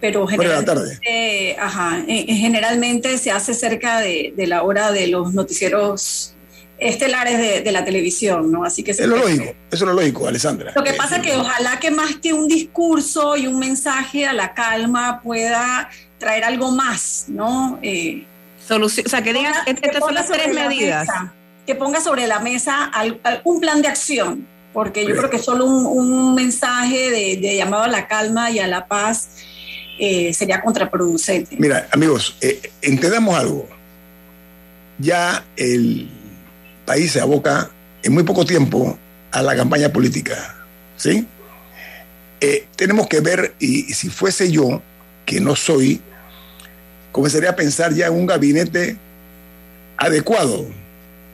pero 0.00 0.26
generalmente, 0.26 0.66
tarde. 0.66 1.56
ajá, 1.60 2.04
eh, 2.08 2.26
generalmente 2.34 3.16
se 3.18 3.30
hace 3.30 3.54
cerca 3.54 4.00
de, 4.00 4.34
de 4.36 4.46
la 4.48 4.62
hora 4.64 4.90
de 4.90 5.06
los 5.06 5.32
noticieros 5.32 6.35
estelares 6.78 7.38
de, 7.38 7.60
de 7.62 7.72
la 7.72 7.84
televisión, 7.84 8.50
¿no? 8.52 8.64
Así 8.64 8.82
que 8.82 8.92
se 8.94 9.02
Es 9.04 9.08
lo 9.08 9.16
lógico, 9.16 9.44
eso 9.44 9.54
es 9.70 9.80
lo 9.82 9.92
lógico, 9.94 10.28
Alessandra. 10.28 10.72
lo 10.76 10.84
que 10.84 10.92
pasa 10.94 11.16
es 11.16 11.22
que 11.22 11.34
ojalá 11.36 11.78
que 11.80 11.90
más 11.90 12.16
que 12.16 12.32
un 12.32 12.48
discurso 12.48 13.36
y 13.36 13.46
un 13.46 13.58
mensaje 13.58 14.26
a 14.26 14.32
la 14.32 14.52
calma 14.54 15.20
pueda 15.22 15.88
traer 16.18 16.44
algo 16.44 16.70
más, 16.72 17.26
¿no? 17.28 17.78
Eh, 17.82 18.24
Solución, 18.66 19.06
o 19.06 19.08
sea, 19.08 19.22
que 19.22 19.32
digan, 19.32 19.52
ponga- 19.64 19.78
estas 19.82 20.00
son 20.00 20.14
las 20.14 20.26
tres 20.28 20.54
la 20.54 20.68
medidas. 20.68 21.06
mesa, 21.06 21.32
que 21.66 21.74
ponga 21.74 22.00
sobre 22.00 22.26
la 22.26 22.40
mesa 22.40 22.84
al- 22.84 23.20
al- 23.22 23.40
un 23.44 23.60
plan 23.60 23.80
de 23.80 23.88
acción, 23.88 24.46
porque 24.72 25.06
yo 25.06 25.16
creo 25.16 25.30
que 25.30 25.38
solo 25.38 25.64
un, 25.64 25.86
un 25.86 26.34
mensaje 26.34 27.10
de, 27.10 27.36
de 27.36 27.56
llamado 27.56 27.84
a 27.84 27.88
la 27.88 28.06
calma 28.08 28.50
y 28.50 28.58
a 28.58 28.66
la 28.66 28.86
paz 28.86 29.28
eh, 29.98 30.34
sería 30.34 30.60
contraproducente. 30.60 31.56
Mira, 31.58 31.88
amigos, 31.92 32.36
eh, 32.42 32.60
entendamos 32.82 33.34
algo. 33.38 33.66
Ya 34.98 35.44
el 35.56 36.08
país 36.86 37.12
se 37.12 37.20
aboca 37.20 37.70
en 38.02 38.14
muy 38.14 38.22
poco 38.22 38.46
tiempo 38.46 38.98
a 39.32 39.42
la 39.42 39.54
campaña 39.54 39.92
política, 39.92 40.56
¿sí? 40.96 41.26
Eh, 42.40 42.66
tenemos 42.76 43.08
que 43.08 43.20
ver, 43.20 43.54
y, 43.58 43.90
y 43.90 43.94
si 43.94 44.08
fuese 44.08 44.50
yo, 44.50 44.80
que 45.26 45.40
no 45.40 45.56
soy, 45.56 46.00
comenzaría 47.12 47.50
a 47.50 47.56
pensar 47.56 47.92
ya 47.92 48.06
en 48.06 48.14
un 48.14 48.26
gabinete 48.26 48.96
adecuado, 49.98 50.66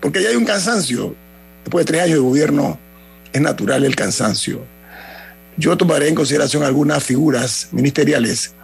porque 0.01 0.23
ya 0.23 0.31
hay 0.31 0.37
un 0.37 0.45
cansancio. 0.45 1.15
Después 1.65 1.87
de 1.87 1.93
tres 1.93 2.03
años 2.03 2.17
de 2.17 2.23
gobierno, 2.23 2.79
es 3.33 3.41
natural 3.41 3.85
el 3.85 3.95
cansancio. 3.95 4.65
Yo 5.57 5.77
tomaré 5.77 6.09
en 6.09 6.15
consideración 6.15 6.63
algunas 6.63 7.05
figuras 7.05 7.69
ministeriales 7.73 8.55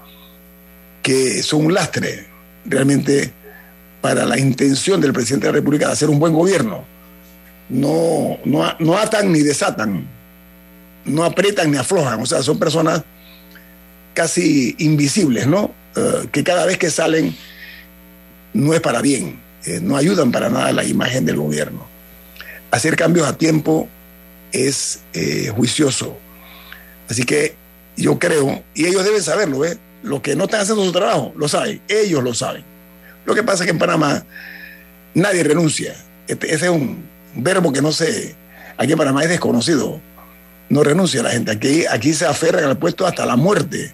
que 1.03 1.43
son 1.43 1.67
un 1.67 1.75
lastre 1.75 2.27
realmente 2.65 3.33
para 4.01 4.25
la 4.25 4.39
intención 4.39 5.01
del 5.01 5.13
presidente 5.13 5.47
de 5.47 5.53
la 5.53 5.59
República 5.59 5.87
de 5.87 5.93
hacer 5.93 6.11
un 6.11 6.19
buen 6.19 6.33
gobierno. 6.33 6.85
No, 7.69 8.39
no, 8.45 8.75
no 8.79 8.97
atan 8.97 9.33
ni 9.33 9.41
desatan, 9.41 10.07
no 11.05 11.25
aprietan 11.25 11.71
ni 11.71 11.77
aflojan, 11.77 12.23
o 12.23 12.27
sea, 12.27 12.43
son 12.43 12.59
personas 12.59 13.03
casi 14.15 14.75
invisibles, 14.79 15.47
¿no? 15.47 15.75
Eh, 15.95 16.29
que 16.33 16.43
cada 16.43 16.65
vez 16.65 16.79
que 16.79 16.91
salen 16.91 17.37
no 18.55 18.73
es 18.73 18.81
para 18.81 19.03
bien, 19.03 19.39
eh, 19.67 19.81
no 19.83 19.97
ayudan 19.97 20.33
para 20.33 20.49
nada 20.49 20.69
a 20.69 20.73
la 20.73 20.85
imagen 20.85 21.27
del 21.27 21.37
gobierno. 21.37 21.87
Hacer 22.71 22.97
cambios 22.97 23.27
a 23.27 23.37
tiempo 23.37 23.89
es 24.53 25.01
eh, 25.13 25.53
juicioso. 25.55 26.17
Así 27.09 27.25
que 27.25 27.55
yo 27.97 28.19
creo, 28.19 28.63
y 28.75 28.87
ellos 28.87 29.05
deben 29.05 29.23
saberlo, 29.23 29.65
¿eh? 29.65 29.79
los 30.03 30.21
que 30.21 30.37
no 30.37 30.45
están 30.45 30.61
haciendo 30.61 30.85
su 30.85 30.93
trabajo, 30.93 31.33
lo 31.37 31.49
saben, 31.49 31.81
ellos 31.89 32.23
lo 32.23 32.35
saben. 32.35 32.65
Lo 33.29 33.35
que 33.35 33.43
pasa 33.43 33.63
es 33.63 33.67
que 33.67 33.73
en 33.73 33.79
Panamá 33.79 34.25
nadie 35.13 35.45
renuncia. 35.45 35.95
Este, 36.27 36.47
ese 36.47 36.65
es 36.65 36.73
un 36.73 37.05
verbo 37.35 37.71
que 37.71 37.83
no 37.83 37.93
sé, 37.93 38.35
aquí 38.79 38.93
en 38.93 38.99
Panamá 38.99 39.23
es 39.23 39.29
desconocido. 39.29 40.01
No 40.71 40.83
renuncia 40.83 41.23
la 41.23 41.31
gente, 41.31 41.51
aquí, 41.53 41.85
aquí 41.85 42.15
se 42.15 42.25
aferran 42.25 42.65
al 42.65 42.79
puesto 42.79 43.07
hasta 43.07 43.27
la 43.27 43.37
muerte. 43.37 43.93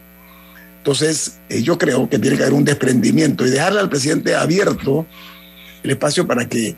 Entonces, 0.78 1.39
eh, 1.49 1.62
yo 1.62 1.76
creo 1.78 2.09
que 2.09 2.20
tiene 2.20 2.37
que 2.37 2.45
haber 2.45 2.55
un 2.55 2.64
desprendimiento 2.64 3.45
y 3.45 3.51
dejarle 3.51 3.80
al 3.80 3.89
presidente 3.89 4.37
abierto 4.37 5.05
el 5.82 5.91
espacio 5.91 6.28
para 6.28 6.49
que 6.49 6.76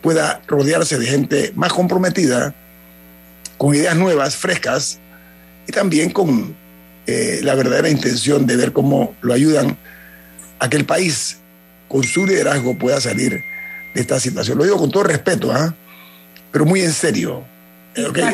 pueda 0.00 0.40
rodearse 0.46 0.98
de 0.98 1.04
gente 1.04 1.52
más 1.54 1.74
comprometida, 1.74 2.54
con 3.58 3.74
ideas 3.74 3.94
nuevas, 3.94 4.36
frescas, 4.36 5.00
y 5.66 5.72
también 5.72 6.12
con 6.12 6.56
eh, 7.06 7.40
la 7.42 7.54
verdadera 7.54 7.90
intención 7.90 8.46
de 8.46 8.56
ver 8.56 8.72
cómo 8.72 9.14
lo 9.20 9.34
ayudan 9.34 9.76
a 10.60 10.70
que 10.70 10.78
el 10.78 10.86
país, 10.86 11.38
con 11.88 12.04
su 12.04 12.26
liderazgo, 12.26 12.76
pueda 12.78 13.00
salir 13.00 13.42
de 13.94 14.00
esta 14.00 14.20
situación. 14.20 14.58
Lo 14.58 14.64
digo 14.64 14.76
con 14.76 14.90
todo 14.90 15.04
respeto, 15.04 15.52
¿ah? 15.52 15.74
pero 16.52 16.64
muy 16.64 16.80
en 16.80 16.92
serio. 16.92 17.44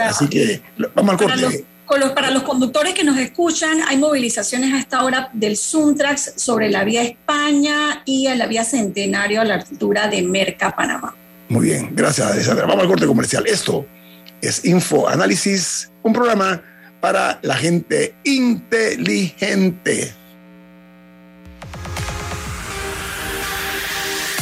Así 0.02 0.28
que 0.28 0.60
vamos 0.94 1.12
al 1.12 1.18
corte. 1.18 1.64
para 2.14 2.30
los 2.30 2.42
conductores 2.42 2.94
que 2.94 3.04
nos 3.04 3.16
escuchan, 3.18 3.80
hay 3.86 3.96
movilizaciones 3.96 4.74
a 4.74 4.78
esta 4.78 5.04
hora 5.04 5.30
del 5.32 5.56
Suntrax 5.56 6.34
sobre 6.36 6.70
la 6.70 6.84
vía 6.84 7.02
España 7.02 8.02
y 8.04 8.26
a 8.26 8.34
la 8.34 8.46
vía 8.46 8.64
Centenario 8.64 9.40
a 9.40 9.44
la 9.44 9.54
altura 9.54 10.08
de 10.08 10.22
Merca, 10.22 10.74
Panamá. 10.74 11.14
Muy 11.48 11.66
bien, 11.66 11.90
gracias, 11.94 12.30
Alessandra. 12.30 12.66
Vamos 12.66 12.82
al 12.82 12.88
corte 12.88 13.06
comercial. 13.06 13.46
Esto 13.46 13.86
es 14.40 14.64
Info 14.64 15.08
Análisis, 15.08 15.90
un 16.02 16.12
programa 16.12 16.62
para 17.00 17.38
la 17.42 17.54
gente 17.54 18.14
inteligente. 18.24 20.14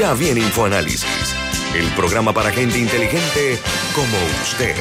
Ya 0.00 0.14
viene 0.14 0.40
InfoAnálisis, 0.40 1.04
el 1.76 1.86
programa 1.94 2.32
para 2.32 2.50
gente 2.50 2.78
inteligente 2.78 3.58
como 3.94 4.16
usted. 4.42 4.74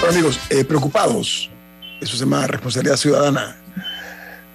Bueno, 0.00 0.12
amigos, 0.12 0.40
eh, 0.50 0.64
preocupados, 0.64 1.48
eso 2.00 2.16
se 2.16 2.24
llama 2.24 2.48
responsabilidad 2.48 2.96
ciudadana, 2.96 3.56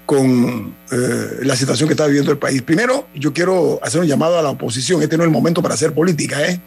con 0.06 0.76
eh, 0.92 0.98
la 1.44 1.56
situación 1.56 1.88
que 1.88 1.94
está 1.94 2.08
viviendo 2.08 2.34
el 2.34 2.38
país. 2.38 2.62
Primero, 2.62 3.08
yo 3.16 3.32
quiero 3.32 3.80
hacer 3.82 4.02
un 4.02 4.08
llamado 4.08 4.38
a 4.38 4.42
la 4.42 4.50
oposición. 4.50 5.02
Este 5.02 5.16
no 5.16 5.24
es 5.24 5.28
el 5.28 5.34
momento 5.34 5.62
para 5.62 5.76
hacer 5.76 5.94
política, 5.94 6.46
¿eh? 6.46 6.60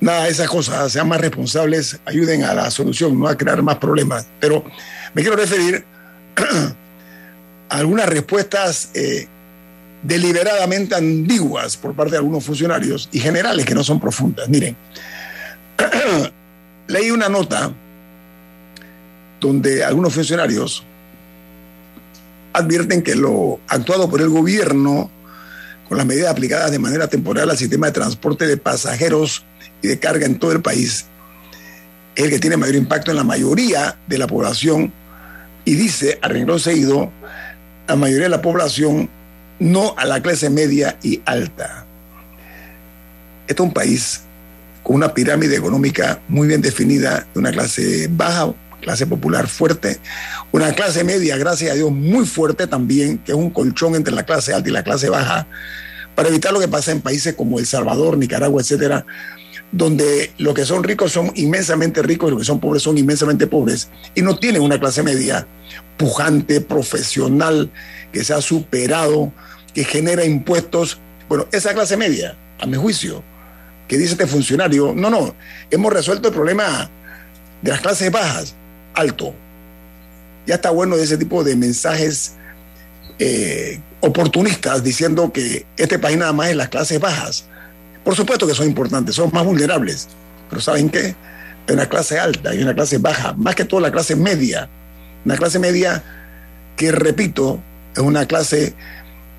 Nada 0.00 0.28
esas 0.28 0.48
cosas, 0.48 0.92
sean 0.92 1.08
más 1.08 1.20
responsables, 1.20 1.98
ayuden 2.04 2.44
a 2.44 2.54
la 2.54 2.70
solución, 2.70 3.18
no 3.18 3.28
a 3.28 3.36
crear 3.36 3.62
más 3.62 3.76
problemas. 3.78 4.26
Pero 4.40 4.64
me 5.14 5.22
quiero 5.22 5.36
referir 5.36 5.84
a 7.68 7.76
algunas 7.76 8.08
respuestas 8.08 8.90
eh, 8.94 9.26
deliberadamente 10.02 10.94
ambiguas 10.94 11.76
por 11.76 11.94
parte 11.94 12.12
de 12.12 12.18
algunos 12.18 12.44
funcionarios 12.44 13.08
y 13.12 13.20
generales 13.20 13.66
que 13.66 13.74
no 13.74 13.82
son 13.82 14.00
profundas. 14.00 14.48
Miren, 14.48 14.76
leí 16.86 17.10
una 17.10 17.28
nota 17.28 17.72
donde 19.40 19.84
algunos 19.84 20.14
funcionarios 20.14 20.84
advierten 22.52 23.02
que 23.02 23.14
lo 23.14 23.60
actuado 23.68 24.08
por 24.08 24.20
el 24.20 24.28
gobierno 24.28 25.10
con 25.88 25.96
las 25.96 26.06
medidas 26.06 26.30
aplicadas 26.30 26.70
de 26.70 26.78
manera 26.78 27.08
temporal 27.08 27.48
al 27.50 27.56
sistema 27.56 27.86
de 27.86 27.92
transporte 27.92 28.46
de 28.46 28.56
pasajeros 28.56 29.44
y 29.82 29.88
de 29.88 29.98
carga 29.98 30.26
en 30.26 30.38
todo 30.38 30.52
el 30.52 30.62
país, 30.62 31.06
es 32.14 32.24
el 32.24 32.30
que 32.30 32.38
tiene 32.38 32.56
mayor 32.56 32.74
impacto 32.74 33.10
en 33.10 33.16
la 33.16 33.24
mayoría 33.24 33.96
de 34.06 34.18
la 34.18 34.26
población 34.26 34.92
y 35.64 35.74
dice 35.74 36.18
a 36.22 36.28
renglón 36.28 36.58
seguido, 36.58 37.12
la 37.86 37.96
mayoría 37.96 38.24
de 38.24 38.30
la 38.30 38.42
población, 38.42 39.08
no 39.58 39.94
a 39.96 40.04
la 40.04 40.20
clase 40.22 40.50
media 40.50 40.98
y 41.02 41.20
alta. 41.24 41.84
Este 43.46 43.62
es 43.62 43.66
un 43.66 43.72
país 43.72 44.22
con 44.82 44.96
una 44.96 45.12
pirámide 45.12 45.56
económica 45.56 46.20
muy 46.28 46.48
bien 46.48 46.60
definida, 46.60 47.26
de 47.32 47.38
una 47.38 47.52
clase 47.52 48.08
baja, 48.10 48.52
clase 48.80 49.06
popular 49.06 49.46
fuerte, 49.46 49.98
una 50.52 50.72
clase 50.72 51.04
media, 51.04 51.36
gracias 51.36 51.72
a 51.72 51.74
Dios, 51.74 51.90
muy 51.90 52.24
fuerte 52.26 52.66
también, 52.66 53.18
que 53.18 53.32
es 53.32 53.38
un 53.38 53.50
colchón 53.50 53.94
entre 53.94 54.14
la 54.14 54.24
clase 54.24 54.54
alta 54.54 54.68
y 54.68 54.72
la 54.72 54.82
clase 54.82 55.10
baja, 55.10 55.46
para 56.14 56.30
evitar 56.30 56.52
lo 56.52 56.60
que 56.60 56.68
pasa 56.68 56.92
en 56.92 57.00
países 57.00 57.34
como 57.34 57.58
El 57.58 57.66
Salvador, 57.66 58.16
Nicaragua, 58.16 58.62
etcétera, 58.62 59.04
donde 59.72 60.32
los 60.38 60.54
que 60.54 60.64
son 60.64 60.82
ricos 60.82 61.12
son 61.12 61.30
inmensamente 61.34 62.02
ricos 62.02 62.28
y 62.28 62.30
los 62.30 62.40
que 62.40 62.46
son 62.46 62.60
pobres 62.60 62.82
son 62.82 62.96
inmensamente 62.96 63.46
pobres 63.46 63.90
y 64.14 64.22
no 64.22 64.38
tienen 64.38 64.62
una 64.62 64.80
clase 64.80 65.02
media 65.02 65.46
pujante, 65.96 66.60
profesional, 66.60 67.70
que 68.12 68.24
se 68.24 68.32
ha 68.32 68.40
superado, 68.40 69.32
que 69.74 69.84
genera 69.84 70.24
impuestos. 70.24 70.98
Bueno, 71.28 71.46
esa 71.52 71.74
clase 71.74 71.96
media, 71.96 72.36
a 72.58 72.66
mi 72.66 72.76
juicio, 72.76 73.22
que 73.86 73.98
dice 73.98 74.12
este 74.12 74.26
funcionario, 74.26 74.94
no, 74.94 75.10
no, 75.10 75.34
hemos 75.70 75.92
resuelto 75.92 76.28
el 76.28 76.34
problema 76.34 76.88
de 77.60 77.70
las 77.70 77.80
clases 77.80 78.10
bajas, 78.10 78.54
alto. 78.94 79.34
Ya 80.46 80.54
está 80.54 80.70
bueno 80.70 80.96
de 80.96 81.04
ese 81.04 81.18
tipo 81.18 81.44
de 81.44 81.56
mensajes 81.56 82.34
eh, 83.18 83.80
oportunistas 84.00 84.82
diciendo 84.82 85.32
que 85.32 85.66
este 85.76 85.98
país 85.98 86.16
nada 86.16 86.32
más 86.32 86.50
es 86.50 86.56
las 86.56 86.68
clases 86.68 87.00
bajas. 87.00 87.46
Por 88.04 88.14
supuesto 88.14 88.46
que 88.46 88.54
son 88.54 88.66
importantes, 88.66 89.14
son 89.14 89.30
más 89.32 89.44
vulnerables, 89.44 90.08
pero 90.48 90.60
¿saben 90.60 90.88
qué? 90.88 91.14
Hay 91.66 91.74
una 91.74 91.86
clase 91.86 92.18
alta 92.18 92.54
y 92.54 92.62
una 92.62 92.74
clase 92.74 92.98
baja, 92.98 93.34
más 93.34 93.54
que 93.54 93.64
todo 93.64 93.80
la 93.80 93.92
clase 93.92 94.16
media. 94.16 94.68
Una 95.24 95.36
clase 95.36 95.58
media 95.58 96.02
que, 96.76 96.92
repito, 96.92 97.60
es 97.94 98.02
una 98.02 98.26
clase 98.26 98.74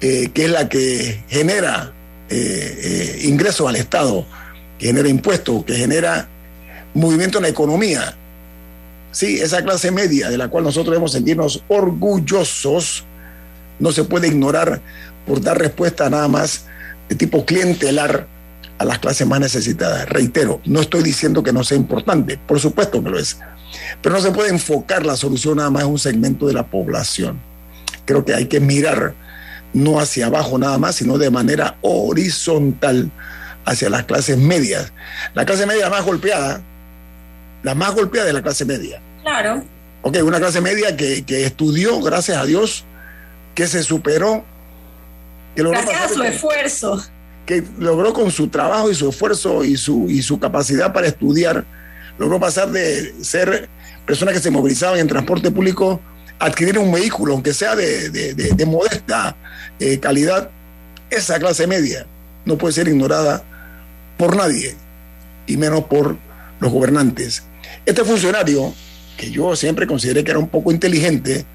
eh, 0.02 0.30
que 0.34 0.46
es 0.46 0.52
la 0.52 0.70
que 0.70 1.24
genera 1.28 1.92
eh, 2.30 3.22
ingresos 3.24 3.68
al 3.68 3.76
Estado, 3.76 4.26
que 4.78 4.88
genera 4.88 5.10
impuestos, 5.10 5.66
que 5.66 5.76
genera 5.76 6.28
movimiento 6.94 7.40
en 7.40 7.44
la 7.44 7.50
economía. 7.50 8.16
Sí, 9.12 9.40
esa 9.40 9.64
clase 9.64 9.92
media 9.92 10.30
de 10.30 10.38
la 10.38 10.50
cual 10.50 10.64
nosotros 10.64 10.92
debemos 10.92 11.14
sentirnos 11.14 11.64
orgullosos, 11.68 13.06
no 13.80 13.92
se 13.92 14.04
puede 14.04 14.28
ignorar 14.28 14.82
por 15.26 15.42
dar 15.42 15.58
respuesta 15.58 16.10
nada 16.10 16.28
más 16.28 16.66
de 17.08 17.16
tipo 17.16 17.46
clientelar 17.46 18.28
a 18.80 18.86
las 18.86 19.00
clases 19.00 19.28
más 19.28 19.40
necesitadas. 19.40 20.10
Reitero, 20.10 20.62
no 20.66 20.82
estoy 20.82 21.04
diciendo 21.04 21.44
que 21.44 21.54
no 21.54 21.64
sea 21.64 21.78
importante, 21.78 22.38
por 22.38 22.60
supuesto 22.60 23.04
que 23.04 23.10
lo 23.10 23.20
es, 23.20 23.38
pero 24.02 24.16
no 24.16 24.22
se 24.22 24.32
puede 24.32 24.50
enfocar 24.50 25.06
la 25.06 25.16
solución 25.16 25.58
nada 25.58 25.70
más 25.70 25.84
en 25.84 25.90
un 25.90 26.00
segmento 26.00 26.48
de 26.48 26.54
la 26.54 26.66
población. 26.66 27.40
Creo 28.06 28.26
que 28.26 28.34
hay 28.34 28.48
que 28.48 28.60
mirar 28.60 29.14
no 29.74 30.00
hacia 30.00 30.26
abajo 30.26 30.58
nada 30.58 30.78
más, 30.78 30.96
sino 30.96 31.18
de 31.18 31.30
manera 31.30 31.78
horizontal 31.82 33.12
hacia 33.66 33.90
las 33.90 34.06
clases 34.06 34.38
medias. 34.38 34.92
La 35.36 35.46
clase 35.46 35.66
media 35.66 35.90
más 35.90 36.04
golpeada, 36.04 36.62
la 37.62 37.76
más 37.76 37.94
golpeada 37.94 38.26
de 38.28 38.34
la 38.34 38.42
clase 38.42 38.66
media. 38.66 39.02
Claro. 39.22 39.64
Ok, 40.02 40.18
una 40.24 40.40
clase 40.40 40.62
media 40.62 40.96
que, 40.96 41.24
que 41.26 41.46
estudió, 41.46 42.02
gracias 42.02 42.38
a 42.38 42.46
Dios, 42.46 42.86
que 43.54 43.68
se 43.68 43.84
superó. 43.84 44.46
Que 45.56 45.64
gracias 45.64 46.02
a 46.02 46.10
su 46.10 46.24
esfuerzo. 46.24 47.04
Que 47.50 47.64
logró 47.80 48.14
con 48.14 48.30
su 48.30 48.50
trabajo 48.50 48.92
y 48.92 48.94
su 48.94 49.10
esfuerzo 49.10 49.64
y 49.64 49.76
su, 49.76 50.08
y 50.08 50.22
su 50.22 50.40
capacidad 50.40 50.94
para 50.94 51.08
estudiar, 51.08 51.66
logró 52.20 52.40
pasar 52.40 52.70
de 52.70 53.16
ser 53.24 53.68
personas 54.06 54.36
que 54.36 54.40
se 54.40 54.52
movilizaban 54.52 55.00
en 55.00 55.08
transporte 55.08 55.50
público 55.50 56.00
a 56.38 56.46
adquirir 56.46 56.78
un 56.78 56.92
vehículo, 56.92 57.34
aunque 57.34 57.56
sea 57.56 57.76
de, 57.76 58.12
de, 58.12 58.36
de, 58.36 58.66
modesta 58.68 59.36
eh, 59.80 59.98
calidad. 59.98 60.52
Esa 61.10 61.40
clase 61.40 61.66
media 61.66 62.06
no 62.46 62.56
puede 62.56 62.76
ser 62.76 62.88
ignorada 62.88 63.44
por 64.16 64.36
nadie, 64.36 64.76
y 65.48 65.58
menos 65.58 65.86
por 65.86 66.18
los 66.60 66.72
gobernantes. 66.72 67.42
Este 67.84 68.04
funcionario, 68.04 68.76
que 69.18 69.32
yo 69.32 69.56
siempre 69.56 69.88
consideré 69.88 70.24
que 70.24 70.30
era 70.30 70.40
un 70.40 70.50
poco 70.50 70.72
inteligente, 70.72 71.48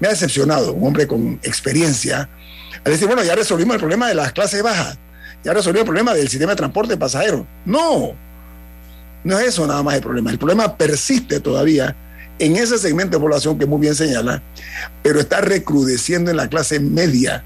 me 0.00 0.08
ha 0.08 0.10
decepcionado, 0.10 0.72
un 0.72 0.88
hombre 0.88 1.06
con 1.06 1.38
experiencia, 1.44 2.28
al 2.84 2.92
decir, 2.92 3.06
bueno, 3.06 3.22
ya 3.22 3.36
resolvimos 3.36 3.74
el 3.74 3.80
problema 3.80 4.08
de 4.08 4.14
las 4.16 4.32
clases 4.32 4.60
bajas, 4.60 4.98
ya 5.44 5.52
resolvimos 5.52 5.82
el 5.82 5.86
problema 5.86 6.14
del 6.14 6.28
sistema 6.28 6.52
de 6.52 6.56
transporte 6.56 6.92
de 6.92 6.98
pasajeros. 6.98 7.44
No, 7.64 8.12
no 9.24 9.38
es 9.38 9.48
eso 9.48 9.66
nada 9.66 9.82
más 9.82 9.94
el 9.94 10.02
problema. 10.02 10.30
El 10.30 10.38
problema 10.38 10.76
persiste 10.76 11.40
todavía 11.40 11.96
en 12.38 12.56
ese 12.56 12.78
segmento 12.78 13.16
de 13.16 13.22
población 13.22 13.58
que 13.58 13.66
muy 13.66 13.80
bien 13.80 13.94
señala, 13.94 14.42
pero 15.02 15.20
está 15.20 15.40
recrudeciendo 15.40 16.30
en 16.30 16.36
la 16.36 16.48
clase 16.48 16.80
media. 16.80 17.44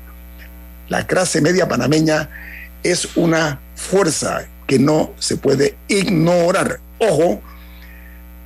La 0.88 1.06
clase 1.06 1.40
media 1.40 1.68
panameña 1.68 2.30
es 2.82 3.16
una 3.16 3.60
fuerza 3.74 4.46
que 4.66 4.78
no 4.78 5.12
se 5.18 5.36
puede 5.36 5.76
ignorar. 5.88 6.80
Ojo, 6.98 7.42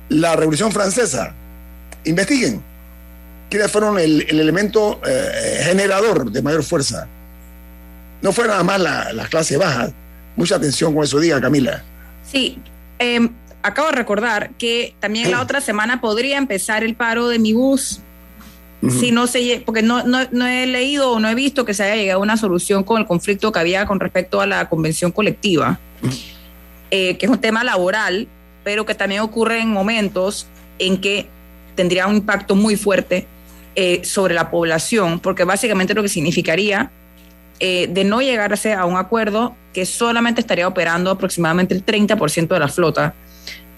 la 0.09 0.35
Revolución 0.35 0.71
Francesa, 0.71 1.35
investiguen 2.03 2.63
quiénes 3.49 3.71
fueron 3.71 3.99
el, 3.99 4.25
elemento 4.29 4.99
eh, 5.05 5.61
generador 5.63 6.31
de 6.31 6.41
mayor 6.41 6.63
fuerza. 6.63 7.07
No 8.21 8.31
fue 8.31 8.47
nada 8.47 8.63
más 8.63 8.79
la, 8.79 9.03
clase 9.11 9.29
clase 9.29 9.57
baja. 9.57 9.91
Mucha 10.35 10.55
atención 10.55 10.93
con 10.93 11.03
eso, 11.03 11.19
diga 11.19 11.39
Camila. 11.41 11.83
Sí, 12.23 12.59
em, 12.97 13.29
acabo 13.63 13.89
de 13.89 13.95
recordar 13.95 14.51
que 14.57 14.95
también 14.99 15.31
la 15.31 15.41
otra 15.41 15.61
semana 15.61 16.01
podría 16.01 16.37
empezar 16.37 16.83
el 16.83 16.95
paro 16.95 17.27
de 17.27 17.39
mi 17.39 17.53
bus. 17.53 18.01
Si 18.87 19.11
no 19.11 19.27
se, 19.27 19.61
porque 19.65 19.81
no, 19.81 20.05
no, 20.05 20.47
he 20.47 20.65
leído 20.65 21.11
o 21.11 21.19
no 21.19 21.27
he 21.27 21.35
visto 21.35 21.65
que 21.65 21.73
se 21.73 21.83
haya 21.83 21.95
llegado 21.95 22.21
a 22.21 22.23
una 22.23 22.37
solución 22.37 22.85
con 22.85 23.01
el 23.01 23.05
conflicto 23.05 23.51
que 23.51 23.59
había 23.59 23.85
con 23.85 23.99
respecto 23.99 24.39
a 24.39 24.45
la 24.45 24.69
convención 24.69 25.11
colectiva, 25.11 25.77
eh, 26.89 27.17
que 27.17 27.25
es 27.25 27.29
un 27.29 27.39
tema 27.39 27.65
laboral, 27.65 28.29
pero 28.63 28.85
que 28.85 28.95
también 28.95 29.19
ocurre 29.19 29.59
en 29.59 29.73
momentos 29.73 30.47
en 30.77 31.01
que 31.01 31.27
tendría 31.75 32.07
un 32.07 32.15
impacto 32.15 32.55
muy 32.55 32.77
fuerte 32.77 33.27
eh, 33.75 34.01
sobre 34.05 34.33
la 34.33 34.49
población, 34.49 35.19
porque 35.19 35.43
básicamente 35.43 35.93
lo 35.93 36.01
que 36.01 36.09
significaría 36.09 36.89
eh, 37.59 37.87
de 37.89 38.03
no 38.03 38.21
llegarse 38.21 38.73
a 38.73 38.85
un 38.85 38.97
acuerdo 38.97 39.55
que 39.73 39.85
solamente 39.85 40.41
estaría 40.41 40.67
operando 40.67 41.11
aproximadamente 41.11 41.73
el 41.73 41.85
30% 41.85 42.47
de 42.47 42.59
la 42.59 42.67
flota 42.67 43.13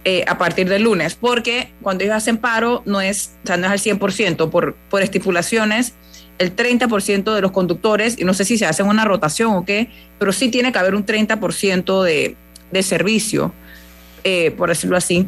eh, 0.03 0.23
a 0.27 0.37
partir 0.37 0.69
del 0.69 0.83
lunes, 0.83 1.15
porque 1.15 1.71
cuando 1.81 2.03
ellos 2.03 2.15
hacen 2.15 2.37
paro 2.37 2.81
no 2.85 3.01
es, 3.01 3.35
o 3.43 3.47
sea, 3.47 3.57
no 3.57 3.65
es 3.67 3.71
al 3.71 3.99
100%, 3.99 4.49
por, 4.49 4.75
por 4.89 5.01
estipulaciones, 5.01 5.93
el 6.37 6.55
30% 6.55 7.35
de 7.35 7.41
los 7.41 7.51
conductores, 7.51 8.17
y 8.17 8.23
no 8.23 8.33
sé 8.33 8.45
si 8.45 8.57
se 8.57 8.65
hacen 8.65 8.87
una 8.87 9.05
rotación 9.05 9.53
o 9.53 9.65
qué, 9.65 9.89
pero 10.17 10.31
sí 10.31 10.49
tiene 10.49 10.71
que 10.71 10.79
haber 10.79 10.95
un 10.95 11.05
30% 11.05 12.03
de, 12.03 12.35
de 12.71 12.83
servicio, 12.83 13.53
por 14.57 14.69
decirlo 14.69 14.97
así. 14.97 15.27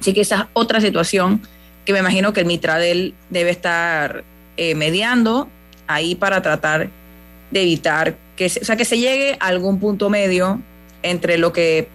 Así 0.00 0.12
que 0.12 0.20
esa 0.20 0.36
es 0.36 0.42
otra 0.52 0.80
situación 0.80 1.40
que 1.84 1.92
me 1.92 1.98
imagino 1.98 2.32
que 2.32 2.40
el 2.40 2.46
Mitradel 2.46 3.14
debe 3.30 3.50
estar 3.50 4.24
eh, 4.56 4.74
mediando 4.74 5.48
ahí 5.86 6.14
para 6.14 6.42
tratar 6.42 6.90
de 7.50 7.62
evitar 7.62 8.16
que, 8.36 8.48
se, 8.48 8.60
o 8.60 8.64
sea, 8.64 8.76
que 8.76 8.84
se 8.84 8.98
llegue 8.98 9.36
a 9.40 9.46
algún 9.46 9.78
punto 9.78 10.10
medio 10.10 10.60
entre 11.02 11.38
lo 11.38 11.52
que 11.52 11.88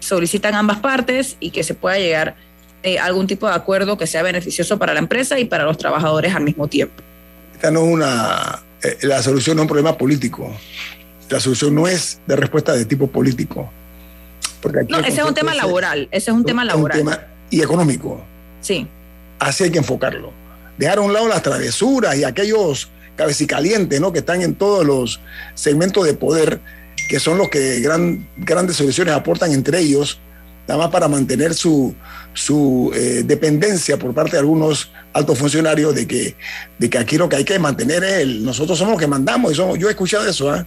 solicitan 0.00 0.54
ambas 0.54 0.78
partes 0.78 1.36
y 1.40 1.50
que 1.50 1.64
se 1.64 1.74
pueda 1.74 1.98
llegar 1.98 2.36
eh, 2.82 2.98
a 2.98 3.06
algún 3.06 3.26
tipo 3.26 3.48
de 3.48 3.54
acuerdo 3.54 3.96
que 3.96 4.06
sea 4.06 4.22
beneficioso 4.22 4.78
para 4.78 4.92
la 4.92 5.00
empresa 5.00 5.38
y 5.38 5.44
para 5.44 5.64
los 5.64 5.78
trabajadores 5.78 6.34
al 6.34 6.44
mismo 6.44 6.68
tiempo. 6.68 7.02
Esta 7.54 7.70
no 7.70 7.84
es 7.84 7.92
una, 7.92 8.62
eh, 8.82 8.98
la 9.02 9.22
solución 9.22 9.56
no 9.56 9.62
es 9.62 9.64
un 9.64 9.68
problema 9.68 9.96
político. 9.96 10.54
La 11.28 11.40
solución 11.40 11.74
no 11.74 11.88
es 11.88 12.20
de 12.26 12.36
respuesta 12.36 12.74
de 12.74 12.84
tipo 12.84 13.08
político. 13.08 13.70
Porque 14.60 14.84
no, 14.88 14.98
ese 14.98 15.20
es 15.20 15.26
un 15.26 15.34
tema 15.34 15.54
laboral, 15.54 16.08
ese 16.10 16.30
es 16.30 16.36
un 16.36 16.44
tema 16.44 16.64
laboral. 16.64 17.00
Un 17.00 17.06
tema 17.06 17.26
y 17.50 17.62
económico. 17.62 18.24
Sí. 18.60 18.86
Así 19.38 19.64
hay 19.64 19.70
que 19.70 19.78
enfocarlo. 19.78 20.32
Dejar 20.78 20.98
a 20.98 21.00
un 21.00 21.12
lado 21.12 21.28
las 21.28 21.42
travesuras 21.42 22.16
y 22.16 22.24
aquellos 22.24 22.90
cabecicalientes 23.16 24.00
¿no? 24.00 24.12
que 24.12 24.20
están 24.20 24.42
en 24.42 24.54
todos 24.54 24.84
los 24.84 25.20
segmentos 25.54 26.04
de 26.04 26.14
poder, 26.14 26.60
que 27.08 27.18
son 27.18 27.38
los 27.38 27.48
que 27.48 27.80
gran, 27.80 28.28
grandes 28.36 28.76
soluciones 28.76 29.14
aportan 29.14 29.52
entre 29.52 29.80
ellos, 29.80 30.20
nada 30.68 30.82
más 30.82 30.90
para 30.90 31.08
mantener 31.08 31.54
su, 31.54 31.94
su 32.34 32.92
eh, 32.94 33.22
dependencia 33.24 33.98
por 33.98 34.12
parte 34.14 34.32
de 34.32 34.38
algunos 34.38 34.90
altos 35.12 35.38
funcionarios 35.38 35.94
de 35.94 36.06
que, 36.06 36.36
de 36.78 36.90
que 36.90 36.98
aquí 36.98 37.16
lo 37.16 37.28
que 37.28 37.36
hay 37.36 37.44
que 37.44 37.58
mantener 37.58 38.04
es 38.04 38.12
el, 38.20 38.44
nosotros 38.44 38.78
somos 38.78 38.92
los 38.92 39.00
que 39.00 39.06
mandamos. 39.06 39.52
Y 39.52 39.54
somos, 39.54 39.78
yo 39.78 39.88
he 39.88 39.92
escuchado 39.92 40.26
eso, 40.28 40.50
¿ah? 40.50 40.66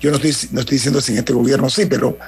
yo 0.00 0.10
no 0.10 0.16
estoy, 0.16 0.34
no 0.52 0.60
estoy 0.60 0.76
diciendo 0.76 1.00
sin 1.00 1.18
este 1.18 1.32
gobierno, 1.32 1.70
sí, 1.70 1.86
pero 1.86 2.18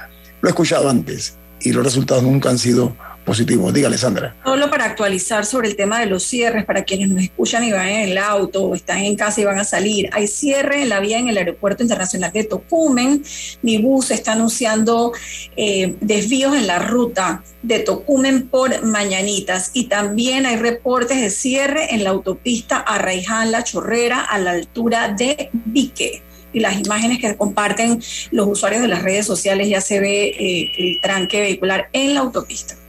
lo 0.40 0.48
he 0.48 0.50
escuchado 0.50 0.88
antes 0.88 1.36
y 1.60 1.72
los 1.72 1.84
resultados 1.84 2.22
nunca 2.22 2.50
han 2.50 2.58
sido 2.58 2.96
positivo. 3.30 3.70
Dígale, 3.70 3.96
Sandra. 3.96 4.34
Solo 4.44 4.68
para 4.70 4.86
actualizar 4.86 5.46
sobre 5.46 5.68
el 5.68 5.76
tema 5.76 6.00
de 6.00 6.06
los 6.06 6.24
cierres, 6.24 6.64
para 6.64 6.82
quienes 6.82 7.10
nos 7.10 7.22
escuchan 7.22 7.62
y 7.62 7.70
van 7.70 7.86
en 7.86 8.08
el 8.08 8.18
auto 8.18 8.64
o 8.64 8.74
están 8.74 8.98
en 8.98 9.14
casa 9.14 9.40
y 9.40 9.44
van 9.44 9.60
a 9.60 9.62
salir, 9.62 10.10
hay 10.12 10.26
cierre 10.26 10.82
en 10.82 10.88
la 10.88 10.98
vía 10.98 11.20
en 11.20 11.28
el 11.28 11.38
Aeropuerto 11.38 11.84
Internacional 11.84 12.32
de 12.32 12.42
Tocumen. 12.42 13.22
Mi 13.62 13.78
bus 13.78 14.10
está 14.10 14.32
anunciando 14.32 15.12
eh, 15.56 15.94
desvíos 16.00 16.56
en 16.56 16.66
la 16.66 16.80
ruta 16.80 17.44
de 17.62 17.78
Tocumen 17.78 18.48
por 18.48 18.84
Mañanitas 18.84 19.70
y 19.74 19.84
también 19.84 20.44
hay 20.44 20.56
reportes 20.56 21.20
de 21.20 21.30
cierre 21.30 21.94
en 21.94 22.02
la 22.02 22.10
autopista 22.10 22.78
Arraiján 22.78 23.52
La 23.52 23.62
Chorrera 23.62 24.22
a 24.22 24.38
la 24.38 24.50
altura 24.50 25.14
de 25.16 25.50
Vique 25.52 26.24
y 26.52 26.58
las 26.58 26.80
imágenes 26.80 27.20
que 27.20 27.36
comparten 27.36 28.02
los 28.32 28.48
usuarios 28.48 28.82
de 28.82 28.88
las 28.88 29.04
redes 29.04 29.24
sociales 29.24 29.68
ya 29.68 29.80
se 29.80 30.00
ve 30.00 30.30
eh, 30.30 30.72
el 30.78 31.00
tranque 31.00 31.40
vehicular 31.42 31.88
en 31.92 32.14
la 32.14 32.20
autopista. 32.20 32.79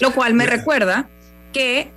Lo 0.00 0.12
cual 0.12 0.34
me 0.34 0.46
recuerda 0.46 1.08
que 1.52 1.90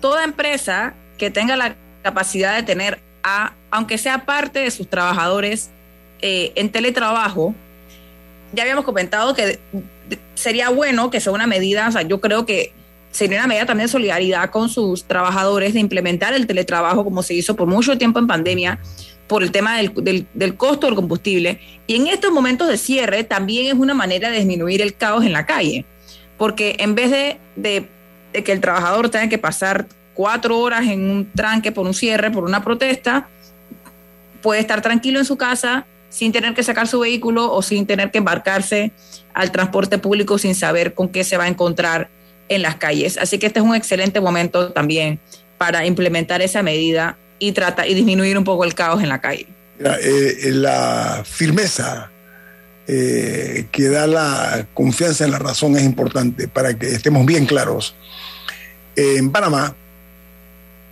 toda 0.00 0.24
empresa 0.24 0.94
que 1.18 1.30
tenga 1.30 1.56
la 1.56 1.76
capacidad 2.02 2.56
de 2.56 2.62
tener 2.62 3.00
a, 3.22 3.52
aunque 3.70 3.98
sea 3.98 4.24
parte 4.24 4.60
de 4.60 4.70
sus 4.70 4.88
trabajadores 4.88 5.70
eh, 6.22 6.52
en 6.54 6.70
teletrabajo, 6.70 7.54
ya 8.52 8.62
habíamos 8.62 8.84
comentado 8.84 9.34
que 9.34 9.58
sería 10.34 10.70
bueno 10.70 11.10
que 11.10 11.20
sea 11.20 11.32
una 11.32 11.46
medida, 11.46 11.88
o 11.88 11.92
sea, 11.92 12.02
yo 12.02 12.20
creo 12.20 12.46
que 12.46 12.72
sería 13.10 13.38
una 13.38 13.46
medida 13.46 13.66
también 13.66 13.86
de 13.86 13.92
solidaridad 13.92 14.50
con 14.50 14.68
sus 14.68 15.04
trabajadores 15.04 15.74
de 15.74 15.80
implementar 15.80 16.32
el 16.32 16.46
teletrabajo 16.46 17.04
como 17.04 17.22
se 17.22 17.34
hizo 17.34 17.56
por 17.56 17.66
mucho 17.66 17.98
tiempo 17.98 18.18
en 18.18 18.26
pandemia, 18.26 18.78
por 19.26 19.42
el 19.42 19.52
tema 19.52 19.76
del, 19.76 20.26
del, 20.34 20.56
costo 20.56 20.86
del 20.86 20.96
combustible. 20.96 21.60
Y 21.86 21.96
en 21.96 22.08
estos 22.08 22.32
momentos 22.32 22.68
de 22.68 22.76
cierre 22.76 23.22
también 23.24 23.66
es 23.66 23.74
una 23.74 23.94
manera 23.94 24.30
de 24.30 24.38
disminuir 24.38 24.82
el 24.82 24.94
caos 24.94 25.24
en 25.24 25.32
la 25.32 25.46
calle, 25.46 25.84
porque 26.40 26.76
en 26.78 26.94
vez 26.94 27.10
de, 27.10 27.38
de, 27.54 28.42
que 28.42 28.50
el 28.50 28.62
trabajador 28.62 29.10
tenga 29.10 29.28
que 29.28 29.36
pasar 29.36 29.86
cuatro 30.14 30.58
horas 30.58 30.86
en 30.86 31.10
un 31.10 31.30
tranque 31.30 31.70
por 31.70 31.86
un 31.86 31.92
cierre, 31.92 32.30
por 32.30 32.44
una 32.44 32.64
protesta, 32.64 33.28
puede 34.40 34.58
estar 34.58 34.80
tranquilo 34.80 35.18
en 35.18 35.26
su 35.26 35.36
casa 35.36 35.84
sin 36.08 36.32
tener 36.32 36.54
que 36.54 36.62
sacar 36.62 36.88
su 36.88 37.00
vehículo 37.00 37.52
o 37.52 37.60
sin 37.60 37.84
tener 37.84 38.10
que 38.10 38.16
embarcarse 38.16 38.90
al 39.34 39.52
transporte 39.52 39.98
público 39.98 40.38
sin 40.38 40.54
saber 40.54 40.94
con 40.94 41.10
qué 41.10 41.24
se 41.24 41.36
va 41.36 41.44
a 41.44 41.48
encontrar 41.48 42.08
en 42.48 42.62
las 42.62 42.76
calles. 42.76 43.18
Así 43.18 43.38
que 43.38 43.46
este 43.46 43.60
es 43.60 43.66
un 43.66 43.74
excelente 43.74 44.18
momento 44.22 44.72
también 44.72 45.20
para 45.58 45.84
implementar 45.84 46.40
esa 46.40 46.62
medida 46.62 47.18
y, 47.38 47.52
trata, 47.52 47.86
y 47.86 47.92
disminuir 47.92 48.38
un 48.38 48.44
poco 48.44 48.64
el 48.64 48.74
caos 48.74 49.02
en 49.02 49.10
la 49.10 49.20
calle. 49.20 49.46
Eh, 49.78 50.52
la 50.52 51.22
firmeza 51.22 52.10
eh, 52.92 53.66
que 53.70 53.88
da 53.88 54.08
la 54.08 54.66
confianza 54.74 55.24
en 55.24 55.30
la 55.30 55.38
razón 55.38 55.76
es 55.76 55.84
importante 55.84 56.48
para 56.48 56.76
que 56.76 56.88
estemos 56.88 57.24
bien 57.24 57.46
claros. 57.46 57.94
en 58.96 59.30
Panamá, 59.30 59.76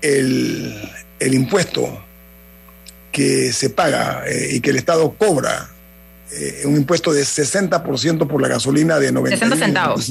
el, 0.01 0.81
el, 1.19 1.35
impuesto 1.35 2.05
que 3.11 3.53
se 3.53 3.71
paga 3.71 4.23
eh, 4.29 4.51
y 4.53 4.61
que 4.61 4.71
el 4.71 4.77
Estado 4.77 5.13
cobra, 5.19 5.71
un 6.67 6.77
impuesto 6.77 7.13
de 7.13 7.23
60% 7.23 8.29
por 8.29 8.41
la 8.41 8.47
gasolina 8.47 9.01
de 9.01 9.11
90 9.11 9.37
60 9.37 9.57
centavos. 9.57 10.05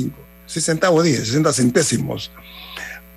60 0.47 0.71
centavos, 0.73 1.05
60 1.07 1.53
centésimos 1.53 2.31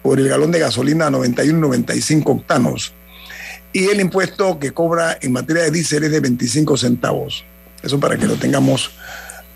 por 0.01 0.21
el 0.21 0.29
galón 0.29 0.53
de 0.53 0.61
gasolina 0.61 1.07
a 1.07 1.11
91 1.11 1.59
95 1.59 2.31
octanos 2.31 2.93
y 3.73 3.87
el 3.87 4.01
impuesto 4.01 4.61
que 4.61 4.71
cobra 4.71 5.18
en 5.21 5.33
materia 5.33 5.62
de 5.62 5.71
diésel 5.73 6.05
es 6.05 6.12
de 6.12 6.21
25 6.21 6.77
centavos. 6.77 7.45
Eso 7.83 7.99
para 7.99 8.16
que 8.16 8.26
lo 8.26 8.37
tengamos 8.37 8.91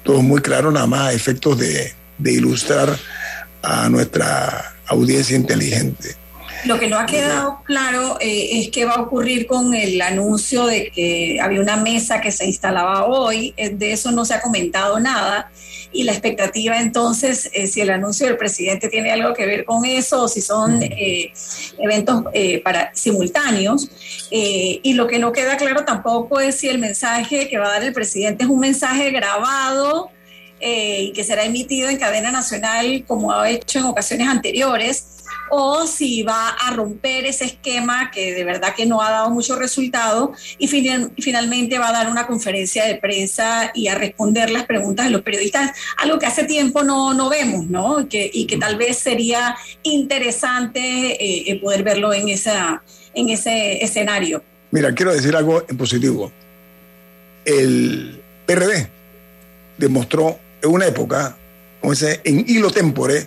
todo 0.02 0.22
muy 0.22 0.40
claro, 0.40 0.70
nada 0.70 0.86
más 0.86 1.00
a 1.08 1.12
efectos 1.12 1.58
de, 1.58 1.94
ilustrar 2.24 2.96
a 3.62 3.88
nuestra 3.88 4.74
audiencia 4.86 5.36
inteligente. 5.36 6.16
Lo 6.64 6.78
que 6.78 6.88
no 6.88 6.98
ha 6.98 7.06
quedado 7.06 7.60
claro 7.64 8.18
eh, 8.20 8.60
es 8.60 8.70
qué 8.70 8.84
va 8.84 8.94
a 8.94 9.02
ocurrir 9.02 9.46
con 9.46 9.74
el 9.74 10.00
anuncio 10.00 10.66
de 10.66 10.90
que 10.90 11.38
había 11.40 11.60
una 11.60 11.76
mesa 11.76 12.20
que 12.20 12.32
se 12.32 12.46
instalaba 12.46 13.06
hoy. 13.06 13.54
Eh, 13.56 13.70
de 13.70 13.92
eso 13.92 14.10
no 14.12 14.24
se 14.24 14.34
ha 14.34 14.40
comentado 14.40 14.98
nada 15.00 15.50
y 15.94 16.02
la 16.02 16.12
expectativa 16.12 16.80
entonces, 16.80 17.48
eh, 17.54 17.68
si 17.68 17.80
el 17.80 17.90
anuncio 17.90 18.26
del 18.26 18.36
presidente 18.36 18.88
tiene 18.88 19.12
algo 19.12 19.32
que 19.32 19.46
ver 19.46 19.64
con 19.64 19.84
eso 19.84 20.24
o 20.24 20.28
si 20.28 20.40
son 20.40 20.82
eh, 20.82 21.32
eventos 21.78 22.24
eh, 22.32 22.60
para, 22.62 22.90
simultáneos. 22.94 23.88
y 24.30 24.92
lo 24.94 25.06
que 25.06 25.20
no 25.20 25.32
queda 25.32 25.56
claro 25.56 25.84
tampoco 25.84 26.40
es 26.40 26.56
si 26.56 26.68
el 26.68 26.78
mensaje 26.78 27.48
que 27.48 27.58
va 27.58 27.66
a 27.66 27.72
dar 27.74 27.84
el 27.84 27.92
presidente 27.92 28.42
es 28.42 28.50
un 28.50 28.58
mensaje 28.58 29.10
grabado 29.12 30.10
y 30.60 31.12
que 31.12 31.22
será 31.22 31.44
emitido 31.44 31.88
en 31.90 31.98
cadena 31.98 32.32
nacional 32.32 33.04
como 33.06 33.32
ha 33.32 33.48
hecho 33.48 33.78
en 33.78 33.84
ocasiones 33.84 34.26
anteriores 34.28 35.23
o 35.50 35.86
si 35.86 36.22
va 36.22 36.48
a 36.48 36.74
romper 36.74 37.26
ese 37.26 37.44
esquema 37.44 38.10
que 38.10 38.34
de 38.34 38.44
verdad 38.44 38.74
que 38.74 38.86
no 38.86 39.02
ha 39.02 39.10
dado 39.10 39.30
mucho 39.30 39.56
resultado 39.56 40.32
y 40.58 40.68
finalmente 40.68 41.78
va 41.78 41.88
a 41.88 41.92
dar 41.92 42.10
una 42.10 42.26
conferencia 42.26 42.84
de 42.84 42.96
prensa 42.96 43.70
y 43.74 43.88
a 43.88 43.94
responder 43.94 44.50
las 44.50 44.64
preguntas 44.64 45.06
de 45.06 45.12
los 45.12 45.22
periodistas, 45.22 45.72
algo 45.98 46.18
que 46.18 46.26
hace 46.26 46.44
tiempo 46.44 46.82
no, 46.82 47.14
no 47.14 47.28
vemos, 47.28 47.66
¿no? 47.66 48.00
Y 48.00 48.06
que, 48.06 48.30
y 48.32 48.46
que 48.46 48.56
tal 48.56 48.76
vez 48.76 48.98
sería 48.98 49.56
interesante 49.82 50.80
eh, 50.80 51.44
eh, 51.46 51.60
poder 51.60 51.82
verlo 51.82 52.12
en, 52.12 52.28
esa, 52.28 52.82
en 53.14 53.28
ese 53.28 53.82
escenario. 53.84 54.42
Mira, 54.70 54.94
quiero 54.94 55.12
decir 55.12 55.36
algo 55.36 55.64
en 55.68 55.76
positivo. 55.76 56.32
El 57.44 58.20
PRD 58.46 58.88
demostró 59.78 60.38
en 60.62 60.70
una 60.70 60.86
época, 60.86 61.36
como 61.80 61.92
ese, 61.92 62.20
en 62.24 62.44
hilo 62.48 62.70
tempore, 62.70 63.26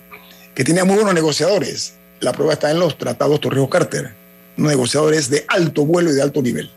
que 0.56 0.64
tenía 0.64 0.84
muy 0.84 0.96
buenos 0.96 1.14
negociadores 1.14 1.97
la 2.20 2.32
prueba 2.32 2.54
está 2.54 2.72
en 2.72 2.80
los 2.80 2.98
tratados 2.98 3.40
Torrijos-Carter, 3.42 4.14
negociadores 4.58 5.30
de 5.30 5.46
alto 5.48 5.86
vuelo 5.86 6.12
y 6.12 6.16
de 6.16 6.22
alto 6.22 6.42
nivel. 6.42 6.70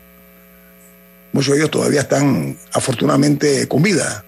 Muchos 1.33 1.53
de 1.53 1.59
ellos 1.59 1.71
todavía 1.71 2.01
están 2.01 2.57
afortunadamente 2.73 3.67
con 3.67 3.81
vida, 3.81 4.23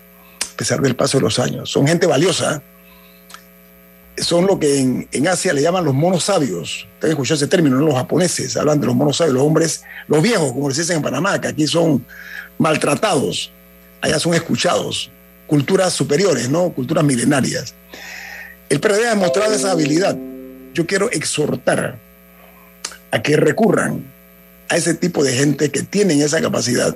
a 0.54 0.58
pesar 0.58 0.82
del 0.82 0.96
paso 0.96 1.18
de 1.18 1.24
los 1.24 1.38
años. 1.40 1.70
Son 1.70 1.86
gente 1.86 2.08
valiosa. 2.08 2.62
Son 4.18 4.46
lo 4.46 4.60
que 4.60 4.80
en, 4.80 5.28
Asia 5.28 5.54
le 5.54 5.62
llaman 5.62 5.84
los 5.84 5.94
monos 5.94 6.26
sabios. 6.26 6.88
Ustedes 6.94 7.12
escuchado 7.14 7.36
ese 7.36 7.48
término, 7.48 7.78
¿no? 7.78 7.88
los 7.88 7.96
japoneses 7.96 8.56
hablan 8.56 8.80
de 8.80 8.86
los 8.86 8.96
monos 8.96 9.18
sabios, 9.18 9.34
los 9.34 9.44
hombres, 9.44 9.84
los 10.08 10.22
viejos, 10.22 10.54
como 10.54 10.70
les 10.70 10.78
dicen 10.78 10.98
en 10.98 11.02
Panamá, 11.02 11.42
que 11.42 11.48
aquí 11.48 11.68
son 11.68 12.06
maltratados, 12.58 13.52
allá 14.02 14.20
son 14.20 14.34
escuchados. 14.36 15.12
Culturas 15.48 15.94
superiores, 15.94 16.50
¿no? 16.50 16.70
Culturas 16.70 17.04
milenarias. 17.04 17.74
El 18.70 18.80
PRD 18.80 19.08
ha 19.08 19.10
demostrado 19.10 19.54
esa 19.54 19.72
habilidad 19.72 20.16
yo 20.74 20.86
quiero 20.86 21.10
exhortar 21.12 21.98
a 23.12 23.22
que 23.22 23.38
recurran 23.38 24.04
a 24.70 24.78
ese 24.78 24.94
tipo 24.96 25.24
de 25.24 25.34
gente 25.34 25.70
que 25.72 25.84
tienen 25.84 26.22
esa 26.22 26.42
capacidad 26.42 26.96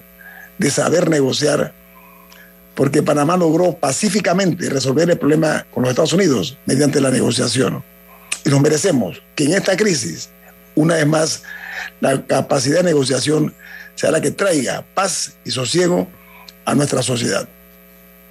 de 0.58 0.72
saber 0.72 1.10
negociar, 1.10 1.74
porque 2.76 3.04
Panamá 3.04 3.38
logró 3.38 3.74
pacíficamente 3.74 4.70
resolver 4.70 5.10
el 5.10 5.18
problema 5.18 5.66
con 5.72 5.84
los 5.84 5.92
Estados 5.92 6.14
Unidos 6.14 6.58
mediante 6.66 7.02
la 7.02 7.12
negociación. 7.12 7.84
Y 8.44 8.50
nos 8.50 8.62
merecemos 8.62 9.22
que 9.36 9.46
en 9.46 9.54
esta 9.54 9.78
crisis, 9.78 10.30
una 10.76 10.96
vez 10.96 11.08
más, 11.08 11.44
la 12.02 12.26
capacidad 12.26 12.78
de 12.78 12.84
negociación 12.84 13.54
sea 13.96 14.12
la 14.12 14.22
que 14.22 14.32
traiga 14.32 14.86
paz 14.94 15.34
y 15.44 15.52
sosiego 15.52 16.08
a 16.66 16.76
nuestra 16.76 17.02
sociedad. 17.02 17.48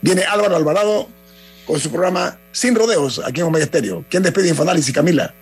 Viene 0.02 0.22
Álvaro 0.22 0.56
Alvarado 0.56 1.08
con 1.66 1.80
su 1.80 1.90
programa 1.90 2.38
Sin 2.52 2.74
Rodeos 2.74 3.20
aquí 3.24 3.40
en 3.40 3.46
Omega 3.46 3.64
Estéreo. 3.64 4.04
¿Quién 4.08 4.22
despide 4.22 4.48
Infoanálisis, 4.48 4.94
Camila? 4.94 5.34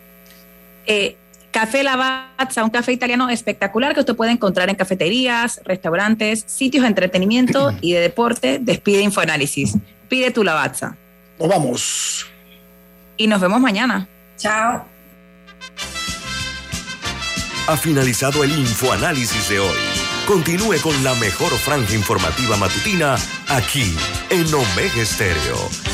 Eh, 0.87 1.17
café 1.51 1.83
Lavazza, 1.83 2.65
un 2.65 2.71
café 2.71 2.93
italiano 2.93 3.29
espectacular 3.29 3.95
que 3.95 4.01
usted 4.01 4.17
puede 4.17 4.33
encontrar 4.33 4.69
en 4.71 4.77
cafeterías, 4.77 5.61
restaurantes, 5.65 6.45
sitios 6.47 6.83
de 6.83 6.89
entretenimiento 6.89 7.73
y 7.81 7.93
de 7.93 8.01
deporte. 8.01 8.59
Despide 8.61 9.03
Infoanálisis. 9.03 9.77
Pide 10.09 10.31
tu 10.31 10.43
Lavazza. 10.43 10.97
Nos 11.39 11.49
vamos. 11.49 12.27
Y 13.17 13.27
nos 13.27 13.41
vemos 13.41 13.61
mañana. 13.61 14.09
Chao. 14.37 14.87
Ha 17.67 17.77
finalizado 17.77 18.45
el 18.45 18.51
Infoanálisis 18.51 19.49
de 19.49 19.61
hoy. 19.61 19.79
Continúe 20.27 20.77
con 20.83 21.05
la 21.05 21.15
mejor 21.15 21.53
franja 21.53 21.95
informativa 21.95 22.57
matutina 22.57 23.17
aquí 23.49 23.95
en 24.31 24.47
Omega 24.53 25.03
Estéreo 25.03 25.94